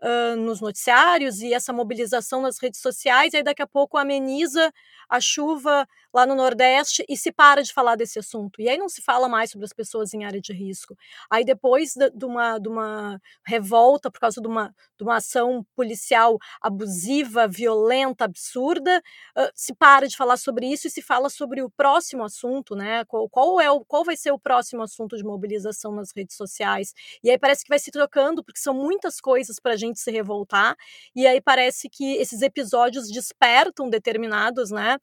uh, 0.02 0.36
nos 0.36 0.60
noticiários 0.60 1.40
e 1.40 1.52
essa 1.52 1.72
mobilização 1.72 2.40
nas 2.40 2.58
redes 2.58 2.80
sociais, 2.80 3.32
e 3.32 3.38
aí 3.38 3.42
daqui 3.42 3.62
a 3.62 3.66
pouco 3.66 3.96
ameniza 3.96 4.72
a 5.08 5.20
chuva 5.20 5.86
lá 6.12 6.26
no 6.26 6.34
Nordeste 6.34 7.04
e 7.08 7.16
se 7.16 7.30
para 7.30 7.62
de 7.62 7.72
falar 7.72 7.94
desse 7.94 8.18
assunto. 8.18 8.60
E 8.60 8.68
aí 8.68 8.78
não 8.78 8.88
se 8.88 9.02
fala 9.02 9.28
mais 9.28 9.50
sobre 9.50 9.66
as 9.66 9.72
pessoas 9.72 10.14
em 10.14 10.24
área 10.24 10.40
de 10.40 10.52
risco. 10.52 10.96
Aí 11.30 11.44
depois 11.44 11.92
de, 11.94 12.10
de 12.10 12.24
uma, 12.24 12.58
de 12.58 12.68
uma 12.68 13.20
revolta 13.46 14.10
por 14.10 14.18
causa 14.18 14.40
de 14.40 14.48
uma, 14.48 14.74
de 14.96 15.04
uma 15.04 15.16
ação 15.16 15.64
policial 15.74 16.38
abusiva, 16.60 17.46
violenta, 17.46 18.24
absurda, 18.24 19.02
uh, 19.36 19.50
se 19.54 19.74
para 19.74 20.08
de 20.08 20.16
falar 20.16 20.38
sobre 20.38 20.66
isso 20.66 20.86
e 20.86 20.90
se 20.90 21.02
fala 21.02 21.28
sobre 21.28 21.62
o 21.62 21.70
próximo 21.70 22.24
assunto, 22.24 22.74
né? 22.74 23.04
Qual, 23.04 23.28
qual, 23.28 23.60
é 23.60 23.70
o, 23.70 23.84
qual 23.84 24.04
vai 24.04 24.16
ser 24.16 24.32
o 24.32 24.38
próximo 24.38 24.82
assunto 24.82 25.16
de 25.16 25.22
mobilização 25.22 25.92
nas 25.92 26.10
redes 26.16 26.36
sociais? 26.36 26.94
E 27.22 27.30
aí 27.30 27.38
parece 27.38 27.62
que 27.62 27.68
vai 27.68 27.78
se 27.78 27.90
trocando, 27.90 28.42
porque 28.42 28.58
são 28.58 28.74
muitas 28.74 29.20
coisas 29.20 29.60
para 29.60 29.74
a 29.74 29.76
gente 29.76 29.85
se 29.94 30.10
revoltar, 30.10 30.76
e 31.14 31.26
aí 31.26 31.40
parece 31.40 31.88
que 31.88 32.16
esses 32.16 32.42
episódios 32.42 33.10
despertam 33.10 33.88
determinados, 33.88 34.70
né, 34.70 34.98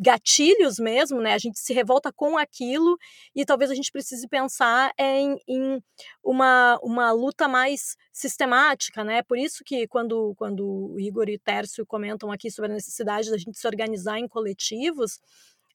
gatilhos 0.00 0.78
mesmo, 0.78 1.20
né, 1.20 1.34
a 1.34 1.38
gente 1.38 1.58
se 1.58 1.72
revolta 1.72 2.12
com 2.12 2.36
aquilo, 2.36 2.96
e 3.34 3.44
talvez 3.44 3.70
a 3.70 3.74
gente 3.74 3.92
precise 3.92 4.28
pensar 4.28 4.92
em, 4.98 5.36
em 5.48 5.80
uma, 6.22 6.78
uma 6.82 7.12
luta 7.12 7.48
mais 7.48 7.96
sistemática, 8.12 9.04
né, 9.04 9.22
por 9.22 9.38
isso 9.38 9.62
que 9.64 9.86
quando, 9.86 10.34
quando 10.36 10.92
o 10.92 11.00
Igor 11.00 11.28
e 11.28 11.36
o 11.36 11.40
Tércio 11.40 11.86
comentam 11.86 12.30
aqui 12.30 12.50
sobre 12.50 12.70
a 12.70 12.74
necessidade 12.74 13.30
da 13.30 13.38
gente 13.38 13.58
se 13.58 13.66
organizar 13.66 14.18
em 14.18 14.28
coletivos, 14.28 15.18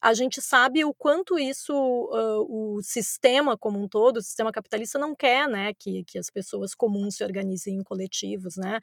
a 0.03 0.13
gente 0.13 0.41
sabe 0.41 0.83
o 0.83 0.93
quanto 0.93 1.39
isso, 1.39 1.73
uh, 1.73 2.75
o 2.75 2.81
sistema 2.83 3.57
como 3.57 3.81
um 3.81 3.87
todo, 3.87 4.17
o 4.17 4.21
sistema 4.21 4.51
capitalista 4.51 4.99
não 4.99 5.15
quer, 5.15 5.47
né, 5.47 5.73
que, 5.79 6.03
que 6.03 6.19
as 6.19 6.29
pessoas 6.29 6.75
comuns 6.75 7.15
se 7.15 7.23
organizem 7.23 7.77
em 7.77 7.83
coletivos, 7.83 8.57
né, 8.57 8.81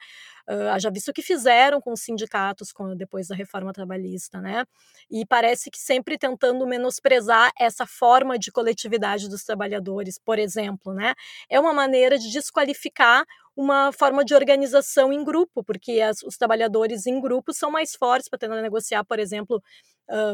uh, 0.49 0.81
já 0.81 0.89
visto 0.89 1.11
o 1.11 1.12
que 1.12 1.21
fizeram 1.21 1.79
com 1.79 1.93
os 1.93 2.01
sindicatos 2.01 2.73
com, 2.73 2.97
depois 2.97 3.29
da 3.29 3.35
reforma 3.35 3.71
trabalhista, 3.71 4.41
né, 4.41 4.64
e 5.11 5.27
parece 5.27 5.71
que 5.71 5.79
sempre 5.79 6.16
tentando 6.16 6.66
menosprezar 6.66 7.53
essa 7.61 7.85
forma 7.87 8.39
de 8.39 8.51
coletividade 8.51 9.29
dos 9.29 9.45
trabalhadores, 9.45 10.18
por 10.18 10.39
exemplo, 10.39 10.95
né, 10.95 11.12
é 11.51 11.61
uma 11.61 11.75
maneira 11.75 12.18
de 12.18 12.33
desqualificar 12.33 13.27
uma 13.55 13.93
forma 13.93 14.25
de 14.25 14.35
organização 14.35 15.12
em 15.12 15.23
grupo, 15.23 15.62
porque 15.62 16.01
as, 16.01 16.23
os 16.23 16.39
trabalhadores 16.39 17.07
em 17.07 17.21
grupo 17.21 17.53
são 17.53 17.71
mais 17.71 17.95
fortes 17.95 18.27
para 18.27 18.39
tentar 18.39 18.62
negociar, 18.62 19.05
por 19.05 19.18
exemplo, 19.18 19.62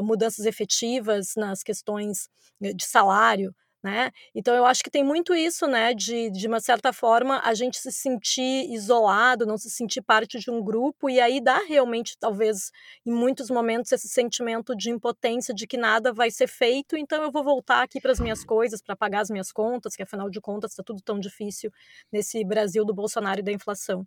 mudanças 0.02 0.46
efetivas 0.46 1.34
nas 1.36 1.62
questões 1.62 2.28
eh, 2.62 2.72
de 2.72 2.84
salário, 2.84 3.54
né? 3.82 4.10
Então 4.34 4.54
eu 4.54 4.66
acho 4.66 4.82
que 4.82 4.90
tem 4.90 5.04
muito 5.04 5.32
isso, 5.32 5.66
né, 5.68 5.94
de, 5.94 6.28
de 6.30 6.48
uma 6.48 6.58
certa 6.58 6.92
forma 6.92 7.40
a 7.44 7.54
gente 7.54 7.78
se 7.78 7.92
sentir 7.92 8.68
isolado, 8.72 9.46
não 9.46 9.56
se 9.56 9.70
sentir 9.70 10.02
parte 10.02 10.40
de 10.40 10.50
um 10.50 10.60
grupo 10.60 11.08
e 11.08 11.20
aí 11.20 11.40
dá 11.40 11.58
realmente 11.58 12.16
talvez 12.18 12.72
em 13.04 13.12
muitos 13.12 13.48
momentos 13.48 13.92
esse 13.92 14.08
sentimento 14.08 14.74
de 14.74 14.90
impotência 14.90 15.54
de 15.54 15.68
que 15.68 15.76
nada 15.76 16.12
vai 16.12 16.32
ser 16.32 16.48
feito, 16.48 16.96
então 16.96 17.22
eu 17.22 17.30
vou 17.30 17.44
voltar 17.44 17.82
aqui 17.82 18.00
para 18.00 18.10
as 18.10 18.18
minhas 18.18 18.42
coisas, 18.44 18.82
para 18.82 18.96
pagar 18.96 19.20
as 19.20 19.30
minhas 19.30 19.52
contas, 19.52 19.94
que 19.94 20.02
afinal 20.02 20.28
de 20.28 20.40
contas 20.40 20.72
está 20.72 20.82
tudo 20.82 21.00
tão 21.00 21.20
difícil 21.20 21.70
nesse 22.10 22.44
Brasil 22.44 22.84
do 22.84 22.94
Bolsonaro 22.94 23.38
e 23.38 23.44
da 23.44 23.52
inflação. 23.52 24.04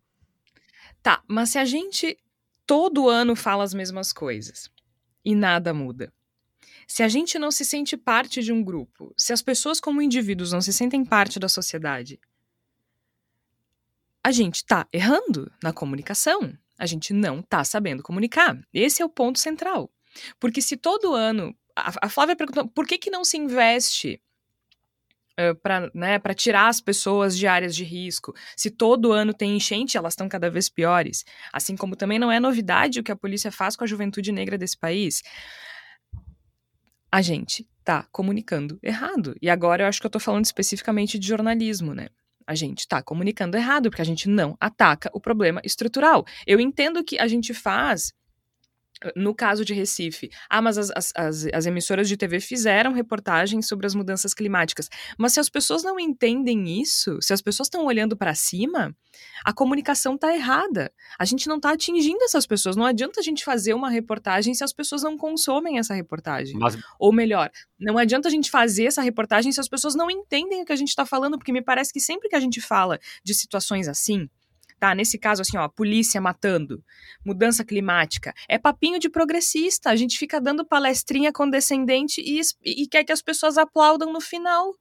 Tá, 1.02 1.24
mas 1.26 1.52
se 1.52 1.58
a 1.58 1.64
gente 1.64 2.18
todo 2.66 3.08
ano 3.08 3.34
fala 3.34 3.64
as 3.64 3.74
mesmas 3.74 4.12
coisas 4.12 4.70
e 5.24 5.36
nada 5.36 5.74
muda, 5.74 6.14
se 6.88 7.04
a 7.04 7.08
gente 7.08 7.38
não 7.38 7.52
se 7.52 7.64
sente 7.64 7.96
parte 7.96 8.42
de 8.42 8.52
um 8.52 8.64
grupo, 8.64 9.14
se 9.16 9.32
as 9.32 9.44
pessoas 9.44 9.80
como 9.80 10.02
indivíduos 10.02 10.52
não 10.52 10.60
se 10.60 10.74
sentem 10.74 11.06
parte 11.06 11.40
da 11.40 11.48
sociedade, 11.48 12.20
a 14.24 14.32
gente 14.32 14.66
tá 14.66 14.88
errando 14.92 15.52
na 15.62 15.72
comunicação. 15.72 16.58
A 16.78 16.86
gente 16.86 17.14
não 17.14 17.42
tá 17.42 17.64
sabendo 17.64 18.02
comunicar. 18.02 18.58
Esse 18.74 19.02
é 19.02 19.06
o 19.06 19.10
ponto 19.10 19.38
central. 19.38 19.92
Porque 20.40 20.62
se 20.62 20.78
todo 20.78 21.14
ano. 21.14 21.56
A 21.76 22.10
Flávia 22.10 22.36
perguntou 22.36 22.68
por 22.68 22.86
que, 22.86 22.98
que 22.98 23.10
não 23.10 23.24
se 23.24 23.38
investe 23.38 24.22
para 25.62 25.90
né, 25.94 26.20
tirar 26.36 26.68
as 26.68 26.82
pessoas 26.82 27.38
de 27.38 27.48
áreas 27.48 27.76
de 27.76 27.84
risco. 27.84 28.34
Se 28.56 28.70
todo 28.70 29.12
ano 29.12 29.34
tem 29.34 29.56
enchente, 29.56 29.98
elas 29.98 30.14
estão 30.14 30.28
cada 30.28 30.50
vez 30.50 30.70
piores. 30.70 31.24
Assim 31.54 31.76
como 31.76 31.96
também 31.96 32.20
não 32.20 32.32
é 32.32 32.40
novidade 32.40 33.00
o 33.00 33.04
que 33.04 33.12
a 33.12 33.16
polícia 33.16 33.52
faz 33.52 33.76
com 33.76 33.84
a 33.84 33.88
juventude 33.88 34.32
negra 34.32 34.58
desse 34.58 34.78
país 34.78 35.22
a 37.12 37.22
gente 37.22 37.68
tá 37.84 38.08
comunicando 38.12 38.80
errado. 38.84 39.36
E 39.42 39.50
agora 39.50 39.84
eu 39.84 39.88
acho 39.88 40.00
que 40.00 40.06
eu 40.06 40.12
tô 40.12 40.20
falando 40.20 40.46
especificamente 40.46 41.18
de 41.18 41.28
jornalismo, 41.28 41.94
né? 41.94 42.08
A 42.46 42.56
gente 42.56 42.88
tá 42.88 43.02
comunicando 43.02 43.58
errado, 43.58 43.90
porque 43.90 44.02
a 44.02 44.06
gente 44.06 44.28
não 44.28 44.56
ataca 44.60 45.10
o 45.14 45.20
problema 45.20 45.62
estrutural. 45.64 46.26
Eu 46.48 46.60
entendo 46.60 47.04
que 47.04 47.20
a 47.20 47.28
gente 47.28 47.54
faz 47.54 48.14
no 49.16 49.34
caso 49.34 49.64
de 49.64 49.74
Recife, 49.74 50.30
ah, 50.50 50.62
mas 50.62 50.78
as, 50.78 50.92
as, 51.16 51.46
as, 51.54 51.66
emissoras 51.66 52.08
de 52.08 52.18
TV 52.18 52.40
fizeram 52.40 52.92
reportagens 52.92 53.68
sobre 53.68 53.86
as 53.86 53.96
mudanças 53.96 54.34
climáticas. 54.34 54.90
Mas 55.18 55.34
se 55.34 55.40
as 55.40 55.50
pessoas 55.50 55.84
não 55.84 56.00
entendem 56.00 56.82
isso, 56.82 57.18
se 57.22 57.34
as 57.34 57.42
pessoas 57.42 57.68
estão 57.68 57.86
olhando 57.86 58.18
para 58.18 58.36
cima, 58.36 58.96
a 59.44 59.54
comunicação 59.54 60.16
está 60.16 60.34
errada. 60.34 60.92
A 61.18 61.26
gente 61.26 61.48
não 61.48 61.58
está 61.58 61.72
atingindo 61.72 62.24
essas 62.24 62.46
pessoas. 62.46 62.76
Não 62.76 62.86
adianta 62.86 63.20
a 63.20 63.24
gente 63.24 63.44
fazer 63.44 63.74
uma 63.74 63.90
reportagem 63.90 64.54
se 64.54 64.64
as 64.64 64.74
pessoas 64.74 65.04
não 65.04 65.18
consomem 65.18 65.80
essa 65.80 65.94
reportagem. 65.94 66.58
Mas... 66.58 66.78
Ou 67.00 67.14
melhor, 67.14 67.50
não 67.80 67.98
adianta 67.98 68.28
a 68.28 68.32
gente 68.32 68.52
fazer 68.52 68.86
essa 68.86 69.02
reportagem 69.02 69.52
se 69.52 69.60
as 69.60 69.70
pessoas 69.70 69.96
não 69.96 70.12
entendem 70.12 70.62
o 70.62 70.66
que 70.66 70.74
a 70.74 70.76
gente 70.76 70.90
está 70.90 71.06
falando, 71.06 71.38
porque 71.38 71.54
me 71.54 71.62
parece 71.62 71.94
que 71.94 72.00
sempre 72.00 72.30
que 72.30 72.36
a 72.36 72.40
gente 72.40 72.60
fala 72.60 73.00
de 73.24 73.34
situações 73.34 73.88
assim, 73.88 74.30
tá? 74.80 74.96
Nesse 74.96 75.18
caso, 75.18 75.42
assim, 75.42 75.58
ó, 75.58 75.68
polícia 75.68 76.22
matando, 76.22 76.84
mudança 77.26 77.66
climática. 77.66 78.34
É 78.48 78.58
papinho 78.58 79.00
de 79.00 79.10
progressista. 79.10 79.90
A 79.90 79.96
gente 79.96 80.18
fica 80.18 80.40
dando 80.40 80.66
palestrinha 80.66 81.32
condescendente 81.32 82.22
e, 82.22 82.40
e 82.64 82.88
quer 82.88 83.04
que 83.04 83.12
as 83.12 83.22
pessoas 83.22 83.58
aplaudam 83.58 84.14
no 84.14 84.22
final. 84.22 84.74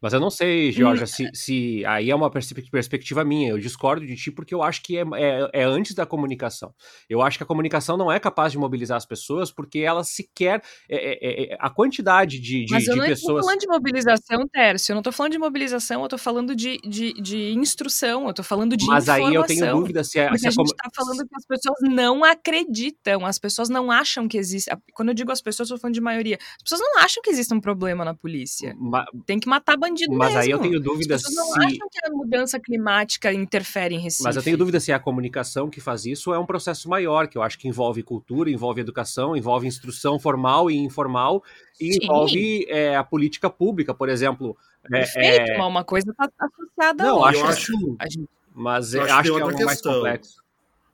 Mas 0.00 0.12
eu 0.12 0.20
não 0.20 0.30
sei, 0.30 0.70
Georgia, 0.72 1.04
hum. 1.04 1.06
se, 1.06 1.30
se 1.32 1.84
aí 1.86 2.10
é 2.10 2.14
uma 2.14 2.30
perspectiva 2.30 3.24
minha. 3.24 3.50
Eu 3.50 3.58
discordo 3.58 4.06
de 4.06 4.14
ti 4.16 4.30
porque 4.30 4.54
eu 4.54 4.62
acho 4.62 4.82
que 4.82 4.98
é, 4.98 5.04
é, 5.14 5.50
é, 5.52 5.64
antes 5.64 5.94
da 5.94 6.06
comunicação. 6.06 6.74
Eu 7.08 7.22
acho 7.22 7.38
que 7.38 7.42
a 7.42 7.46
comunicação 7.46 7.96
não 7.96 8.10
é 8.10 8.18
capaz 8.18 8.52
de 8.52 8.58
mobilizar 8.58 8.96
as 8.96 9.06
pessoas 9.06 9.50
porque 9.50 9.80
ela 9.80 10.04
sequer. 10.04 10.62
É, 10.88 10.96
é, 10.96 11.52
é 11.52 11.56
a 11.58 11.70
quantidade 11.70 12.38
de, 12.38 12.64
de, 12.64 12.72
Mas 12.72 12.86
eu 12.86 12.94
de 12.94 13.00
não 13.00 13.06
pessoas. 13.06 13.20
estou 13.22 13.42
falando 13.42 13.60
de 13.60 13.66
mobilização, 13.66 14.48
Tércio. 14.48 14.92
Eu 14.92 14.94
não 14.94 15.00
estou 15.00 15.12
falando 15.12 15.32
de 15.32 15.38
mobilização, 15.38 16.00
eu 16.00 16.06
estou 16.06 16.18
falando 16.18 16.54
de, 16.54 16.78
de, 16.78 17.12
de, 17.14 17.52
instrução, 17.52 18.24
eu 18.24 18.30
estou 18.30 18.44
falando 18.44 18.76
de 18.76 18.86
Mas 18.86 19.04
informação. 19.04 19.26
aí 19.28 19.34
eu 19.34 19.44
tenho 19.44 19.70
dúvida 19.72 20.04
se 20.04 20.18
é. 20.18 20.28
Porque 20.28 20.38
se 20.38 20.48
a, 20.48 20.50
gente 20.50 20.66
está 20.66 20.88
falando 20.94 21.26
que 21.26 21.36
as 21.36 21.46
pessoas 21.46 21.78
não 21.82 22.24
acreditam, 22.24 23.26
as 23.26 23.38
pessoas 23.38 23.68
não 23.68 23.90
acham 23.90 24.28
que 24.28 24.36
existe. 24.36 24.70
Quando 24.92 25.08
eu 25.10 25.14
digo 25.14 25.32
as 25.32 25.40
pessoas, 25.40 25.70
eu 25.70 25.74
estou 25.74 25.82
falando 25.82 25.94
de 25.94 26.00
maioria. 26.00 26.38
As 26.56 26.62
pessoas 26.62 26.80
não 26.80 26.98
acham 27.00 27.22
que 27.22 27.30
existe 27.30 27.52
um 27.52 27.60
problema 27.60 28.04
na 28.04 28.14
polícia. 28.14 28.74
Ma... 28.78 29.04
Tem 29.24 29.38
que 29.38 29.48
matar 29.48 29.76
bandido 29.88 30.14
Mas 30.14 30.34
mesmo. 30.34 30.40
aí 30.40 30.50
eu 30.50 30.58
tenho 30.58 30.80
dúvida 30.80 31.14
As 31.14 31.22
pessoas 31.22 31.46
se. 31.46 31.58
não 31.58 31.66
acham 31.66 31.88
que 31.90 32.06
a 32.06 32.10
mudança 32.10 32.60
climática 32.60 33.32
interfere 33.32 33.94
em 33.94 33.98
Recife. 33.98 34.24
Mas 34.24 34.36
eu 34.36 34.42
tenho 34.42 34.56
dúvida 34.56 34.80
se 34.80 34.92
a 34.92 34.98
comunicação 34.98 35.70
que 35.70 35.80
faz 35.80 36.04
isso 36.04 36.32
é 36.32 36.38
um 36.38 36.46
processo 36.46 36.88
maior, 36.88 37.28
que 37.28 37.38
eu 37.38 37.42
acho 37.42 37.58
que 37.58 37.68
envolve 37.68 38.02
cultura, 38.02 38.50
envolve 38.50 38.80
educação, 38.80 39.36
envolve 39.36 39.66
instrução 39.66 40.18
formal 40.18 40.70
e 40.70 40.76
informal, 40.76 41.42
e 41.80 41.92
Sim. 41.92 41.98
envolve 42.02 42.66
é, 42.68 42.96
a 42.96 43.04
política 43.04 43.48
pública, 43.48 43.94
por 43.94 44.08
exemplo. 44.08 44.56
É, 44.84 44.88
Perfeito, 44.88 45.50
é... 45.52 45.58
mas 45.58 45.66
uma 45.66 45.84
coisa 45.84 46.10
está 46.10 46.30
associada 46.38 47.04
não, 47.04 47.24
a 47.24 47.26
outra. 47.26 47.38
Eu 47.38 47.46
acho, 47.46 47.72
gente... 48.08 48.28
Mas 48.54 48.94
eu 48.94 49.02
acho, 49.02 49.12
acho 49.12 49.22
que, 49.22 49.38
é 49.38 49.42
algo 49.42 49.64
mais 49.64 49.80
complexo. 49.80 50.42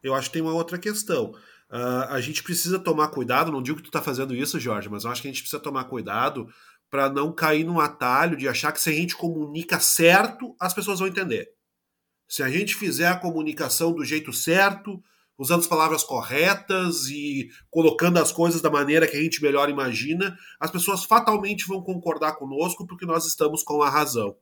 Eu 0.02 0.14
acho 0.14 0.28
que 0.28 0.32
tem 0.32 0.42
uma 0.42 0.54
outra 0.54 0.78
questão. 0.78 1.32
Uh, 1.70 2.04
a 2.10 2.20
gente 2.20 2.42
precisa 2.42 2.78
tomar 2.78 3.08
cuidado, 3.08 3.50
não 3.50 3.62
digo 3.62 3.78
que 3.78 3.84
tu 3.84 3.88
está 3.88 4.02
fazendo 4.02 4.34
isso, 4.34 4.60
Jorge, 4.60 4.90
mas 4.90 5.04
eu 5.04 5.10
acho 5.10 5.22
que 5.22 5.28
a 5.28 5.30
gente 5.30 5.40
precisa 5.40 5.62
tomar 5.62 5.84
cuidado 5.84 6.46
para 6.92 7.08
não 7.08 7.32
cair 7.32 7.64
num 7.64 7.80
atalho 7.80 8.36
de 8.36 8.46
achar 8.46 8.70
que 8.70 8.78
se 8.78 8.90
a 8.90 8.92
gente 8.92 9.16
comunica 9.16 9.80
certo, 9.80 10.54
as 10.60 10.74
pessoas 10.74 10.98
vão 10.98 11.08
entender. 11.08 11.48
Se 12.28 12.42
a 12.42 12.50
gente 12.50 12.74
fizer 12.74 13.06
a 13.06 13.16
comunicação 13.16 13.94
do 13.94 14.04
jeito 14.04 14.30
certo, 14.30 15.02
usando 15.38 15.60
as 15.60 15.66
palavras 15.66 16.04
corretas 16.04 17.06
e 17.08 17.48
colocando 17.70 18.18
as 18.18 18.30
coisas 18.30 18.60
da 18.60 18.68
maneira 18.68 19.06
que 19.06 19.16
a 19.16 19.22
gente 19.22 19.40
melhor 19.40 19.70
imagina, 19.70 20.36
as 20.60 20.70
pessoas 20.70 21.02
fatalmente 21.02 21.66
vão 21.66 21.80
concordar 21.80 22.34
conosco 22.34 22.86
porque 22.86 23.06
nós 23.06 23.24
estamos 23.24 23.62
com 23.62 23.82
a 23.82 23.88
razão. 23.88 24.36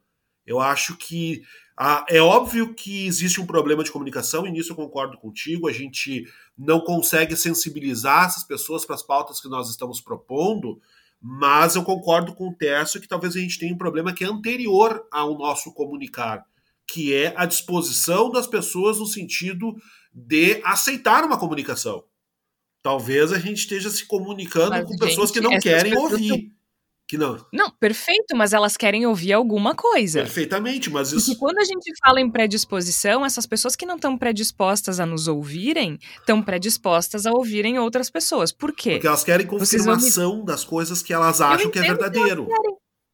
Eu 0.45 0.59
acho 0.59 0.97
que 0.97 1.43
ah, 1.77 2.05
é 2.09 2.21
óbvio 2.21 2.75
que 2.75 3.07
existe 3.07 3.41
um 3.41 3.47
problema 3.47 3.85
de 3.85 3.93
comunicação, 3.93 4.45
e 4.45 4.51
nisso 4.51 4.73
eu 4.73 4.77
concordo 4.77 5.17
contigo. 5.17 5.69
A 5.69 5.73
gente 5.73 6.27
não 6.59 6.81
consegue 6.81 7.37
sensibilizar 7.37 8.27
essas 8.27 8.43
pessoas 8.43 8.85
para 8.85 8.97
as 8.97 9.05
pautas 9.05 9.41
que 9.41 9.49
nós 9.49 9.71
estamos 9.71 10.01
propondo, 10.01 10.81
mas 11.21 11.75
eu 11.75 11.83
concordo 11.83 12.35
com 12.35 12.49
o 12.49 12.55
Tércio 12.55 13.01
que 13.01 13.09
talvez 13.09 13.37
a 13.37 13.41
gente 13.41 13.59
tenha 13.59 13.75
um 13.75 13.79
problema 13.79 14.13
que 14.13 14.25
é 14.25 14.27
anterior 14.27 15.07
ao 15.11 15.37
nosso 15.37 15.73
comunicar, 15.75 16.45
que 16.87 17.15
é 17.15 17.35
a 17.37 17.45
disposição 17.45 18.31
das 18.31 18.47
pessoas 18.47 18.99
no 18.99 19.07
sentido 19.07 19.77
de 20.13 20.61
aceitar 20.65 21.25
uma 21.25 21.39
comunicação. 21.39 22.05
Talvez 22.83 23.33
a 23.33 23.39
gente 23.39 23.59
esteja 23.59 23.91
se 23.91 24.07
comunicando 24.07 24.71
mas, 24.71 24.87
com 24.87 24.97
pessoas 24.97 25.29
gente, 25.29 25.39
que 25.39 25.49
não 25.49 25.59
querem 25.59 25.97
ouvir. 25.97 26.51
Que 27.11 27.19
não. 27.19 27.45
Não, 27.53 27.73
perfeito, 27.73 28.37
mas 28.37 28.53
elas 28.53 28.77
querem 28.77 29.05
ouvir 29.05 29.33
alguma 29.33 29.75
coisa. 29.75 30.21
Perfeitamente, 30.21 30.89
mas 30.89 31.11
isso. 31.11 31.27
Porque 31.27 31.41
quando 31.41 31.59
a 31.59 31.65
gente 31.65 31.93
fala 32.01 32.21
em 32.21 32.31
predisposição, 32.31 33.27
essas 33.27 33.47
pessoas 33.47 33.75
que 33.75 33.85
não 33.85 33.97
estão 33.97 34.17
predispostas 34.17 35.01
a 35.01 35.05
nos 35.05 35.27
ouvirem, 35.27 35.99
estão 36.21 36.41
predispostas 36.41 37.27
a 37.27 37.33
ouvirem 37.33 37.81
outras 37.81 38.09
pessoas. 38.09 38.53
Por 38.53 38.73
quê? 38.73 38.93
Porque 38.93 39.09
elas 39.09 39.25
querem 39.25 39.45
confirmação 39.45 40.37
me... 40.37 40.45
das 40.45 40.63
coisas 40.63 41.03
que 41.03 41.13
elas 41.13 41.41
acham 41.41 41.69
que 41.69 41.81
é 41.81 41.83
verdadeiro. 41.83 42.47
Que 42.47 42.53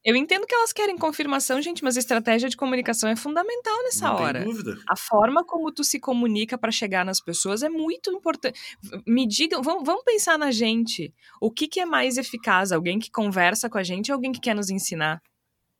eu 0.07 0.15
entendo 0.15 0.47
que 0.47 0.55
elas 0.55 0.73
querem 0.73 0.97
confirmação, 0.97 1.61
gente, 1.61 1.83
mas 1.83 1.97
a 1.97 1.99
estratégia 1.99 2.49
de 2.49 2.57
comunicação 2.57 3.11
é 3.11 3.17
fundamental 3.17 3.77
nessa 3.83 4.07
Não 4.07 4.15
hora. 4.15 4.39
Tem 4.39 4.49
dúvida. 4.49 4.79
A 4.89 4.95
forma 4.95 5.45
como 5.45 5.73
tu 5.73 5.83
se 5.83 5.99
comunica 5.99 6.57
para 6.57 6.71
chegar 6.71 7.05
nas 7.05 7.21
pessoas 7.21 7.65
é 7.65 7.69
muito 7.69 8.13
importante. 8.13 8.57
Me 9.05 9.27
digam, 9.27 9.61
vamos, 9.65 9.85
vamos 9.85 10.05
pensar 10.05 10.39
na 10.39 10.53
gente. 10.53 11.13
O 11.41 11.51
que, 11.51 11.67
que 11.67 11.81
é 11.81 11.85
mais 11.85 12.19
eficaz? 12.19 12.71
Alguém 12.71 13.01
que 13.01 13.11
conversa 13.11 13.69
com 13.69 13.79
a 13.79 13.83
gente 13.83 14.13
ou 14.13 14.15
alguém 14.15 14.31
que 14.31 14.39
quer 14.39 14.55
nos 14.55 14.71
ensinar? 14.71 15.21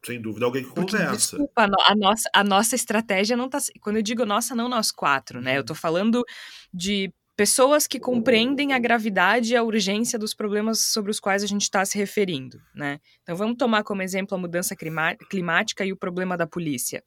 Sem 0.05 0.21
dúvida, 0.21 0.45
alguém 0.45 0.65
que 0.65 0.75
Porque, 0.75 0.97
conversa. 0.97 1.37
Desculpa, 1.37 1.69
a, 1.87 1.95
nossa, 1.95 2.29
a 2.35 2.43
nossa 2.43 2.75
estratégia 2.75 3.37
não 3.37 3.49
tá. 3.49 3.59
Quando 3.81 3.97
eu 3.97 4.03
digo 4.03 4.27
nossa, 4.27 4.57
não 4.57 4.69
nós 4.69 4.91
quatro, 4.91 5.41
né? 5.41 5.57
Eu 5.57 5.65
tô 5.65 5.75
falando 5.75 6.25
de 6.75 7.13
pessoas 7.37 7.87
que 7.87 8.01
compreendem 8.01 8.73
a 8.73 8.79
gravidade 8.79 9.53
e 9.53 9.57
a 9.57 9.63
urgência 9.63 10.19
dos 10.19 10.33
problemas 10.33 10.81
sobre 10.81 11.11
os 11.11 11.21
quais 11.21 11.45
a 11.45 11.47
gente 11.47 11.63
está 11.63 11.85
se 11.85 11.99
referindo, 11.99 12.59
né? 12.75 12.99
Então 13.23 13.37
vamos 13.37 13.59
tomar 13.59 13.85
como 13.85 14.03
exemplo 14.03 14.35
a 14.35 14.41
mudança 14.41 14.75
climática 15.29 15.85
e 15.85 15.93
o 15.93 15.97
problema 15.97 16.37
da 16.37 16.47
polícia. 16.47 17.05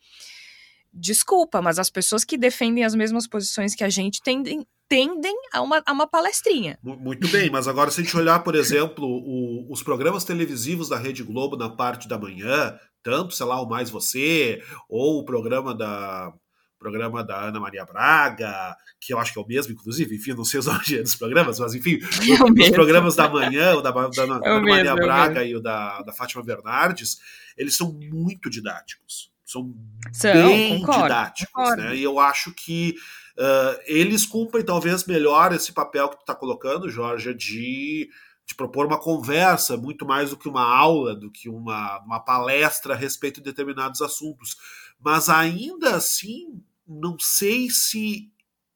Desculpa, 0.93 1.61
mas 1.61 1.79
as 1.79 1.89
pessoas 1.89 2.23
que 2.23 2.37
defendem 2.37 2.83
as 2.83 2.95
mesmas 2.95 3.27
posições 3.27 3.75
que 3.75 3.83
a 3.83 3.89
gente 3.89 4.21
tendem, 4.21 4.65
tendem 4.87 5.35
a, 5.53 5.61
uma, 5.61 5.81
a 5.85 5.91
uma 5.91 6.07
palestrinha. 6.07 6.77
Muito 6.81 7.27
bem, 7.29 7.49
mas 7.49 7.67
agora 7.67 7.91
se 7.91 8.01
a 8.01 8.03
gente 8.03 8.17
olhar, 8.17 8.39
por 8.43 8.55
exemplo, 8.55 9.05
o, 9.05 9.71
os 9.71 9.83
programas 9.83 10.23
televisivos 10.23 10.89
da 10.89 10.97
Rede 10.97 11.23
Globo 11.23 11.55
na 11.55 11.69
parte 11.69 12.07
da 12.07 12.17
manhã, 12.17 12.77
tanto, 13.03 13.33
sei 13.33 13.45
lá, 13.45 13.61
o 13.61 13.69
Mais 13.69 13.89
Você, 13.89 14.61
ou 14.87 15.19
o 15.19 15.25
programa 15.25 15.75
da 15.75 16.33
programa 16.79 17.23
da 17.23 17.37
Ana 17.39 17.59
Maria 17.59 17.85
Braga, 17.85 18.75
que 18.99 19.13
eu 19.13 19.19
acho 19.19 19.33
que 19.33 19.39
é 19.39 19.41
o 19.41 19.47
mesmo, 19.47 19.73
inclusive, 19.73 20.15
enfim, 20.15 20.33
não 20.33 20.45
sei 20.45 20.59
os 20.59 20.65
nomes 20.67 20.87
dos 20.87 21.15
programas, 21.15 21.59
mas 21.59 21.75
enfim, 21.75 21.99
é 22.01 22.43
os 22.43 22.51
mesmo. 22.51 22.73
programas 22.73 23.15
da 23.15 23.29
manhã, 23.29 23.75
o 23.75 23.81
da, 23.81 23.91
da, 23.91 24.07
da 24.09 24.21
é 24.23 24.49
Ana 24.49 24.61
mesmo, 24.61 24.69
Maria 24.69 24.91
é 24.91 24.95
Braga 24.95 25.43
e 25.43 25.55
o 25.55 25.59
da, 25.59 26.01
da 26.01 26.13
Fátima 26.13 26.43
Bernardes, 26.43 27.19
eles 27.57 27.75
são 27.75 27.91
muito 27.91 28.49
didáticos. 28.49 29.29
São, 29.45 29.75
são 30.13 30.31
bem 30.31 30.79
concordo, 30.79 31.03
didáticos, 31.03 31.53
concordo. 31.53 31.81
né? 31.83 31.95
E 31.95 32.03
eu 32.03 32.19
acho 32.19 32.53
que 32.53 32.95
uh, 33.37 33.81
eles 33.85 34.25
cumprem 34.25 34.63
talvez 34.63 35.05
melhor 35.05 35.51
esse 35.53 35.73
papel 35.73 36.07
que 36.09 36.17
tu 36.17 36.21
está 36.21 36.35
colocando, 36.35 36.89
Jorge, 36.89 37.33
de 37.33 38.09
de 38.49 38.55
propor 38.55 38.87
uma 38.87 38.99
conversa 38.99 39.77
muito 39.77 40.07
mais 40.07 40.31
do 40.31 40.37
que 40.37 40.49
uma 40.49 40.63
aula, 40.63 41.15
do 41.15 41.29
que 41.29 41.47
uma, 41.47 41.99
uma 41.99 42.19
palestra 42.19 42.95
a 42.95 42.97
respeito 42.97 43.39
de 43.39 43.43
determinados 43.43 44.01
assuntos. 44.01 44.57
Mas 44.99 45.29
ainda 45.29 45.95
assim, 45.95 46.59
não 46.89 47.17
sei 47.19 47.69
se 47.69 48.31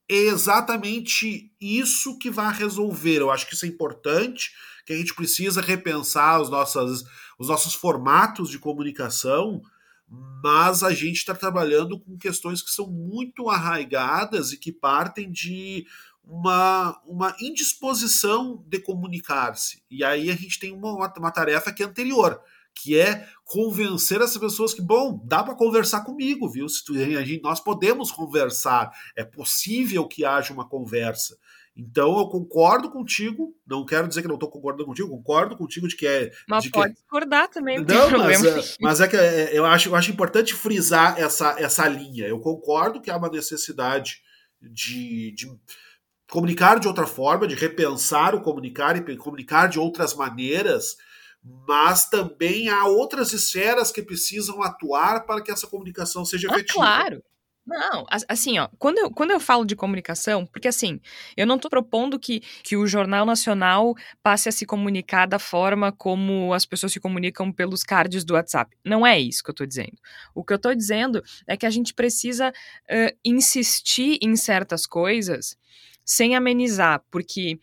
é 0.09 0.15
exatamente 0.15 1.51
isso 1.59 2.17
que 2.19 2.29
vai 2.29 2.53
resolver. 2.53 3.17
Eu 3.17 3.31
acho 3.31 3.47
que 3.47 3.55
isso 3.55 3.65
é 3.65 3.69
importante, 3.69 4.51
que 4.85 4.93
a 4.93 4.97
gente 4.97 5.15
precisa 5.15 5.61
repensar 5.61 6.39
os 6.39 6.49
nossos, 6.49 7.03
os 7.39 7.47
nossos 7.47 7.73
formatos 7.73 8.49
de 8.49 8.59
comunicação, 8.59 9.61
mas 10.07 10.83
a 10.83 10.93
gente 10.93 11.17
está 11.17 11.33
trabalhando 11.33 11.99
com 11.99 12.17
questões 12.17 12.61
que 12.61 12.69
são 12.69 12.87
muito 12.87 13.49
arraigadas 13.49 14.51
e 14.51 14.57
que 14.57 14.71
partem 14.71 15.31
de 15.31 15.87
uma, 16.23 17.01
uma 17.05 17.35
indisposição 17.39 18.63
de 18.67 18.79
comunicar-se. 18.79 19.83
E 19.89 20.03
aí 20.03 20.29
a 20.29 20.35
gente 20.35 20.59
tem 20.59 20.71
uma, 20.71 21.11
uma 21.17 21.31
tarefa 21.31 21.71
que 21.71 21.81
é 21.81 21.85
anterior, 21.85 22.39
que 22.75 22.99
é 22.99 23.27
convencer 23.45 24.19
essas 24.21 24.37
pessoas 24.37 24.73
que, 24.73 24.81
bom, 24.81 25.21
dá 25.25 25.43
para 25.43 25.55
conversar 25.55 26.03
comigo, 26.03 26.49
viu? 26.49 26.67
Se 26.67 26.83
tu, 26.83 26.93
a 26.93 27.23
gente, 27.23 27.43
nós 27.43 27.59
podemos 27.59 28.11
conversar, 28.11 28.91
é 29.15 29.23
possível 29.23 30.07
que 30.07 30.25
haja 30.25 30.53
uma 30.53 30.67
conversa. 30.67 31.37
Então 31.75 32.19
eu 32.19 32.27
concordo 32.27 32.91
contigo, 32.91 33.55
não 33.65 33.83
quero 33.83 34.07
dizer 34.07 34.21
que 34.21 34.27
não 34.27 34.35
estou 34.35 34.49
concordando 34.49 34.85
contigo, 34.85 35.09
concordo 35.09 35.57
contigo 35.57 35.87
de 35.87 35.95
que 35.95 36.05
é. 36.05 36.31
Mas 36.47 36.63
de 36.63 36.69
pode 36.69 36.93
que... 36.93 37.01
discordar 37.01 37.49
também, 37.49 37.79
não, 37.79 38.11
não 38.11 38.19
mas, 38.19 38.45
é, 38.45 38.75
mas, 38.79 39.01
é, 39.01 39.07
que 39.07 39.17
é, 39.17 39.57
eu, 39.57 39.65
acho, 39.65 39.89
eu 39.89 39.95
acho 39.95 40.11
importante 40.11 40.53
frisar 40.53 41.19
essa, 41.19 41.55
essa 41.57 41.87
linha. 41.87 42.27
Eu 42.27 42.39
concordo 42.39 43.01
que 43.01 43.09
há 43.09 43.17
uma 43.17 43.29
necessidade 43.29 44.21
de, 44.61 45.31
de 45.31 45.47
comunicar 46.29 46.79
de 46.79 46.87
outra 46.87 47.07
forma, 47.07 47.47
de 47.47 47.55
repensar 47.55 48.35
o 48.35 48.41
comunicar 48.41 48.95
e 48.95 49.17
comunicar 49.17 49.67
de 49.67 49.79
outras 49.79 50.13
maneiras 50.13 50.95
mas 51.67 52.09
também 52.09 52.69
há 52.69 52.85
outras 52.85 53.33
esferas 53.33 53.91
que 53.91 54.01
precisam 54.01 54.61
atuar 54.61 55.25
para 55.25 55.41
que 55.41 55.51
essa 55.51 55.67
comunicação 55.67 56.23
seja 56.23 56.47
ah, 56.49 56.55
efetiva. 56.55 56.79
Claro. 56.79 57.23
Não, 57.65 58.05
assim, 58.27 58.59
ó, 58.59 58.67
quando 58.77 58.97
eu, 58.97 59.09
quando 59.09 59.31
eu 59.31 59.39
falo 59.39 59.63
de 59.63 59.73
comunicação, 59.73 60.45
porque 60.45 60.67
assim, 60.67 60.99
eu 61.37 61.47
não 61.47 61.55
estou 61.55 61.71
propondo 61.71 62.19
que, 62.19 62.41
que 62.61 62.75
o 62.75 62.85
Jornal 62.85 63.25
Nacional 63.25 63.95
passe 64.21 64.49
a 64.49 64.51
se 64.51 64.65
comunicar 64.65 65.25
da 65.25 65.39
forma 65.39 65.89
como 65.89 66.53
as 66.53 66.65
pessoas 66.65 66.91
se 66.91 66.99
comunicam 66.99 67.53
pelos 67.53 67.81
cards 67.81 68.25
do 68.25 68.33
WhatsApp. 68.33 68.75
Não 68.83 69.07
é 69.07 69.17
isso 69.17 69.41
que 69.41 69.49
eu 69.49 69.53
estou 69.53 69.65
dizendo. 69.65 69.95
O 70.35 70.43
que 70.43 70.51
eu 70.51 70.57
estou 70.57 70.75
dizendo 70.75 71.23
é 71.47 71.55
que 71.55 71.65
a 71.65 71.69
gente 71.69 71.93
precisa 71.93 72.49
uh, 72.49 73.17
insistir 73.23 74.19
em 74.21 74.35
certas 74.35 74.85
coisas 74.85 75.57
sem 76.03 76.35
amenizar, 76.35 77.01
porque 77.09 77.59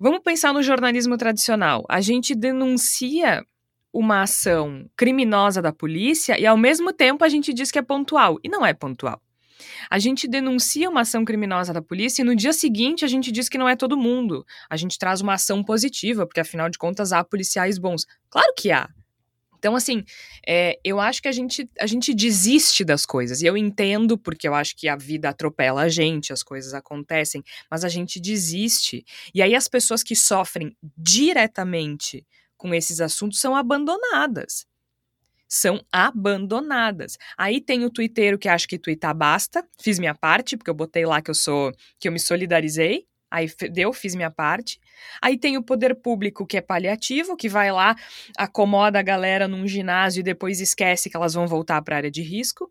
Vamos 0.00 0.20
pensar 0.22 0.54
no 0.54 0.62
jornalismo 0.62 1.16
tradicional. 1.16 1.84
A 1.88 2.00
gente 2.00 2.32
denuncia 2.32 3.44
uma 3.92 4.22
ação 4.22 4.88
criminosa 4.96 5.60
da 5.60 5.72
polícia 5.72 6.38
e 6.38 6.46
ao 6.46 6.56
mesmo 6.56 6.92
tempo 6.92 7.24
a 7.24 7.28
gente 7.28 7.52
diz 7.52 7.72
que 7.72 7.80
é 7.80 7.82
pontual. 7.82 8.38
E 8.44 8.48
não 8.48 8.64
é 8.64 8.72
pontual. 8.72 9.20
A 9.90 9.98
gente 9.98 10.28
denuncia 10.28 10.88
uma 10.88 11.00
ação 11.00 11.24
criminosa 11.24 11.72
da 11.72 11.82
polícia 11.82 12.22
e 12.22 12.24
no 12.24 12.36
dia 12.36 12.52
seguinte 12.52 13.04
a 13.04 13.08
gente 13.08 13.32
diz 13.32 13.48
que 13.48 13.58
não 13.58 13.68
é 13.68 13.74
todo 13.74 13.96
mundo. 13.96 14.46
A 14.70 14.76
gente 14.76 14.96
traz 14.96 15.20
uma 15.20 15.34
ação 15.34 15.64
positiva, 15.64 16.24
porque 16.24 16.38
afinal 16.38 16.70
de 16.70 16.78
contas 16.78 17.12
há 17.12 17.24
policiais 17.24 17.76
bons. 17.76 18.06
Claro 18.30 18.52
que 18.56 18.70
há. 18.70 18.88
Então, 19.58 19.74
assim, 19.74 20.04
é, 20.46 20.78
eu 20.84 21.00
acho 21.00 21.20
que 21.20 21.28
a 21.28 21.32
gente, 21.32 21.68
a 21.80 21.86
gente 21.86 22.14
desiste 22.14 22.84
das 22.84 23.04
coisas. 23.04 23.42
E 23.42 23.46
eu 23.46 23.56
entendo, 23.56 24.16
porque 24.16 24.46
eu 24.46 24.54
acho 24.54 24.76
que 24.76 24.88
a 24.88 24.96
vida 24.96 25.28
atropela 25.28 25.82
a 25.82 25.88
gente, 25.88 26.32
as 26.32 26.42
coisas 26.42 26.74
acontecem, 26.74 27.42
mas 27.70 27.84
a 27.84 27.88
gente 27.88 28.20
desiste. 28.20 29.04
E 29.34 29.42
aí 29.42 29.54
as 29.54 29.68
pessoas 29.68 30.02
que 30.02 30.14
sofrem 30.14 30.76
diretamente 30.96 32.24
com 32.56 32.74
esses 32.74 33.00
assuntos 33.00 33.40
são 33.40 33.54
abandonadas 33.54 34.66
são 35.50 35.82
abandonadas. 35.90 37.16
Aí 37.36 37.58
tem 37.58 37.82
o 37.82 37.90
twitteiro 37.90 38.38
que 38.38 38.48
acha 38.48 38.68
que 38.68 38.78
twittar 38.78 39.16
basta, 39.16 39.66
fiz 39.80 39.98
minha 39.98 40.14
parte, 40.14 40.58
porque 40.58 40.68
eu 40.68 40.74
botei 40.74 41.06
lá 41.06 41.22
que 41.22 41.30
eu 41.30 41.34
sou, 41.34 41.72
que 41.98 42.06
eu 42.06 42.12
me 42.12 42.20
solidarizei, 42.20 43.06
aí 43.30 43.50
deu, 43.70 43.92
fiz 43.92 44.14
minha 44.14 44.30
parte. 44.30 44.80
Aí 45.20 45.38
tem 45.38 45.56
o 45.56 45.62
poder 45.62 45.94
público 45.94 46.46
que 46.46 46.56
é 46.56 46.60
paliativo, 46.60 47.36
que 47.36 47.48
vai 47.48 47.70
lá, 47.70 47.96
acomoda 48.36 48.98
a 48.98 49.02
galera 49.02 49.48
num 49.48 49.66
ginásio 49.66 50.20
e 50.20 50.24
depois 50.24 50.60
esquece 50.60 51.10
que 51.10 51.16
elas 51.16 51.34
vão 51.34 51.46
voltar 51.46 51.80
para 51.82 51.96
a 51.96 51.98
área 51.98 52.10
de 52.10 52.22
risco 52.22 52.70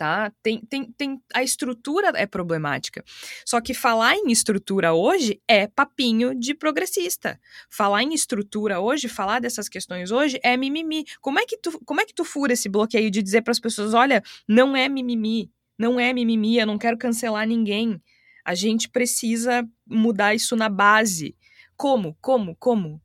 tá? 0.00 0.32
Tem, 0.42 0.62
tem, 0.64 0.90
tem, 0.92 1.20
a 1.34 1.42
estrutura 1.42 2.10
é 2.14 2.24
problemática. 2.24 3.04
Só 3.44 3.60
que 3.60 3.74
falar 3.74 4.16
em 4.16 4.32
estrutura 4.32 4.94
hoje 4.94 5.42
é 5.46 5.66
papinho 5.66 6.34
de 6.34 6.54
progressista. 6.54 7.38
Falar 7.68 8.02
em 8.02 8.14
estrutura 8.14 8.80
hoje, 8.80 9.08
falar 9.08 9.40
dessas 9.40 9.68
questões 9.68 10.10
hoje 10.10 10.40
é 10.42 10.56
mimimi. 10.56 11.04
Como 11.20 11.38
é 11.38 11.44
que 11.44 11.58
tu, 11.58 11.78
como 11.84 12.00
é 12.00 12.06
que 12.06 12.14
tu 12.14 12.24
fura 12.24 12.54
esse 12.54 12.66
bloqueio 12.66 13.10
de 13.10 13.22
dizer 13.22 13.42
para 13.42 13.50
as 13.50 13.60
pessoas, 13.60 13.92
olha, 13.92 14.22
não 14.48 14.74
é 14.74 14.88
mimimi, 14.88 15.50
não 15.78 16.00
é 16.00 16.14
mimimi, 16.14 16.58
eu 16.58 16.66
não 16.66 16.78
quero 16.78 16.96
cancelar 16.96 17.46
ninguém. 17.46 18.00
A 18.44 18.54
gente 18.54 18.88
precisa 18.88 19.68
mudar 19.86 20.34
isso 20.34 20.56
na 20.56 20.68
base. 20.68 21.36
Como? 21.76 22.16
Como? 22.20 22.56
Como? 22.56 23.00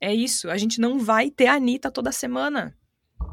É 0.00 0.14
isso. 0.14 0.50
A 0.50 0.56
gente 0.56 0.80
não 0.80 0.98
vai 0.98 1.30
ter 1.30 1.46
a 1.46 1.54
Anitta 1.54 1.90
toda 1.90 2.10
semana. 2.12 2.76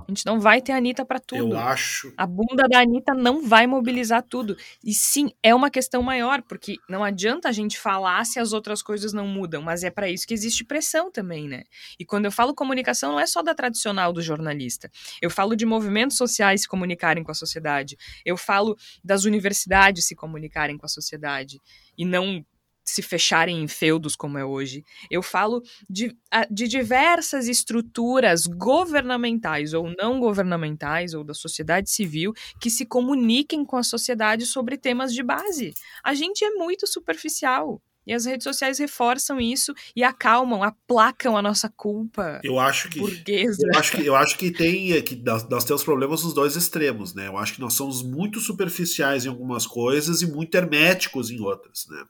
A 0.10 0.12
gente 0.12 0.26
não 0.26 0.39
vai 0.39 0.60
ter 0.60 0.72
a 0.72 0.78
Anitta 0.78 1.05
para 1.05 1.20
tudo. 1.20 1.53
Eu 1.53 1.60
acho. 1.60 2.12
A 2.18 2.26
bunda 2.26 2.68
da 2.68 2.80
Anitta 2.80 3.14
não 3.14 3.47
vai 3.47 3.68
mobilizar 3.68 4.24
tudo. 4.24 4.57
E 4.84 4.91
sim, 4.91 5.30
é 5.43 5.53
uma 5.53 5.70
questão 5.70 6.01
maior, 6.01 6.41
porque 6.41 6.78
não 6.89 7.03
adianta 7.03 7.47
a 7.47 7.51
gente 7.51 7.78
falar 7.78 8.26
se 8.26 8.39
as 8.39 8.51
outras 8.51 8.82
coisas 8.82 9.14
não 9.14 9.28
mudam, 9.28 9.62
mas 9.62 9.84
é 9.84 9.91
para 9.91 10.10
isso 10.10 10.26
que 10.26 10.34
existe 10.34 10.66
pressão 10.66 11.12
também, 11.12 11.47
né? 11.47 11.62
E 11.99 12.03
quando 12.03 12.26
eu 12.26 12.32
falo 12.32 12.55
comunicação, 12.55 13.12
não 13.12 13.20
é 13.20 13.28
só 13.28 13.43
da 13.43 13.53
tradicional 13.53 14.12
do 14.12 14.20
jornalista. 14.20 14.89
Eu 15.22 15.30
falo 15.30 15.55
de 15.55 15.64
movimentos 15.64 16.18
sociais 16.18 16.62
se 16.62 16.68
comunicarem 16.68 17.24
com 17.24 17.32
a 17.32 17.36
sociedade. 17.36 17.95
Eu 18.26 18.36
falo 18.36 18.76
das 19.03 19.26
universidades 19.26 20.07
se 20.07 20.16
comunicarem 20.16 20.76
com 20.76 20.88
a 20.88 20.89
sociedade. 20.89 21.62
E 21.95 22.03
não 22.03 22.43
se 22.90 23.02
fecharem 23.02 23.62
em 23.62 23.68
feudos 23.68 24.16
como 24.16 24.38
é 24.38 24.46
hoje. 24.46 24.84
Eu 25.10 25.22
falo 25.22 25.62
de, 25.90 26.16
de 26.50 26.68
diversas 26.68 27.48
estruturas 27.48 28.46
governamentais 28.46 29.74
ou 29.74 29.94
não 29.98 30.20
governamentais 30.20 31.14
ou 31.14 31.24
da 31.24 31.34
sociedade 31.34 31.90
civil 31.90 32.34
que 32.60 32.70
se 32.70 32.86
comuniquem 32.86 33.66
com 33.66 33.78
a 33.78 33.84
sociedade 33.84 34.46
sobre 34.46 34.78
temas 34.78 35.14
de 35.14 35.24
base. 35.24 35.74
A 36.04 36.14
gente 36.14 36.44
é 36.44 36.52
muito 36.52 36.88
superficial. 36.88 37.82
E 38.10 38.14
as 38.14 38.26
redes 38.26 38.44
sociais 38.44 38.80
reforçam 38.80 39.40
isso 39.40 39.72
e 39.96 40.04
acalmam, 40.04 40.64
aplacam 40.64 41.38
a 41.38 41.44
nossa 41.44 41.70
culpa. 41.70 42.42
Eu 42.44 42.60
acho 42.60 42.90
que 42.90 43.00
burguesa. 43.00 43.62
Eu 43.62 43.80
acho 43.80 43.92
que 43.92 44.06
eu 44.06 44.16
acho 44.16 44.36
que 44.36 44.50
tem 44.50 45.00
que 45.04 45.16
nós, 45.18 45.48
nós 45.48 45.64
temos 45.64 45.84
problemas 45.84 46.24
nos 46.24 46.34
dois 46.34 46.56
extremos, 46.56 47.14
né? 47.14 47.28
Eu 47.28 47.38
acho 47.38 47.54
que 47.54 47.62
nós 47.62 47.74
somos 47.76 48.02
muito 48.02 48.40
superficiais 48.40 49.26
em 49.26 49.30
algumas 49.30 49.68
coisas 49.68 50.24
e 50.24 50.28
muito 50.28 50.56
herméticos 50.56 51.30
em 51.30 51.40
outras, 51.40 51.86
né? 51.88 52.04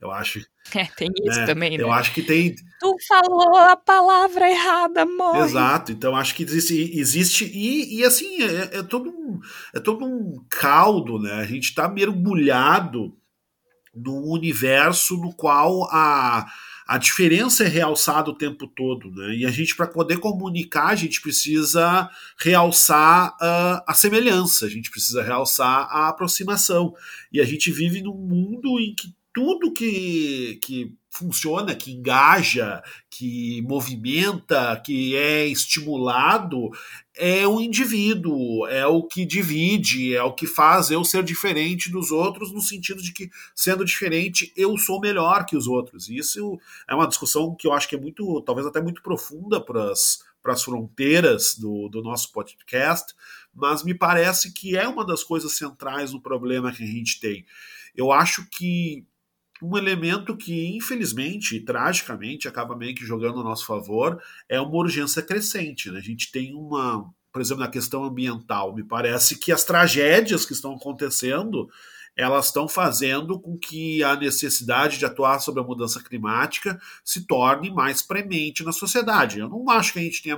Eu 0.00 0.10
acho. 0.10 0.40
É, 0.74 0.84
tem 0.84 1.08
isso 1.24 1.40
né? 1.40 1.46
também, 1.46 1.78
né? 1.78 1.82
Eu 1.82 1.90
acho 1.90 2.12
que 2.12 2.20
tem. 2.20 2.54
Tu 2.78 2.96
falou 3.08 3.56
a 3.56 3.74
palavra 3.74 4.50
errada, 4.50 5.06
morre. 5.06 5.40
Exato. 5.40 5.92
Então 5.92 6.14
acho 6.14 6.34
que 6.34 6.42
existe, 6.42 6.92
existe 6.94 7.46
e, 7.46 7.96
e 7.96 8.04
assim 8.04 8.42
é, 8.42 8.76
é, 8.76 8.82
todo 8.82 9.08
um 9.08 9.40
é 9.74 9.80
todo 9.80 10.04
um 10.04 10.44
caldo, 10.50 11.18
né? 11.18 11.32
A 11.36 11.44
gente 11.44 11.70
está 11.70 11.88
mergulhado 11.88 13.16
num 13.94 14.24
universo 14.30 15.16
no 15.16 15.34
qual 15.34 15.84
a 15.90 16.46
a 16.88 16.96
diferença 16.96 17.64
é 17.64 17.68
realçada 17.68 18.30
o 18.30 18.34
tempo 18.34 18.66
todo, 18.66 19.10
né? 19.10 19.36
E 19.36 19.44
a 19.44 19.50
gente, 19.50 19.76
para 19.76 19.86
poder 19.86 20.16
comunicar, 20.20 20.86
a 20.86 20.94
gente 20.94 21.20
precisa 21.20 22.08
realçar 22.38 23.34
uh, 23.34 23.84
a 23.86 23.92
semelhança, 23.92 24.64
a 24.64 24.70
gente 24.70 24.90
precisa 24.90 25.22
realçar 25.22 25.86
a 25.90 26.08
aproximação. 26.08 26.94
E 27.30 27.42
a 27.42 27.44
gente 27.44 27.70
vive 27.70 28.00
num 28.00 28.14
mundo 28.14 28.80
em 28.80 28.94
que 28.94 29.14
tudo 29.38 29.72
que, 29.72 30.58
que 30.60 30.92
funciona, 31.08 31.72
que 31.72 31.92
engaja, 31.92 32.82
que 33.08 33.62
movimenta, 33.62 34.82
que 34.84 35.14
é 35.14 35.46
estimulado, 35.46 36.70
é 37.14 37.46
o 37.46 37.60
indivíduo, 37.60 38.66
é 38.66 38.84
o 38.84 39.04
que 39.04 39.24
divide, 39.24 40.12
é 40.12 40.22
o 40.24 40.32
que 40.32 40.44
faz 40.44 40.90
eu 40.90 41.04
ser 41.04 41.22
diferente 41.22 41.88
dos 41.88 42.10
outros, 42.10 42.52
no 42.52 42.60
sentido 42.60 43.00
de 43.00 43.12
que, 43.12 43.30
sendo 43.54 43.84
diferente, 43.84 44.52
eu 44.56 44.76
sou 44.76 44.98
melhor 44.98 45.46
que 45.46 45.56
os 45.56 45.68
outros. 45.68 46.08
Isso 46.08 46.58
é 46.88 46.94
uma 46.96 47.06
discussão 47.06 47.54
que 47.54 47.68
eu 47.68 47.72
acho 47.72 47.88
que 47.88 47.94
é 47.94 48.00
muito, 48.00 48.42
talvez 48.42 48.66
até 48.66 48.82
muito 48.82 49.00
profunda 49.02 49.60
para 49.60 49.92
as 49.92 50.62
fronteiras 50.64 51.54
do, 51.56 51.88
do 51.88 52.02
nosso 52.02 52.32
podcast, 52.32 53.14
mas 53.54 53.84
me 53.84 53.94
parece 53.94 54.52
que 54.52 54.76
é 54.76 54.88
uma 54.88 55.06
das 55.06 55.22
coisas 55.22 55.52
centrais 55.52 56.12
no 56.12 56.20
problema 56.20 56.72
que 56.72 56.82
a 56.82 56.86
gente 56.88 57.20
tem. 57.20 57.46
Eu 57.94 58.10
acho 58.10 58.44
que 58.50 59.06
um 59.62 59.76
elemento 59.76 60.36
que, 60.36 60.76
infelizmente 60.76 61.56
e 61.56 61.60
tragicamente, 61.60 62.48
acaba 62.48 62.76
meio 62.76 62.94
que 62.94 63.04
jogando 63.04 63.40
a 63.40 63.44
nosso 63.44 63.66
favor 63.66 64.22
é 64.48 64.60
uma 64.60 64.76
urgência 64.76 65.22
crescente. 65.22 65.90
Né? 65.90 65.98
A 65.98 66.02
gente 66.02 66.30
tem 66.30 66.54
uma, 66.54 67.08
por 67.32 67.42
exemplo, 67.42 67.62
na 67.62 67.70
questão 67.70 68.04
ambiental, 68.04 68.74
me 68.74 68.84
parece 68.84 69.38
que 69.38 69.52
as 69.52 69.64
tragédias 69.64 70.44
que 70.44 70.52
estão 70.52 70.74
acontecendo 70.74 71.68
elas 72.18 72.46
estão 72.46 72.66
fazendo 72.66 73.38
com 73.38 73.56
que 73.56 74.02
a 74.02 74.16
necessidade 74.16 74.98
de 74.98 75.06
atuar 75.06 75.38
sobre 75.38 75.60
a 75.60 75.64
mudança 75.64 76.02
climática 76.02 76.80
se 77.04 77.24
torne 77.24 77.70
mais 77.70 78.02
premente 78.02 78.64
na 78.64 78.72
sociedade. 78.72 79.38
Eu 79.38 79.48
não 79.48 79.70
acho 79.70 79.92
que 79.92 80.00
a 80.00 80.02
gente 80.02 80.20
tenha 80.20 80.36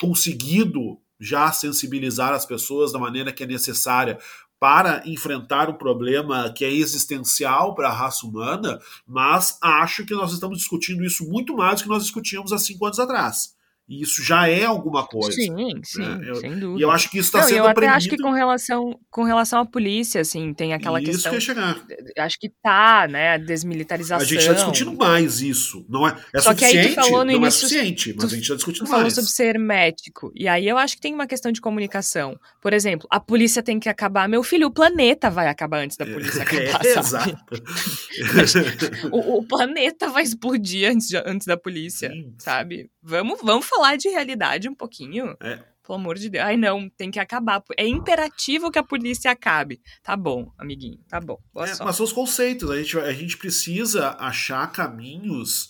conseguido 0.00 1.00
já 1.20 1.50
sensibilizar 1.52 2.32
as 2.32 2.44
pessoas 2.44 2.92
da 2.92 2.98
maneira 2.98 3.32
que 3.32 3.44
é 3.44 3.46
necessária 3.46 4.18
para 4.58 5.02
enfrentar 5.06 5.68
um 5.68 5.74
problema 5.74 6.52
que 6.52 6.64
é 6.64 6.70
existencial 6.72 7.74
para 7.74 7.88
a 7.88 7.92
raça 7.92 8.26
humana, 8.26 8.80
mas 9.06 9.58
acho 9.62 10.04
que 10.06 10.14
nós 10.14 10.32
estamos 10.32 10.58
discutindo 10.58 11.04
isso 11.04 11.28
muito 11.28 11.54
mais 11.54 11.80
do 11.80 11.84
que 11.84 11.88
nós 11.88 12.04
discutíamos 12.04 12.52
há 12.52 12.58
cinco 12.58 12.86
anos 12.86 12.98
atrás. 12.98 13.55
E 13.88 14.02
isso 14.02 14.22
já 14.22 14.48
é 14.48 14.64
alguma 14.64 15.06
coisa. 15.06 15.30
Sim, 15.30 15.50
né? 15.50 15.80
sim, 15.84 16.20
eu, 16.26 16.34
sem 16.36 16.58
dúvida. 16.58 16.80
E 16.80 16.82
eu 16.82 16.90
acho 16.90 17.08
que 17.08 17.18
isso 17.18 17.28
está 17.28 17.42
sendo 17.44 17.58
eu 17.58 17.66
até 17.68 17.86
acho 17.86 18.08
que 18.08 18.16
com 18.16 18.32
relação, 18.32 18.98
com 19.08 19.22
relação 19.22 19.60
à 19.60 19.66
polícia, 19.66 20.20
assim, 20.20 20.52
tem 20.52 20.74
aquela 20.74 21.00
isso 21.00 21.12
questão... 21.12 21.32
que 21.32 21.40
chegar. 21.40 21.80
Acho 22.18 22.36
que 22.40 22.50
tá, 22.60 23.06
né, 23.08 23.34
a 23.34 23.36
desmilitarização. 23.38 24.24
A 24.24 24.28
gente 24.28 24.40
está 24.40 24.54
discutindo 24.54 24.92
mais 24.92 25.40
isso. 25.40 25.86
Não 25.88 26.06
é, 26.06 26.16
é 26.34 26.40
Só 26.40 26.52
que 26.52 26.64
aí 26.64 26.88
tu 26.88 26.94
falou 26.96 27.18
no 27.18 27.26
não 27.26 27.32
início, 27.34 27.46
é 27.46 27.50
suficiente, 27.68 28.14
mas 28.16 28.24
a 28.24 28.28
gente 28.34 28.42
está 28.42 28.56
discutindo 28.56 28.86
tu 28.86 28.88
falou 28.88 29.02
mais. 29.02 29.14
sobre 29.14 29.30
ser 29.30 29.54
hermético. 29.54 30.32
E 30.34 30.48
aí 30.48 30.66
eu 30.66 30.76
acho 30.78 30.96
que 30.96 31.00
tem 31.00 31.14
uma 31.14 31.28
questão 31.28 31.52
de 31.52 31.60
comunicação. 31.60 32.36
Por 32.60 32.72
exemplo, 32.72 33.06
a 33.08 33.20
polícia 33.20 33.62
tem 33.62 33.78
que 33.78 33.88
acabar. 33.88 34.28
Meu 34.28 34.42
filho, 34.42 34.66
o 34.66 34.72
planeta 34.72 35.30
vai 35.30 35.46
acabar 35.46 35.84
antes 35.84 35.96
da 35.96 36.04
polícia 36.04 36.42
acabar, 36.42 36.84
é? 36.84 36.98
Exato. 36.98 37.36
o, 39.12 39.38
o 39.38 39.46
planeta 39.46 40.08
vai 40.08 40.24
explodir 40.24 40.90
antes, 40.90 41.06
de, 41.06 41.16
antes 41.18 41.46
da 41.46 41.56
polícia, 41.56 42.10
Sim. 42.10 42.34
sabe? 42.38 42.90
Vamos, 43.00 43.38
vamos 43.40 43.64
falar 43.64 43.75
de 43.98 44.08
realidade 44.08 44.68
um 44.68 44.74
pouquinho. 44.74 45.36
É. 45.40 45.62
Pelo 45.86 45.98
amor 45.98 46.16
de 46.16 46.28
Deus. 46.28 46.44
Ai, 46.44 46.56
não, 46.56 46.88
tem 46.90 47.10
que 47.12 47.20
acabar. 47.20 47.62
É 47.76 47.86
imperativo 47.86 48.72
que 48.72 48.78
a 48.78 48.82
polícia 48.82 49.30
acabe. 49.30 49.80
Tá 50.02 50.16
bom, 50.16 50.50
amiguinho, 50.58 50.98
tá 51.08 51.20
bom. 51.20 51.38
É, 51.58 51.84
mas 51.84 51.94
são 51.96 52.04
os 52.04 52.12
conceitos. 52.12 52.68
A 52.70 52.76
gente, 52.78 52.98
a 52.98 53.12
gente 53.12 53.36
precisa 53.36 54.16
achar 54.18 54.66
caminhos. 54.72 55.68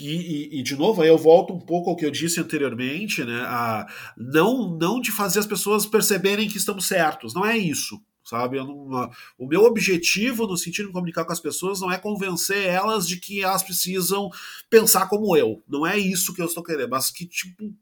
E, 0.00 0.10
e- 0.56 0.60
e, 0.60 0.62
de 0.62 0.76
novo, 0.76 1.00
aí 1.02 1.08
eu 1.08 1.16
volto 1.18 1.52
um 1.54 1.58
pouco 1.60 1.88
ao 1.90 1.96
que 1.96 2.04
eu 2.04 2.10
disse 2.10 2.38
anteriormente, 2.38 3.24
né? 3.24 3.40
A, 3.46 3.86
não, 4.16 4.76
não 4.78 5.00
de 5.00 5.10
fazer 5.10 5.40
as 5.40 5.46
pessoas 5.46 5.86
perceberem 5.86 6.46
que 6.48 6.58
estamos 6.58 6.86
certos. 6.86 7.32
Não 7.34 7.44
é 7.44 7.56
isso. 7.56 7.98
Sabe? 8.28 8.58
Não- 8.58 9.10
o 9.38 9.46
meu 9.46 9.62
objetivo 9.62 10.46
no 10.46 10.56
sentido 10.56 10.88
de 10.88 10.92
comunicar 10.92 11.24
com 11.24 11.32
as 11.32 11.40
pessoas 11.40 11.80
não 11.80 11.90
é 11.90 11.96
convencer 11.96 12.66
elas 12.66 13.08
de 13.08 13.16
que 13.16 13.42
elas 13.42 13.62
precisam 13.62 14.30
pensar 14.68 15.08
como 15.08 15.34
eu. 15.34 15.62
Não 15.66 15.86
é 15.86 15.96
isso 15.98 16.34
que 16.34 16.42
eu 16.42 16.46
estou 16.46 16.62
querendo, 16.62 16.90
mas 16.90 17.10
que 17.10 17.24
tipo, 17.24 17.72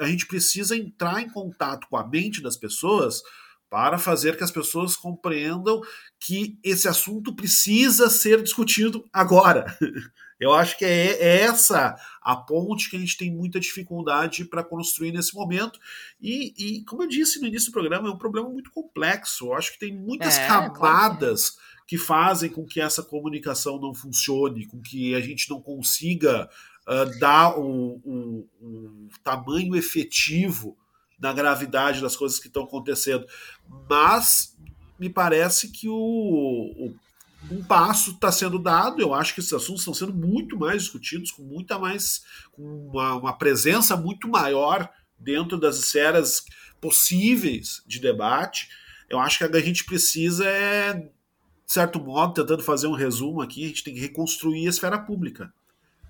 a 0.00 0.06
gente 0.06 0.26
precisa 0.26 0.76
entrar 0.76 1.22
em 1.22 1.28
contato 1.28 1.86
com 1.88 1.96
a 1.96 2.06
mente 2.06 2.42
das 2.42 2.56
pessoas 2.56 3.22
para 3.70 3.96
fazer 3.96 4.36
que 4.36 4.44
as 4.44 4.50
pessoas 4.50 4.96
compreendam 4.96 5.80
que 6.18 6.58
esse 6.62 6.88
assunto 6.88 7.34
precisa 7.34 8.10
ser 8.10 8.42
discutido 8.42 9.04
agora. 9.12 9.64
Eu 10.42 10.52
acho 10.52 10.76
que 10.76 10.84
é, 10.84 11.12
é 11.12 11.40
essa 11.42 11.94
a 12.20 12.34
ponte 12.34 12.90
que 12.90 12.96
a 12.96 12.98
gente 12.98 13.16
tem 13.16 13.32
muita 13.32 13.60
dificuldade 13.60 14.44
para 14.44 14.64
construir 14.64 15.12
nesse 15.12 15.32
momento. 15.36 15.78
E, 16.20 16.52
e, 16.58 16.84
como 16.84 17.04
eu 17.04 17.08
disse 17.08 17.40
no 17.40 17.46
início 17.46 17.70
do 17.70 17.72
programa, 17.72 18.08
é 18.08 18.10
um 18.10 18.18
problema 18.18 18.48
muito 18.48 18.72
complexo. 18.72 19.46
Eu 19.46 19.54
acho 19.54 19.72
que 19.72 19.78
tem 19.78 19.96
muitas 19.96 20.36
é, 20.38 20.48
camadas 20.48 21.50
claro 21.50 21.86
que, 21.86 21.96
fazem 21.96 22.50
com 22.50 22.66
que 22.66 22.80
essa 22.80 23.04
comunicação 23.04 23.78
não 23.78 23.94
funcione, 23.94 24.66
com 24.66 24.82
que 24.82 25.14
a 25.14 25.20
gente 25.20 25.48
não 25.48 25.60
consiga 25.60 26.50
uh, 26.88 27.18
dar 27.20 27.56
o, 27.56 28.48
tamanho 29.22 29.76
efetivo 29.76 30.76
na 31.20 31.32
gravidade 31.32 32.00
das 32.00 32.16
coisas 32.16 32.40
que 32.40 32.48
estão 32.48 32.64
acontecendo. 32.64 33.24
Mas 33.88 34.58
me 34.98 35.08
parece 35.08 35.70
que 35.70 35.88
o, 35.88 35.94
o 35.94 36.94
um 37.50 37.62
passo 37.62 38.12
está 38.12 38.30
sendo 38.30 38.58
dado. 38.58 39.00
Eu 39.00 39.12
acho 39.14 39.34
que 39.34 39.40
esses 39.40 39.52
assuntos 39.52 39.82
estão 39.82 39.94
sendo 39.94 40.14
muito 40.14 40.58
mais 40.58 40.82
discutidos, 40.82 41.30
com 41.30 41.42
muita 41.42 41.78
mais, 41.78 42.22
com 42.50 42.62
uma, 42.88 43.14
uma 43.14 43.32
presença 43.36 43.96
muito 43.96 44.28
maior 44.28 44.88
dentro 45.18 45.58
das 45.58 45.78
esferas 45.78 46.44
possíveis 46.80 47.82
de 47.86 48.00
debate. 48.00 48.68
Eu 49.08 49.18
acho 49.18 49.38
que 49.38 49.44
a 49.44 49.60
gente 49.60 49.84
precisa 49.84 50.44
é, 50.46 50.94
de 50.94 51.10
certo 51.66 52.00
modo, 52.00 52.34
tentando 52.34 52.62
fazer 52.62 52.86
um 52.86 52.94
resumo 52.94 53.40
aqui, 53.40 53.64
a 53.64 53.68
gente 53.68 53.84
tem 53.84 53.94
que 53.94 54.00
reconstruir 54.00 54.66
a 54.66 54.70
esfera 54.70 54.98
pública. 54.98 55.52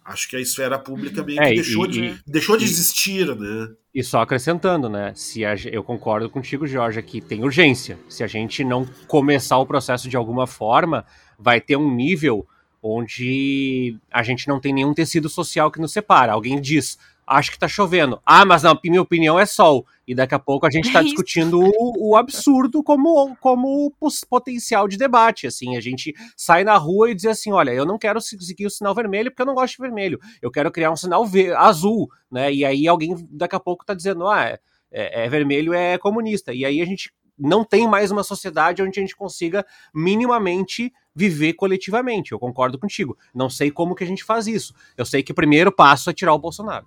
Acho 0.05 0.29
que 0.29 0.37
a 0.37 0.41
esfera 0.41 0.79
pública 0.79 1.23
meio 1.23 1.41
é, 1.41 1.51
que 1.51 1.55
deixou, 1.57 1.85
e, 1.85 1.89
de, 1.89 2.05
e, 2.05 2.19
deixou 2.27 2.57
de 2.57 2.65
existir, 2.65 3.37
né? 3.37 3.71
E 3.95 4.03
só 4.03 4.21
acrescentando, 4.21 4.89
né? 4.89 5.13
Se 5.15 5.45
a, 5.45 5.55
eu 5.71 5.85
concordo 5.85 6.29
contigo, 6.29 6.67
Jorge, 6.67 7.01
que 7.03 7.21
tem 7.21 7.45
urgência. 7.45 7.99
Se 8.09 8.25
a 8.25 8.27
gente 8.27 8.65
não 8.65 8.85
começar 9.07 9.59
o 9.59 9.67
processo 9.67 10.09
de 10.09 10.17
alguma 10.17 10.47
forma, 10.47 11.05
vai 11.39 11.61
ter 11.61 11.77
um 11.77 11.95
nível 11.95 12.47
onde 12.83 13.97
a 14.11 14.25
gente 14.25 14.49
não 14.49 14.59
tem 14.59 14.73
nenhum 14.73 14.93
tecido 14.93 15.29
social 15.29 15.71
que 15.71 15.81
nos 15.81 15.93
separa. 15.93 16.33
Alguém 16.33 16.61
diz, 16.61 16.99
acho 17.33 17.51
que 17.51 17.59
tá 17.59 17.67
chovendo. 17.67 18.21
Ah, 18.25 18.45
mas 18.45 18.63
na 18.63 18.79
minha 18.85 19.03
opinião 19.03 19.39
é 19.39 19.47
sol. 19.47 19.87
E 20.07 20.15
daqui 20.15 20.35
a 20.35 20.39
pouco 20.39 20.67
a 20.67 20.71
gente 20.71 20.87
está 20.87 21.01
é 21.01 21.05
discutindo 21.05 21.61
o, 21.61 22.11
o, 22.11 22.17
absurdo 22.17 22.83
como, 22.83 23.35
como 23.37 23.93
potencial 24.29 24.89
de 24.89 24.97
debate. 24.97 25.47
Assim, 25.47 25.77
a 25.77 25.81
gente 25.81 26.15
sai 26.37 26.65
na 26.65 26.77
rua 26.77 27.11
e 27.11 27.15
diz 27.15 27.27
assim: 27.27 27.53
olha, 27.53 27.71
eu 27.71 27.87
não 27.87 27.99
quero 27.99 28.21
seguir 28.21 28.67
o 28.67 28.71
sinal 28.71 28.95
vermelho 28.95 29.31
porque 29.31 29.43
eu 29.43 29.47
não 29.47 29.55
gosto 29.55 29.77
de 29.77 29.83
vermelho. 29.83 30.21
Eu 30.41 30.51
quero 30.51 30.71
criar 30.71 30.91
um 30.91 30.97
sinal 30.97 31.25
azul, 31.57 32.11
né? 32.31 32.53
E 32.53 32.65
aí 32.65 32.87
alguém 32.87 33.17
daqui 33.31 33.57
a 33.57 33.61
pouco 33.61 33.83
está 33.83 33.95
dizendo: 33.95 34.27
ah, 34.29 34.45
é, 34.45 34.59
é, 34.91 35.25
é 35.25 35.29
vermelho, 35.29 35.73
é 35.73 35.97
comunista. 35.99 36.53
E 36.53 36.65
aí 36.65 36.81
a 36.81 36.85
gente 36.85 37.13
não 37.39 37.65
tem 37.65 37.89
mais 37.89 38.11
uma 38.11 38.23
sociedade 38.23 38.83
onde 38.83 38.99
a 38.99 39.03
gente 39.03 39.17
consiga 39.17 39.65
minimamente 39.95 40.93
viver 41.15 41.55
coletivamente. 41.55 42.33
Eu 42.33 42.39
concordo 42.39 42.79
contigo. 42.79 43.17
Não 43.35 43.49
sei 43.49 43.71
como 43.71 43.95
que 43.95 44.05
a 44.05 44.07
gente 44.07 44.25
faz 44.25 44.47
isso. 44.47 44.75
Eu 44.97 45.05
sei 45.05 45.23
que 45.23 45.33
o 45.33 45.35
primeiro 45.35 45.73
passo 45.73 46.11
é 46.11 46.13
tirar 46.13 46.35
o 46.35 46.39
Bolsonaro. 46.39 46.87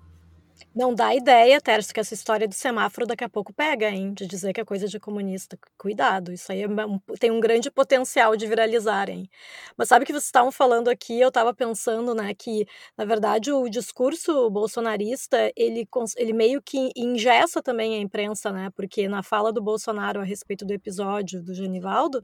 Não 0.78 0.94
dá 0.94 1.16
ideia, 1.16 1.62
Tércio, 1.62 1.94
que 1.94 2.02
essa 2.02 2.14
história 2.14 2.50
do 2.50 2.54
semáforo 2.54 3.08
daqui 3.08 3.24
a 3.24 3.30
pouco 3.30 3.54
pega, 3.54 3.90
hein? 3.90 4.14
De 4.14 4.28
dizer 4.28 4.52
que 4.52 4.60
é 4.60 4.66
coisa 4.66 4.90
de 4.90 5.00
comunista. 5.00 5.58
Cuidado, 5.78 6.34
isso 6.34 6.52
aí 6.52 6.64
é 6.64 6.68
um, 6.68 7.00
tem 7.18 7.32
um 7.32 7.40
grande 7.40 7.72
potencial 7.72 8.36
de 8.36 8.46
viralizar, 8.46 9.10
hein? 9.10 9.30
Mas 9.78 9.88
sabe 9.88 10.04
que 10.06 10.12
vocês 10.12 10.26
estavam 10.26 10.52
falando 10.52 10.90
aqui, 10.90 11.18
eu 11.18 11.30
estava 11.30 11.54
pensando, 11.54 12.14
né, 12.14 12.34
que, 12.34 12.68
na 12.98 13.06
verdade, 13.06 13.54
o 13.54 13.70
discurso 13.70 14.50
bolsonarista, 14.50 15.50
ele, 15.56 15.88
ele 16.18 16.34
meio 16.34 16.62
que 16.62 16.92
ingessa 16.94 17.62
também 17.64 17.96
a 17.96 18.00
imprensa, 18.02 18.52
né? 18.52 18.70
Porque 18.76 19.08
na 19.08 19.24
fala 19.24 19.54
do 19.54 19.62
Bolsonaro 19.62 20.20
a 20.20 20.26
respeito 20.26 20.66
do 20.66 20.74
episódio 20.74 21.42
do 21.42 21.54
Genivaldo, 21.54 22.22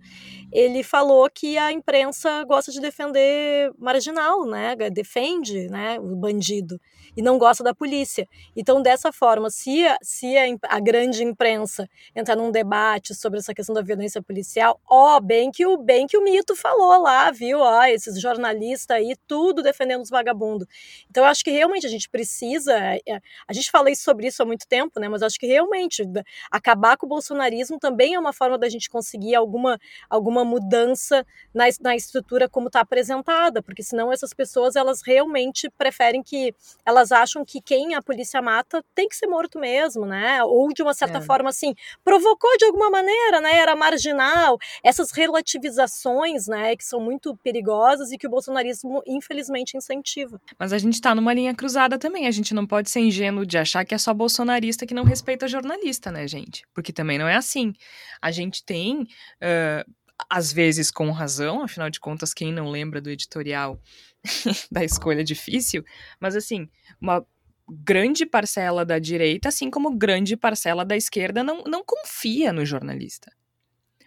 ele 0.52 0.84
falou 0.84 1.30
que 1.30 1.58
a 1.58 1.72
imprensa 1.72 2.44
gosta 2.44 2.70
de 2.72 2.82
defender 2.82 3.72
marginal, 3.78 4.46
né? 4.46 4.76
Defende, 4.92 5.68
né, 5.70 5.98
o 6.02 6.18
bandido 6.18 6.78
e 7.16 7.22
não 7.22 7.38
gosta 7.38 7.64
da 7.64 7.74
polícia. 7.74 8.28
Então, 8.56 8.82
dessa 8.82 9.12
forma, 9.12 9.50
se, 9.50 9.86
a, 9.86 9.98
se 10.02 10.38
a, 10.38 10.44
a, 10.68 10.80
grande 10.80 11.24
imprensa 11.24 11.88
entrar 12.16 12.36
num 12.36 12.52
debate 12.52 13.16
sobre 13.16 13.40
essa 13.40 13.54
questão 13.54 13.74
da 13.74 13.82
violência 13.82 14.22
policial, 14.22 14.80
ó, 14.90 15.20
bem 15.20 15.52
que 15.52 15.66
o 15.66 15.78
bem 15.78 16.08
que 16.08 16.18
o 16.18 16.24
mito 16.24 16.56
falou 16.56 17.02
lá, 17.02 17.32
viu? 17.32 17.60
Ó, 17.60 17.84
esses 17.84 18.20
jornalistas 18.20 18.98
aí, 18.98 19.16
tudo 19.28 19.62
defendendo 19.62 20.02
os 20.02 20.10
vagabundos. 20.10 20.68
Então, 21.10 21.24
eu 21.24 21.30
acho 21.30 21.44
que 21.44 21.52
realmente 21.52 21.86
a 21.86 21.90
gente 21.90 22.10
precisa. 22.10 22.74
É, 22.78 23.22
a 23.48 23.54
gente 23.54 23.72
fala 23.72 23.94
sobre 23.96 24.28
isso 24.28 24.42
há 24.42 24.46
muito 24.46 24.68
tempo, 24.68 25.00
né? 25.00 25.08
Mas 25.08 25.24
acho 25.24 25.40
que 25.40 25.48
realmente 25.48 26.04
acabar 26.50 26.98
com 26.98 27.06
o 27.06 27.10
bolsonarismo 27.10 27.80
também 27.80 28.16
é 28.16 28.20
uma 28.20 28.34
forma 28.34 28.58
da 28.58 28.70
gente 28.70 28.90
conseguir 28.90 29.36
alguma, 29.36 29.80
alguma 30.10 30.46
mudança 30.46 31.26
na, 31.54 31.66
na 31.82 31.96
estrutura 31.96 32.48
como 32.50 32.68
está 32.68 32.82
apresentada, 32.82 33.62
porque 33.62 33.84
senão 33.84 34.12
essas 34.12 34.34
pessoas 34.34 34.76
elas 34.76 35.02
realmente 35.02 35.70
preferem 35.70 36.22
que 36.24 36.54
elas 36.86 37.12
acham 37.12 37.44
que 37.44 37.62
quem 37.62 37.96
a 37.96 38.02
polícia 38.02 38.31
polícia 38.32 38.42
mata 38.42 38.84
tem 38.96 39.08
que 39.08 39.16
ser 39.16 39.28
morto 39.28 39.60
mesmo, 39.60 40.06
né? 40.06 40.44
Ou 40.44 40.74
de 40.74 40.82
uma 40.82 40.94
certa 40.94 41.18
é. 41.18 41.22
forma 41.22 41.50
assim, 41.50 41.76
provocou 42.04 42.50
de 42.58 42.66
alguma 42.66 42.90
maneira, 42.90 43.42
né? 43.42 43.58
Era 43.58 43.76
marginal. 43.76 44.58
Essas 44.84 45.12
relativizações, 45.12 46.48
né, 46.48 46.76
que 46.76 46.84
são 46.84 47.02
muito 47.02 47.36
perigosas 47.38 48.12
e 48.12 48.18
que 48.18 48.28
o 48.28 48.30
bolsonarismo 48.30 49.02
infelizmente 49.06 49.76
incentiva. 49.76 50.40
Mas 50.58 50.72
a 50.72 50.78
gente 50.78 50.94
está 50.94 51.14
numa 51.14 51.34
linha 51.34 51.54
cruzada 51.54 51.98
também. 51.98 52.28
A 52.28 52.32
gente 52.32 52.54
não 52.54 52.66
pode 52.66 52.90
ser 52.90 53.02
ingênuo 53.02 53.46
de 53.46 53.58
achar 53.58 53.84
que 53.84 53.94
é 53.94 53.98
só 53.98 54.14
bolsonarista 54.14 54.86
que 54.86 54.94
não 54.94 55.04
respeita 55.04 55.48
jornalista, 55.48 56.12
né, 56.12 56.28
gente? 56.28 56.64
Porque 56.74 56.94
também 56.94 57.18
não 57.18 57.28
é 57.28 57.36
assim. 57.36 57.74
A 58.22 58.32
gente 58.32 58.64
tem 58.64 59.02
uh, 59.02 59.92
às 60.30 60.54
vezes 60.54 60.92
com 60.92 61.10
razão, 61.12 61.64
afinal 61.64 61.90
de 61.90 62.00
contas, 62.00 62.34
quem 62.34 62.54
não 62.54 62.70
lembra 62.70 63.02
do 63.02 63.10
editorial 63.10 63.82
da 64.72 64.84
escolha 64.84 65.24
difícil, 65.24 65.84
mas 66.20 66.36
assim, 66.36 66.70
uma 67.02 67.26
grande 67.70 68.26
parcela 68.26 68.86
da 68.86 69.00
direita, 69.00 69.50
assim 69.50 69.70
como 69.70 69.96
grande 69.96 70.36
parcela 70.36 70.86
da 70.86 70.96
esquerda, 70.96 71.44
não, 71.44 71.64
não 71.64 71.84
confia 71.84 72.52
no 72.52 72.66
jornalista. 72.66 73.32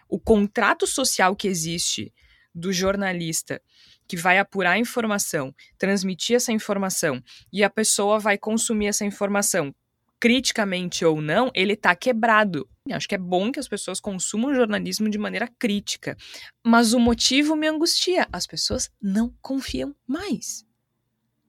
O 0.07 0.19
contrato 0.19 0.85
social 0.85 1.35
que 1.35 1.47
existe 1.47 2.13
do 2.53 2.71
jornalista 2.71 3.61
que 4.07 4.15
vai 4.15 4.37
apurar 4.37 4.71
a 4.71 4.79
informação, 4.79 5.53
transmitir 5.77 6.35
essa 6.35 6.51
informação 6.51 7.21
e 7.51 7.63
a 7.63 7.69
pessoa 7.69 8.19
vai 8.19 8.37
consumir 8.37 8.87
essa 8.87 9.03
informação 9.03 9.73
criticamente 10.19 11.03
ou 11.03 11.21
não, 11.21 11.51
ele 11.53 11.73
está 11.73 11.95
quebrado. 11.95 12.67
Acho 12.91 13.07
que 13.07 13.15
é 13.15 13.17
bom 13.17 13.51
que 13.51 13.59
as 13.59 13.67
pessoas 13.67 13.99
consumam 13.99 14.53
jornalismo 14.53 15.09
de 15.09 15.17
maneira 15.17 15.47
crítica, 15.59 16.15
mas 16.63 16.93
o 16.93 16.99
motivo 16.99 17.55
me 17.55 17.67
angustia. 17.67 18.27
As 18.31 18.47
pessoas 18.47 18.89
não 19.01 19.33
confiam 19.41 19.95
mais. 20.07 20.65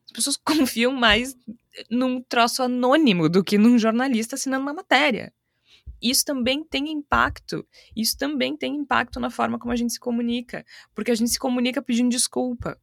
As 0.07 0.13
pessoas 0.13 0.37
confiam 0.45 0.93
mais 0.93 1.37
num 1.91 2.23
troço 2.23 2.63
anônimo 2.63 3.29
do 3.29 3.45
que 3.45 3.59
num 3.59 3.79
jornalista 3.79 4.35
assinando 4.35 4.63
uma 4.63 4.73
matéria. 4.73 5.33
Isso 6.01 6.25
também 6.25 6.63
tem 6.63 6.91
impacto. 6.91 7.67
Isso 7.95 8.17
também 8.17 8.57
tem 8.57 8.75
impacto 8.77 9.19
na 9.19 9.31
forma 9.31 9.59
como 9.59 9.73
a 9.73 9.77
gente 9.77 9.93
se 9.93 10.01
comunica, 10.01 10.65
porque 10.95 11.11
a 11.11 11.15
gente 11.15 11.31
se 11.31 11.39
comunica 11.39 11.83
pedindo 11.83 12.11
desculpa. 12.11 12.79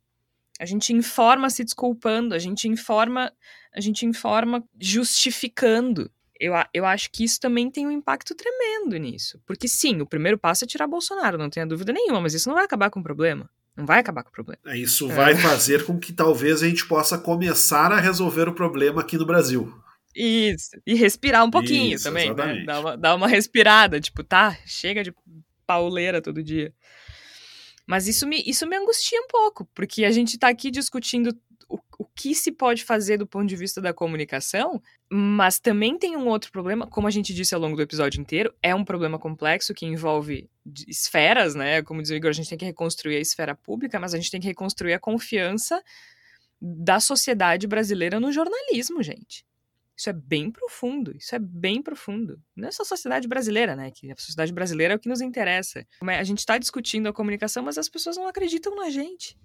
A 0.59 0.65
gente 0.65 0.93
informa 0.93 1.49
se 1.49 1.63
desculpando, 1.63 2.33
a 2.33 2.39
gente 2.39 2.67
informa, 2.67 3.31
a 3.73 3.81
gente 3.81 4.05
informa 4.05 4.63
justificando. 4.79 6.11
Eu, 6.39 6.53
eu 6.73 6.85
acho 6.85 7.09
que 7.11 7.23
isso 7.23 7.39
também 7.39 7.69
tem 7.69 7.87
um 7.87 7.91
impacto 7.91 8.35
tremendo 8.35 8.97
nisso. 8.97 9.41
Porque 9.45 9.67
sim, 9.67 10.01
o 10.01 10.07
primeiro 10.07 10.37
passo 10.37 10.63
é 10.63 10.67
tirar 10.67 10.87
Bolsonaro, 10.87 11.37
não 11.37 11.49
tenha 11.49 11.65
dúvida 11.65 11.93
nenhuma, 11.93 12.21
mas 12.21 12.33
isso 12.33 12.49
não 12.49 12.55
vai 12.55 12.65
acabar 12.65 12.89
com 12.89 12.99
o 12.99 13.03
problema. 13.03 13.49
Não 13.75 13.85
vai 13.85 13.99
acabar 13.99 14.23
com 14.23 14.29
o 14.29 14.33
problema. 14.33 14.61
É, 14.65 14.77
isso 14.77 15.11
é. 15.11 15.15
vai 15.15 15.35
fazer 15.35 15.85
com 15.85 15.99
que 15.99 16.13
talvez 16.13 16.61
a 16.61 16.67
gente 16.67 16.85
possa 16.85 17.17
começar 17.17 17.91
a 17.91 17.99
resolver 17.99 18.47
o 18.47 18.53
problema 18.53 19.01
aqui 19.01 19.17
no 19.17 19.25
Brasil. 19.25 19.73
Isso. 20.15 20.69
E 20.85 20.93
respirar 20.93 21.43
um 21.43 21.49
pouquinho 21.49 21.95
Isso, 21.95 22.03
também, 22.03 22.33
né? 22.33 22.63
Dar 22.65 22.79
uma, 22.79 22.97
dar 22.97 23.15
uma 23.15 23.27
respirada, 23.27 23.99
tipo, 23.99 24.23
tá, 24.23 24.55
chega 24.65 25.03
de 25.03 25.11
pauleira 25.65 26.21
todo 26.21 26.43
dia. 26.43 26.71
Mas 27.85 28.07
isso 28.07 28.27
me, 28.27 28.41
isso 28.45 28.67
me 28.67 28.77
angustia 28.77 29.19
um 29.19 29.27
pouco, 29.27 29.67
porque 29.73 30.05
a 30.05 30.11
gente 30.11 30.37
tá 30.37 30.49
aqui 30.49 30.69
discutindo 30.71 31.35
o, 31.73 31.79
o 31.97 32.05
que 32.05 32.35
se 32.35 32.51
pode 32.51 32.83
fazer 32.83 33.17
do 33.17 33.25
ponto 33.25 33.47
de 33.47 33.55
vista 33.55 33.81
da 33.81 33.91
comunicação, 33.91 34.79
mas 35.09 35.59
também 35.59 35.97
tem 35.97 36.15
um 36.15 36.27
outro 36.27 36.51
problema, 36.51 36.85
como 36.85 37.07
a 37.07 37.11
gente 37.11 37.33
disse 37.33 37.55
ao 37.55 37.61
longo 37.61 37.75
do 37.75 37.81
episódio 37.81 38.21
inteiro, 38.21 38.53
é 38.61 38.75
um 38.75 38.85
problema 38.85 39.17
complexo 39.17 39.73
que 39.73 39.83
envolve 39.83 40.47
esferas, 40.87 41.55
né? 41.55 41.81
Como 41.81 42.01
diz 42.01 42.11
o 42.11 42.13
Igor, 42.13 42.29
a 42.29 42.33
gente 42.33 42.49
tem 42.49 42.59
que 42.59 42.65
reconstruir 42.65 43.15
a 43.15 43.19
esfera 43.19 43.55
pública, 43.55 43.99
mas 43.99 44.13
a 44.13 44.17
gente 44.17 44.29
tem 44.29 44.39
que 44.39 44.45
reconstruir 44.45 44.93
a 44.93 44.99
confiança 44.99 45.81
da 46.61 46.99
sociedade 46.99 47.65
brasileira 47.65 48.19
no 48.19 48.31
jornalismo, 48.31 49.01
gente. 49.01 49.43
Isso 49.97 50.09
é 50.09 50.13
bem 50.13 50.51
profundo, 50.51 51.15
isso 51.17 51.35
é 51.35 51.39
bem 51.39 51.81
profundo. 51.81 52.39
Não 52.55 52.67
é 52.67 52.71
só 52.71 52.83
a 52.83 52.85
sociedade 52.85 53.27
brasileira, 53.27 53.75
né? 53.75 53.89
Que 53.89 54.11
a 54.11 54.15
sociedade 54.15 54.53
brasileira 54.53 54.93
é 54.93 54.97
o 54.97 54.99
que 54.99 55.09
nos 55.09 55.21
interessa. 55.21 55.85
A 56.01 56.23
gente 56.23 56.39
está 56.39 56.57
discutindo 56.57 57.07
a 57.07 57.13
comunicação, 57.13 57.63
mas 57.63 57.79
as 57.79 57.89
pessoas 57.89 58.15
não 58.15 58.27
acreditam 58.27 58.75
na 58.75 58.91
gente 58.91 59.35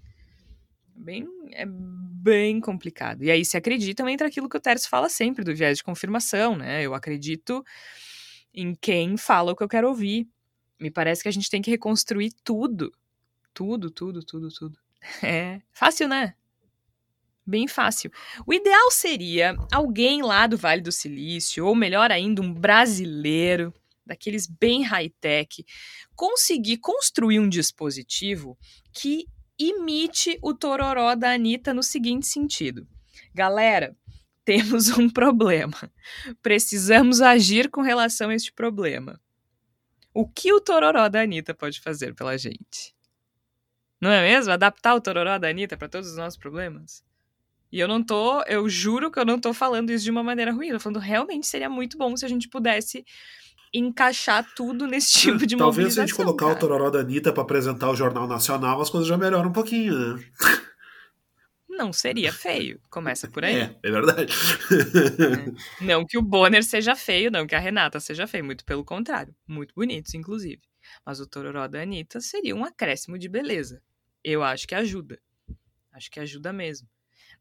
bem, 0.99 1.27
é 1.53 1.65
bem 1.65 2.59
complicado. 2.59 3.23
E 3.23 3.31
aí 3.31 3.45
se 3.45 3.57
acreditam 3.57 4.07
entra 4.09 4.27
aquilo 4.27 4.49
que 4.49 4.57
o 4.57 4.61
Tércio 4.61 4.89
fala 4.89 5.09
sempre, 5.09 5.43
do 5.43 5.55
viés 5.55 5.77
de 5.77 5.83
confirmação, 5.83 6.55
né? 6.55 6.83
Eu 6.83 6.93
acredito 6.93 7.63
em 8.53 8.75
quem 8.75 9.17
fala 9.17 9.51
o 9.51 9.55
que 9.55 9.63
eu 9.63 9.69
quero 9.69 9.87
ouvir. 9.87 10.27
Me 10.79 10.91
parece 10.91 11.23
que 11.23 11.29
a 11.29 11.31
gente 11.31 11.49
tem 11.49 11.61
que 11.61 11.71
reconstruir 11.71 12.31
tudo. 12.43 12.91
Tudo, 13.53 13.89
tudo, 13.89 14.23
tudo, 14.23 14.49
tudo. 14.49 14.77
É 15.23 15.61
fácil, 15.71 16.09
né? 16.09 16.35
bem 17.49 17.67
fácil. 17.67 18.11
O 18.45 18.53
ideal 18.53 18.91
seria 18.91 19.55
alguém 19.71 20.21
lá 20.21 20.45
do 20.45 20.55
Vale 20.55 20.81
do 20.81 20.91
Silício, 20.91 21.65
ou 21.65 21.73
melhor 21.73 22.11
ainda, 22.11 22.41
um 22.43 22.53
brasileiro, 22.53 23.73
daqueles 24.05 24.45
bem 24.45 24.83
high-tech, 24.83 25.65
conseguir 26.15 26.77
construir 26.77 27.39
um 27.39 27.49
dispositivo 27.49 28.57
que 28.93 29.25
imite 29.59 30.39
o 30.41 30.53
tororó 30.53 31.13
da 31.15 31.33
Anitta 31.33 31.73
no 31.73 31.83
seguinte 31.83 32.27
sentido. 32.27 32.87
Galera, 33.33 33.95
temos 34.45 34.89
um 34.89 35.09
problema. 35.09 35.91
Precisamos 36.41 37.21
agir 37.21 37.69
com 37.69 37.81
relação 37.81 38.29
a 38.29 38.35
este 38.35 38.51
problema. 38.51 39.19
O 40.13 40.27
que 40.27 40.51
o 40.53 40.61
tororó 40.61 41.07
da 41.09 41.21
Anitta 41.21 41.53
pode 41.53 41.81
fazer 41.81 42.15
pela 42.15 42.37
gente? 42.37 42.95
Não 44.01 44.09
é 44.09 44.21
mesmo? 44.21 44.51
Adaptar 44.51 44.95
o 44.95 45.01
tororó 45.01 45.37
da 45.37 45.49
Anitta 45.49 45.77
para 45.77 45.89
todos 45.89 46.09
os 46.09 46.17
nossos 46.17 46.39
problemas? 46.39 47.03
E 47.71 47.79
eu 47.79 47.87
não 47.87 48.03
tô, 48.03 48.41
eu 48.43 48.67
juro 48.67 49.11
que 49.11 49.19
eu 49.19 49.25
não 49.25 49.39
tô 49.39 49.53
falando 49.53 49.91
isso 49.91 50.03
de 50.03 50.09
uma 50.09 50.23
maneira 50.23 50.51
ruim. 50.51 50.67
Eu 50.67 50.77
tô 50.77 50.79
falando 50.79 50.99
realmente 50.99 51.45
seria 51.45 51.69
muito 51.69 51.97
bom 51.97 52.15
se 52.17 52.25
a 52.25 52.29
gente 52.29 52.47
pudesse 52.47 53.05
encaixar 53.73 54.45
tudo 54.55 54.87
nesse 54.87 55.13
tipo 55.19 55.45
de 55.45 55.57
Talvez 55.57 55.93
se 55.93 55.99
a 55.99 56.05
gente 56.05 56.15
colocar 56.15 56.45
cara. 56.47 56.57
o 56.57 56.59
Tororó 56.59 56.89
da 56.89 56.99
Anitta 56.99 57.31
pra 57.31 57.43
apresentar 57.43 57.89
o 57.89 57.95
Jornal 57.95 58.27
Nacional, 58.27 58.81
as 58.81 58.89
coisas 58.89 59.07
já 59.07 59.17
melhoram 59.17 59.49
um 59.49 59.53
pouquinho, 59.53 60.15
né? 60.15 60.23
Não 61.69 61.93
seria 61.93 62.33
feio. 62.33 62.81
Começa 62.89 63.27
por 63.29 63.45
aí. 63.45 63.55
É, 63.55 63.75
é 63.81 63.91
verdade. 63.91 64.33
Não 65.79 66.05
que 66.05 66.17
o 66.17 66.21
Bonner 66.21 66.61
seja 66.61 66.93
feio, 66.93 67.31
não 67.31 67.47
que 67.47 67.55
a 67.55 67.59
Renata 67.59 68.01
seja 68.01 68.27
feia, 68.27 68.43
muito 68.43 68.65
pelo 68.65 68.83
contrário. 68.83 69.33
Muito 69.47 69.73
bonitos, 69.73 70.13
inclusive. 70.13 70.61
Mas 71.05 71.21
o 71.21 71.27
Tororó 71.27 71.67
da 71.67 71.81
Anitta 71.81 72.19
seria 72.19 72.53
um 72.53 72.65
acréscimo 72.65 73.17
de 73.17 73.29
beleza. 73.29 73.81
Eu 74.21 74.43
acho 74.43 74.67
que 74.67 74.75
ajuda. 74.75 75.19
Acho 75.93 76.11
que 76.11 76.19
ajuda 76.19 76.51
mesmo. 76.51 76.87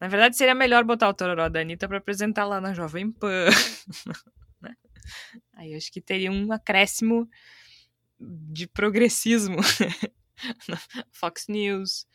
Na 0.01 0.07
verdade, 0.07 0.37
seria 0.37 0.55
melhor 0.55 0.85
botar 0.85 1.09
o 1.09 1.15
Tororó 1.15 1.49
da 1.49 1.61
Anitta 1.61 1.89
pra 1.89 1.99
apresentar 1.99 2.45
lá 2.45 2.61
na 2.61 2.73
Jovem 2.73 3.11
Pan. 3.11 3.49
Aí 5.55 5.73
eu 5.73 5.77
acho 5.77 5.93
que 5.93 6.01
teria 6.01 6.31
um 6.31 6.53
acréscimo 6.53 7.29
de 8.21 8.67
progressismo. 8.67 9.57
na 10.69 10.79
Fox 11.11 11.47
News, 11.49 12.07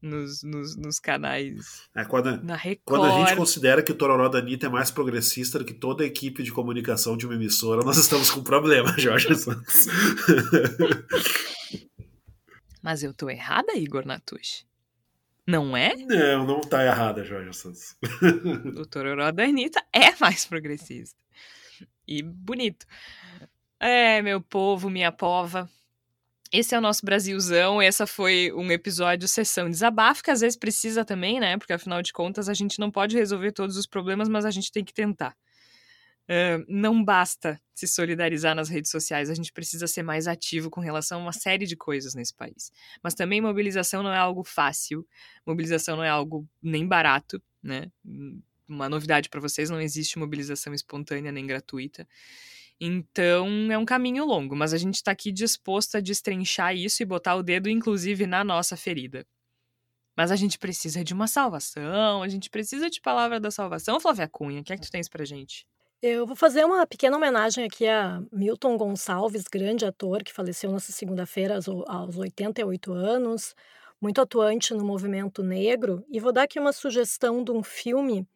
nos, 0.00 0.42
nos, 0.42 0.76
nos 0.76 0.98
canais 0.98 1.88
É, 1.94 2.04
quando, 2.04 2.42
na 2.42 2.56
Record. 2.56 2.82
quando 2.84 3.04
a 3.04 3.18
gente 3.18 3.36
considera 3.36 3.82
que 3.82 3.92
o 3.92 3.94
Tororó 3.94 4.28
da 4.28 4.38
Anitta 4.38 4.66
é 4.66 4.68
mais 4.68 4.90
progressista 4.90 5.58
do 5.58 5.64
que 5.64 5.74
toda 5.74 6.02
a 6.02 6.06
equipe 6.06 6.42
de 6.42 6.52
comunicação 6.52 7.16
de 7.16 7.24
uma 7.24 7.34
emissora, 7.34 7.84
nós 7.84 7.96
estamos 7.96 8.30
com 8.30 8.40
um 8.40 8.44
problema, 8.44 8.92
Jorge 8.98 9.34
Santos. 9.36 9.86
Mas 12.82 13.02
eu 13.02 13.14
tô 13.14 13.30
errada, 13.30 13.74
Igor 13.76 14.04
Natush? 14.04 14.66
Não 15.46 15.76
é? 15.76 15.94
Não, 15.96 16.46
não 16.46 16.60
tá 16.60 16.84
errada, 16.84 17.24
Jorge 17.24 17.52
Santos. 17.52 17.96
O 18.76 18.86
Tororó 18.86 19.30
da 19.30 19.44
Anitta 19.44 19.84
é 19.92 20.14
mais 20.20 20.46
progressista. 20.46 21.21
E 22.18 22.22
bonito. 22.22 22.84
É, 23.80 24.20
meu 24.20 24.40
povo, 24.40 24.90
minha 24.90 25.10
pova. 25.10 25.68
Esse 26.52 26.74
é 26.74 26.78
o 26.78 26.80
nosso 26.82 27.06
Brasilzão. 27.06 27.80
Essa 27.80 28.06
foi 28.06 28.52
um 28.52 28.70
episódio 28.70 29.26
sessão 29.26 29.70
desabafo, 29.70 30.22
que 30.22 30.30
às 30.30 30.42
vezes 30.42 30.58
precisa 30.58 31.06
também, 31.06 31.40
né? 31.40 31.56
Porque 31.56 31.72
afinal 31.72 32.02
de 32.02 32.12
contas 32.12 32.50
a 32.50 32.54
gente 32.54 32.78
não 32.78 32.90
pode 32.90 33.16
resolver 33.16 33.52
todos 33.52 33.78
os 33.78 33.86
problemas, 33.86 34.28
mas 34.28 34.44
a 34.44 34.50
gente 34.50 34.70
tem 34.70 34.84
que 34.84 34.92
tentar. 34.92 35.34
Uh, 36.24 36.62
não 36.68 37.02
basta 37.02 37.58
se 37.74 37.88
solidarizar 37.88 38.54
nas 38.54 38.68
redes 38.68 38.90
sociais, 38.90 39.30
a 39.30 39.34
gente 39.34 39.52
precisa 39.52 39.86
ser 39.86 40.02
mais 40.02 40.28
ativo 40.28 40.70
com 40.70 40.80
relação 40.80 41.18
a 41.18 41.22
uma 41.22 41.32
série 41.32 41.66
de 41.66 41.74
coisas 41.74 42.14
nesse 42.14 42.34
país. 42.34 42.70
Mas 43.02 43.14
também 43.14 43.40
mobilização 43.40 44.02
não 44.02 44.12
é 44.12 44.18
algo 44.18 44.44
fácil, 44.44 45.06
mobilização 45.46 45.96
não 45.96 46.04
é 46.04 46.10
algo 46.10 46.46
nem 46.62 46.86
barato, 46.86 47.42
né? 47.62 47.90
Uma 48.68 48.88
novidade 48.88 49.28
para 49.28 49.40
vocês, 49.40 49.70
não 49.70 49.80
existe 49.80 50.18
mobilização 50.18 50.72
espontânea 50.72 51.32
nem 51.32 51.46
gratuita. 51.46 52.06
Então 52.80 53.46
é 53.70 53.78
um 53.78 53.84
caminho 53.84 54.24
longo, 54.24 54.56
mas 54.56 54.74
a 54.74 54.78
gente 54.78 54.96
está 54.96 55.12
aqui 55.12 55.30
disposto 55.30 55.96
a 55.96 56.00
destrinchar 56.00 56.74
isso 56.74 57.02
e 57.02 57.06
botar 57.06 57.36
o 57.36 57.42
dedo, 57.42 57.68
inclusive, 57.68 58.26
na 58.26 58.42
nossa 58.42 58.76
ferida. 58.76 59.26
Mas 60.16 60.30
a 60.30 60.36
gente 60.36 60.58
precisa 60.58 61.02
de 61.02 61.14
uma 61.14 61.26
salvação, 61.26 62.22
a 62.22 62.28
gente 62.28 62.50
precisa 62.50 62.90
de 62.90 63.00
palavra 63.00 63.40
da 63.40 63.50
salvação. 63.50 64.00
Flávia 64.00 64.28
Cunha, 64.28 64.60
o 64.60 64.64
que 64.64 64.72
é 64.72 64.76
que 64.76 64.82
tu 64.82 64.90
tens 64.90 65.08
pra 65.08 65.24
gente? 65.24 65.66
Eu 66.02 66.26
vou 66.26 66.34
fazer 66.34 66.64
uma 66.64 66.84
pequena 66.84 67.16
homenagem 67.16 67.64
aqui 67.64 67.86
a 67.86 68.20
Milton 68.32 68.76
Gonçalves, 68.76 69.44
grande 69.44 69.86
ator 69.86 70.24
que 70.24 70.32
faleceu 70.32 70.72
nessa 70.72 70.90
segunda-feira 70.90 71.54
aos, 71.54 71.68
aos 71.68 72.16
88 72.16 72.92
anos, 72.92 73.54
muito 74.02 74.20
atuante 74.20 74.74
no 74.74 74.84
movimento 74.84 75.44
negro, 75.44 76.04
e 76.10 76.18
vou 76.18 76.32
dar 76.32 76.42
aqui 76.42 76.58
uma 76.58 76.72
sugestão 76.72 77.44
de 77.44 77.52
um 77.52 77.62
filme 77.62 78.26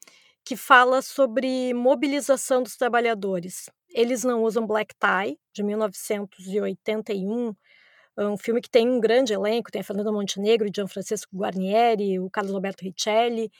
que 0.45 0.57
fala 0.57 1.03
sobre 1.03 1.75
mobilização 1.75 2.63
dos 2.63 2.77
trabalhadores. 2.77 3.69
Eles 3.91 4.23
não 4.23 4.45
usam 4.45 4.65
black 4.65 4.95
tie, 4.95 5.37
de 5.53 5.65
1981, 5.65 7.53
um 8.19 8.39
filme 8.39 8.61
que 8.61 8.71
tem 8.71 8.89
um 8.89 9.01
grande 9.01 9.33
elenco, 9.33 9.71
tem 9.71 9.81
a 9.81 9.85
Fernanda 9.85 10.13
Montenegro, 10.13 10.71
Gianfrancesco 10.75 11.37
Guarnieri, 11.37 12.21
o 12.21 12.31
Carlos 12.31 12.55
Alberto 12.55 12.85
Richelli, 12.85 13.51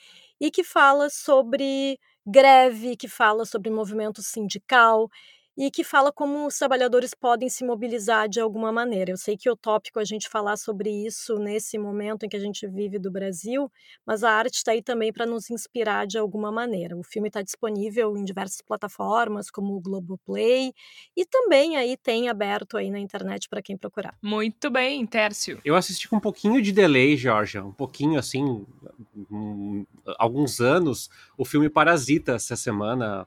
e 0.41 0.51
que 0.51 0.63
fala 0.63 1.11
sobre 1.11 1.99
greve, 2.25 2.97
que 2.97 3.09
fala 3.09 3.45
sobre 3.45 3.71
movimento 3.71 4.23
sindical 4.23 5.11
e 5.57 5.71
que 5.71 5.83
fala 5.83 6.13
como 6.13 6.47
os 6.47 6.59
trabalhadores 6.59 7.15
podem 7.15 7.49
se 7.49 7.65
mobilizar 7.65 8.29
de 8.29 8.39
alguma 8.39 8.71
maneira. 8.71 9.11
Eu 9.11 9.17
sei 9.17 9.37
que 9.37 9.49
é 9.49 9.53
utópico 9.53 9.99
a 9.99 10.05
gente 10.05 10.29
falar 10.29 10.57
sobre 10.57 10.91
isso 10.91 11.39
nesse 11.39 11.79
momento 11.79 12.25
em 12.25 12.29
que 12.29 12.37
a 12.37 12.41
gente 12.41 12.67
vive 12.67 12.99
do 12.99 13.11
Brasil, 13.11 13.71
mas 14.07 14.23
a 14.23 14.31
arte 14.31 14.57
está 14.57 14.73
aí 14.73 14.83
também 14.83 15.13
para 15.13 15.25
nos 15.25 15.51
inspirar 15.51 16.07
de 16.07 16.19
alguma 16.19 16.53
maneira. 16.53 16.97
O 16.97 17.03
filme 17.03 17.29
está 17.29 17.41
disponível 17.41 18.17
em 18.17 18.25
diversas 18.25 18.61
plataformas, 18.61 19.51
como 19.51 19.75
o 19.75 19.81
Globoplay, 19.81 20.75
e 21.17 21.25
também 21.25 21.77
aí 21.77 21.97
tem 21.97 22.29
aberto 22.29 22.77
aí 22.77 22.91
na 22.91 22.99
internet 22.99 23.49
para 23.49 23.63
quem 23.63 23.77
procurar. 23.77 24.15
Muito 24.23 24.71
bem, 24.71 25.07
Tércio. 25.07 25.61
Eu 25.65 25.75
assisti 25.75 26.09
com 26.09 26.17
um 26.17 26.21
pouquinho 26.21 26.61
de 26.61 26.73
delay, 26.73 27.17
Georgia, 27.17 27.65
um 27.65 27.73
pouquinho 27.73 28.19
assim, 28.19 28.67
um, 29.31 29.87
alguns 30.19 30.61
anos, 30.61 31.11
o 31.37 31.45
filme 31.45 31.69
Parasita 31.69 32.35
essa 32.35 32.57
semana, 32.57 33.27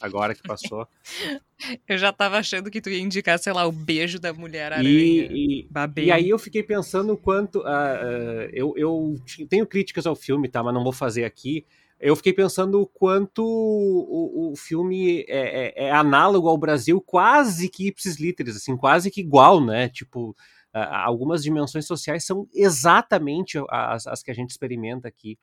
agora 0.00 0.34
que 0.34 0.42
passou. 0.42 0.86
Eu 1.88 1.96
já 1.96 2.12
tava 2.12 2.38
achando 2.38 2.70
que 2.70 2.80
tu 2.80 2.90
ia 2.90 3.00
indicar, 3.00 3.38
sei 3.38 3.52
lá, 3.52 3.66
o 3.66 3.72
beijo 3.72 4.18
da 4.18 4.32
mulher-aranha. 4.32 4.86
E, 4.86 5.66
e, 5.66 6.02
e, 6.02 6.10
aí 6.10 6.28
eu 6.28 6.38
fiquei 6.38 6.62
pensando 6.62 7.14
o 7.14 7.16
quanto. 7.16 7.60
Uh, 7.60 7.62
uh, 7.62 8.50
eu, 8.52 8.74
eu 8.76 9.16
tenho 9.48 9.66
críticas 9.66 10.04
ao 10.06 10.14
filme, 10.14 10.48
tá? 10.48 10.62
Mas 10.62 10.74
não 10.74 10.82
vou 10.82 10.92
fazer 10.92 11.24
aqui. 11.24 11.64
Eu 11.98 12.16
fiquei 12.16 12.32
pensando 12.32 12.82
o 12.82 12.86
quanto 12.86 13.42
o, 13.42 14.52
o 14.52 14.56
filme 14.56 15.24
é, 15.28 15.84
é, 15.86 15.86
é, 15.86 15.90
análogo 15.90 16.48
ao 16.48 16.58
Brasil, 16.58 17.00
quase 17.00 17.68
que 17.68 17.86
ipsis 17.86 18.16
literis, 18.16 18.56
assim, 18.56 18.76
quase 18.76 19.10
que 19.10 19.20
igual, 19.20 19.64
né? 19.64 19.88
Tipo, 19.88 20.36
algumas 20.72 21.42
dimensões 21.42 21.86
sociais 21.86 22.24
são 22.26 22.48
exatamente 22.52 23.58
as, 23.70 24.06
as 24.06 24.22
que 24.22 24.30
a 24.30 24.34
gente 24.34 24.50
experimenta 24.50 25.06
aqui. 25.08 25.38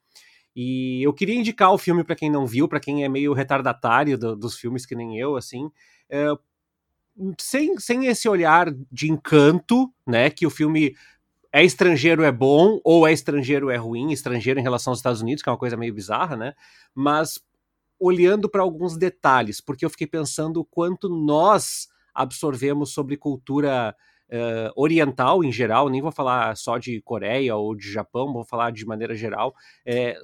E 0.55 1.01
eu 1.03 1.13
queria 1.13 1.35
indicar 1.35 1.71
o 1.71 1.77
filme 1.77 2.03
para 2.03 2.15
quem 2.15 2.29
não 2.29 2.45
viu, 2.45 2.67
para 2.67 2.79
quem 2.79 3.03
é 3.03 3.09
meio 3.09 3.33
retardatário 3.33 4.17
do, 4.17 4.35
dos 4.35 4.57
filmes 4.57 4.85
que 4.85 4.95
nem 4.95 5.17
eu, 5.17 5.35
assim, 5.35 5.71
é, 6.09 6.27
sem, 7.39 7.77
sem 7.79 8.07
esse 8.07 8.27
olhar 8.27 8.71
de 8.91 9.09
encanto, 9.09 9.91
né, 10.05 10.29
que 10.29 10.45
o 10.45 10.49
filme 10.49 10.95
é 11.53 11.63
estrangeiro 11.63 12.23
é 12.23 12.31
bom 12.31 12.79
ou 12.83 13.07
é 13.07 13.11
estrangeiro 13.11 13.69
é 13.69 13.75
ruim, 13.75 14.11
estrangeiro 14.11 14.59
em 14.59 14.63
relação 14.63 14.91
aos 14.91 14.99
Estados 14.99 15.21
Unidos, 15.21 15.43
que 15.43 15.49
é 15.49 15.51
uma 15.51 15.57
coisa 15.57 15.77
meio 15.77 15.93
bizarra, 15.93 16.35
né, 16.35 16.53
mas 16.93 17.39
olhando 17.99 18.49
para 18.49 18.61
alguns 18.61 18.97
detalhes, 18.97 19.61
porque 19.61 19.85
eu 19.85 19.89
fiquei 19.89 20.07
pensando 20.07 20.59
o 20.61 20.65
quanto 20.65 21.07
nós 21.07 21.87
absorvemos 22.13 22.91
sobre 22.91 23.15
cultura 23.15 23.95
uh, 24.31 24.71
oriental 24.75 25.43
em 25.43 25.51
geral, 25.51 25.89
nem 25.89 26.01
vou 26.01 26.11
falar 26.11 26.55
só 26.55 26.77
de 26.77 27.01
Coreia 27.01 27.55
ou 27.55 27.75
de 27.75 27.91
Japão, 27.91 28.31
vou 28.31 28.45
falar 28.45 28.71
de 28.71 28.85
maneira 28.85 29.13
geral, 29.13 29.53
é, 29.85 30.15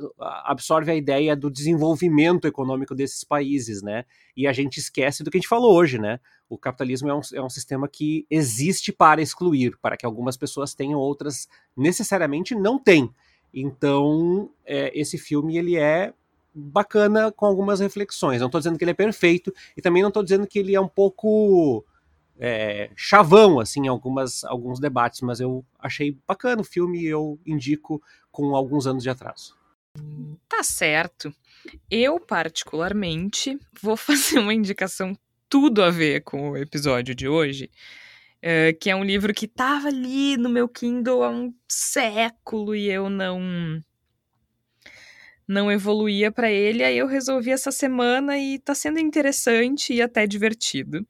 absorve 0.46 0.92
a 0.92 0.96
ideia 0.96 1.36
do 1.36 1.52
desenvolvimento 1.52 2.48
econômico 2.48 2.96
desses 2.96 3.24
países, 3.24 3.82
né? 3.82 4.06
E 4.36 4.48
a 4.48 4.54
gente 4.54 4.78
esquece 4.78 5.24
do 5.24 5.30
que 5.30 5.38
a 5.38 5.40
gente 5.40 5.50
falou 5.50 5.76
hoje, 5.76 6.00
né? 6.00 6.20
O 6.50 6.58
capitalismo 6.58 7.10
é 7.10 7.14
um, 7.14 7.22
é 7.34 7.42
um 7.42 7.50
sistema 7.50 7.88
que 7.88 8.26
existe 8.30 8.94
para 8.94 9.22
excluir, 9.22 9.78
para 9.82 9.98
que 9.98 10.06
algumas 10.06 10.38
pessoas 10.38 10.74
tenham, 10.74 11.00
outras 11.00 11.48
necessariamente 11.76 12.56
não 12.56 12.80
têm. 12.80 13.14
Então, 13.54 14.50
é, 14.66 14.92
esse 14.98 15.18
filme 15.18 15.58
ele 15.58 15.76
é 15.76 16.14
bacana 16.54 17.32
com 17.32 17.46
algumas 17.46 17.80
reflexões. 17.80 18.40
Não 18.40 18.48
estou 18.48 18.60
dizendo 18.60 18.78
que 18.78 18.84
ele 18.84 18.92
é 18.92 18.96
perfeito 18.96 19.54
e 19.76 19.82
também 19.82 20.02
não 20.02 20.10
estou 20.10 20.24
dizendo 20.24 20.48
que 20.48 20.60
ele 20.60 20.74
é 20.74 20.82
um 20.82 20.88
pouco 20.88 21.86
é, 22.40 22.92
chavão 22.96 23.60
assim 23.60 23.88
algumas 23.88 24.44
alguns 24.44 24.80
debates, 24.80 25.22
mas 25.22 25.40
eu 25.40 25.66
achei 25.80 26.18
bacana 26.28 26.62
o 26.62 26.66
filme 26.66 27.02
e 27.02 27.08
eu 27.08 27.40
indico 27.46 28.02
com 28.32 28.56
alguns 28.56 28.86
anos 28.88 29.04
de 29.04 29.10
atraso. 29.10 29.56
Tá 30.48 30.64
certo. 30.64 31.34
Eu 31.90 32.20
particularmente 32.20 33.60
vou 33.82 33.98
fazer 33.98 34.40
uma 34.40 34.54
indicação 34.54 35.18
tudo 35.50 35.82
a 35.82 35.90
ver 35.90 36.22
com 36.22 36.52
o 36.52 36.58
episódio 36.58 37.16
de 37.16 37.28
hoje. 37.28 37.70
É, 38.40 38.72
que 38.72 38.90
é 38.92 38.96
um 38.96 39.04
livro 39.04 39.34
que 39.34 39.48
tava 39.48 39.88
ali 39.88 40.38
no 40.38 40.48
meu 40.48 40.70
Kindle 40.70 41.24
há 41.24 41.30
um 41.30 41.52
século 41.68 42.76
e 42.76 42.88
eu 42.88 43.10
não 43.10 43.84
não 45.48 45.72
evoluía 45.72 46.32
para 46.32 46.52
ele, 46.52 46.84
aí 46.84 46.98
eu 46.98 47.08
resolvi 47.08 47.52
essa 47.52 47.72
semana 47.72 48.38
e 48.38 48.60
tá 48.60 48.76
sendo 48.76 49.00
interessante 49.00 49.94
e 49.94 50.02
até 50.02 50.28
divertido. 50.28 51.08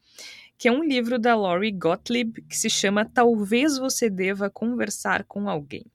Que 0.57 0.67
é 0.67 0.71
um 0.71 0.83
livro 0.83 1.19
da 1.19 1.35
Laurie 1.35 1.71
Gottlieb 1.71 2.41
que 2.43 2.57
se 2.57 2.69
chama 2.69 3.05
Talvez 3.05 3.77
Você 3.77 4.09
Deva 4.09 4.49
Conversar 4.49 5.23
com 5.23 5.49
Alguém. 5.49 5.85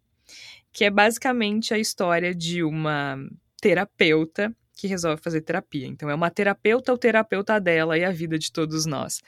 Que 0.73 0.85
é 0.85 0.91
basicamente 0.91 1.75
a 1.75 1.79
história 1.79 2.35
de 2.35 2.63
uma 2.63 3.19
terapeuta 3.61 4.55
que 4.83 4.89
resolve 4.89 5.23
fazer 5.23 5.43
terapia. 5.43 5.87
Então, 5.87 6.11
é 6.11 6.15
uma 6.15 6.29
terapeuta 6.31 6.91
ou 6.91 6.99
terapeuta 6.99 7.61
dela 7.61 7.97
e 7.97 8.05
a 8.05 8.11
vida 8.11 8.37
de 8.37 8.51
todos 8.51 8.85
nós. 8.85 9.23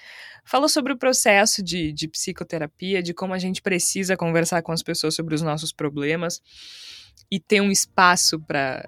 Falou 0.44 0.68
sobre 0.68 0.92
o 0.92 0.98
processo 0.98 1.62
de, 1.62 1.92
de 1.92 2.08
psicoterapia, 2.08 3.00
de 3.00 3.14
como 3.14 3.32
a 3.32 3.38
gente 3.38 3.62
precisa 3.62 4.16
conversar 4.16 4.62
com 4.62 4.72
as 4.72 4.82
pessoas 4.82 5.14
sobre 5.14 5.34
os 5.34 5.42
nossos 5.42 5.72
problemas 5.72 6.42
e 7.30 7.38
ter 7.38 7.60
um 7.60 7.70
espaço 7.70 8.40
para 8.40 8.84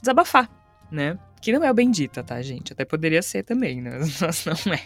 desabafar, 0.00 0.48
né? 0.90 1.18
Que 1.40 1.52
não 1.52 1.62
é 1.62 1.70
o 1.70 1.74
Bendita, 1.74 2.22
tá, 2.22 2.40
gente? 2.42 2.72
Até 2.72 2.84
poderia 2.84 3.22
ser 3.22 3.42
também, 3.42 3.80
né? 3.80 3.98
mas 4.20 4.44
não 4.44 4.74
é. 4.74 4.82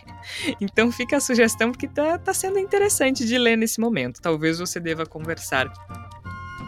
Então 0.61 0.91
fica 0.93 1.17
a 1.17 1.21
sugestão 1.21 1.71
porque 1.71 1.89
tá, 1.89 2.19
tá 2.19 2.35
sendo 2.35 2.59
interessante 2.59 3.27
de 3.27 3.39
ler 3.39 3.57
nesse 3.57 3.81
momento. 3.81 4.21
Talvez 4.21 4.59
você 4.59 4.79
deva 4.79 5.07
conversar 5.07 5.73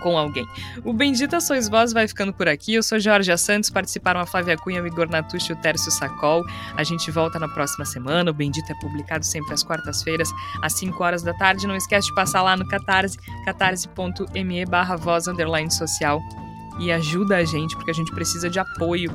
com 0.02 0.18
alguém. 0.18 0.46
O 0.84 0.92
Bendita 0.92 1.40
Sois 1.40 1.68
Vós 1.68 1.92
vai 1.92 2.06
ficando 2.08 2.32
por 2.32 2.48
aqui. 2.48 2.74
Eu 2.74 2.82
sou 2.82 2.98
Jorge 2.98 3.36
Santos, 3.38 3.70
participaram 3.70 4.20
a 4.20 4.26
Flávia 4.26 4.56
Cunha, 4.56 4.82
o 4.82 4.86
Igor 4.86 5.08
Natucci 5.08 5.52
e 5.52 5.54
o 5.54 5.56
Tércio 5.56 5.90
Sacol. 5.90 6.44
A 6.76 6.82
gente 6.82 7.10
volta 7.10 7.38
na 7.38 7.48
próxima 7.48 7.84
semana. 7.84 8.30
O 8.30 8.34
Bendita 8.34 8.72
é 8.72 8.80
publicado 8.80 9.24
sempre 9.24 9.54
às 9.54 9.62
quartas-feiras, 9.62 10.28
às 10.60 10.72
5 10.74 11.02
horas 11.02 11.22
da 11.22 11.32
tarde. 11.34 11.66
Não 11.66 11.76
esquece 11.76 12.08
de 12.08 12.14
passar 12.14 12.42
lá 12.42 12.56
no 12.56 12.66
Catarse, 12.66 13.16
catarse.me 13.44 14.66
barra 14.66 14.96
voz 14.96 15.24
social 15.70 16.20
e 16.78 16.90
ajuda 16.90 17.36
a 17.36 17.44
gente, 17.44 17.76
porque 17.76 17.90
a 17.90 17.94
gente 17.94 18.12
precisa 18.12 18.48
de 18.48 18.58
apoio 18.58 19.12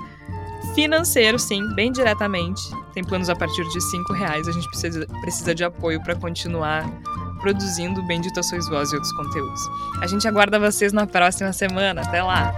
financeiro, 0.74 1.40
sim, 1.40 1.68
bem 1.74 1.92
diretamente. 1.92 2.62
Tem 2.94 3.04
planos 3.04 3.30
a 3.30 3.36
partir 3.36 3.68
de 3.70 3.82
5 3.82 4.14
reais. 4.14 4.48
A 4.48 4.52
gente 4.52 4.68
precisa, 4.68 5.08
precisa 5.22 5.56
de 5.56 5.64
apoio 5.64 6.02
para 6.04 6.16
continuar 6.16 6.86
produzindo 7.42 8.02
Bendita 8.04 8.44
Sois 8.44 8.68
Voz 8.68 8.92
e 8.92 8.96
outros 8.96 9.14
conteúdos. 9.14 9.62
A 10.02 10.08
gente 10.08 10.28
aguarda 10.28 10.60
vocês 10.60 10.94
na 10.94 11.08
próxima 11.08 11.54
semana. 11.54 12.02
Até 12.02 12.22
lá! 12.22 12.54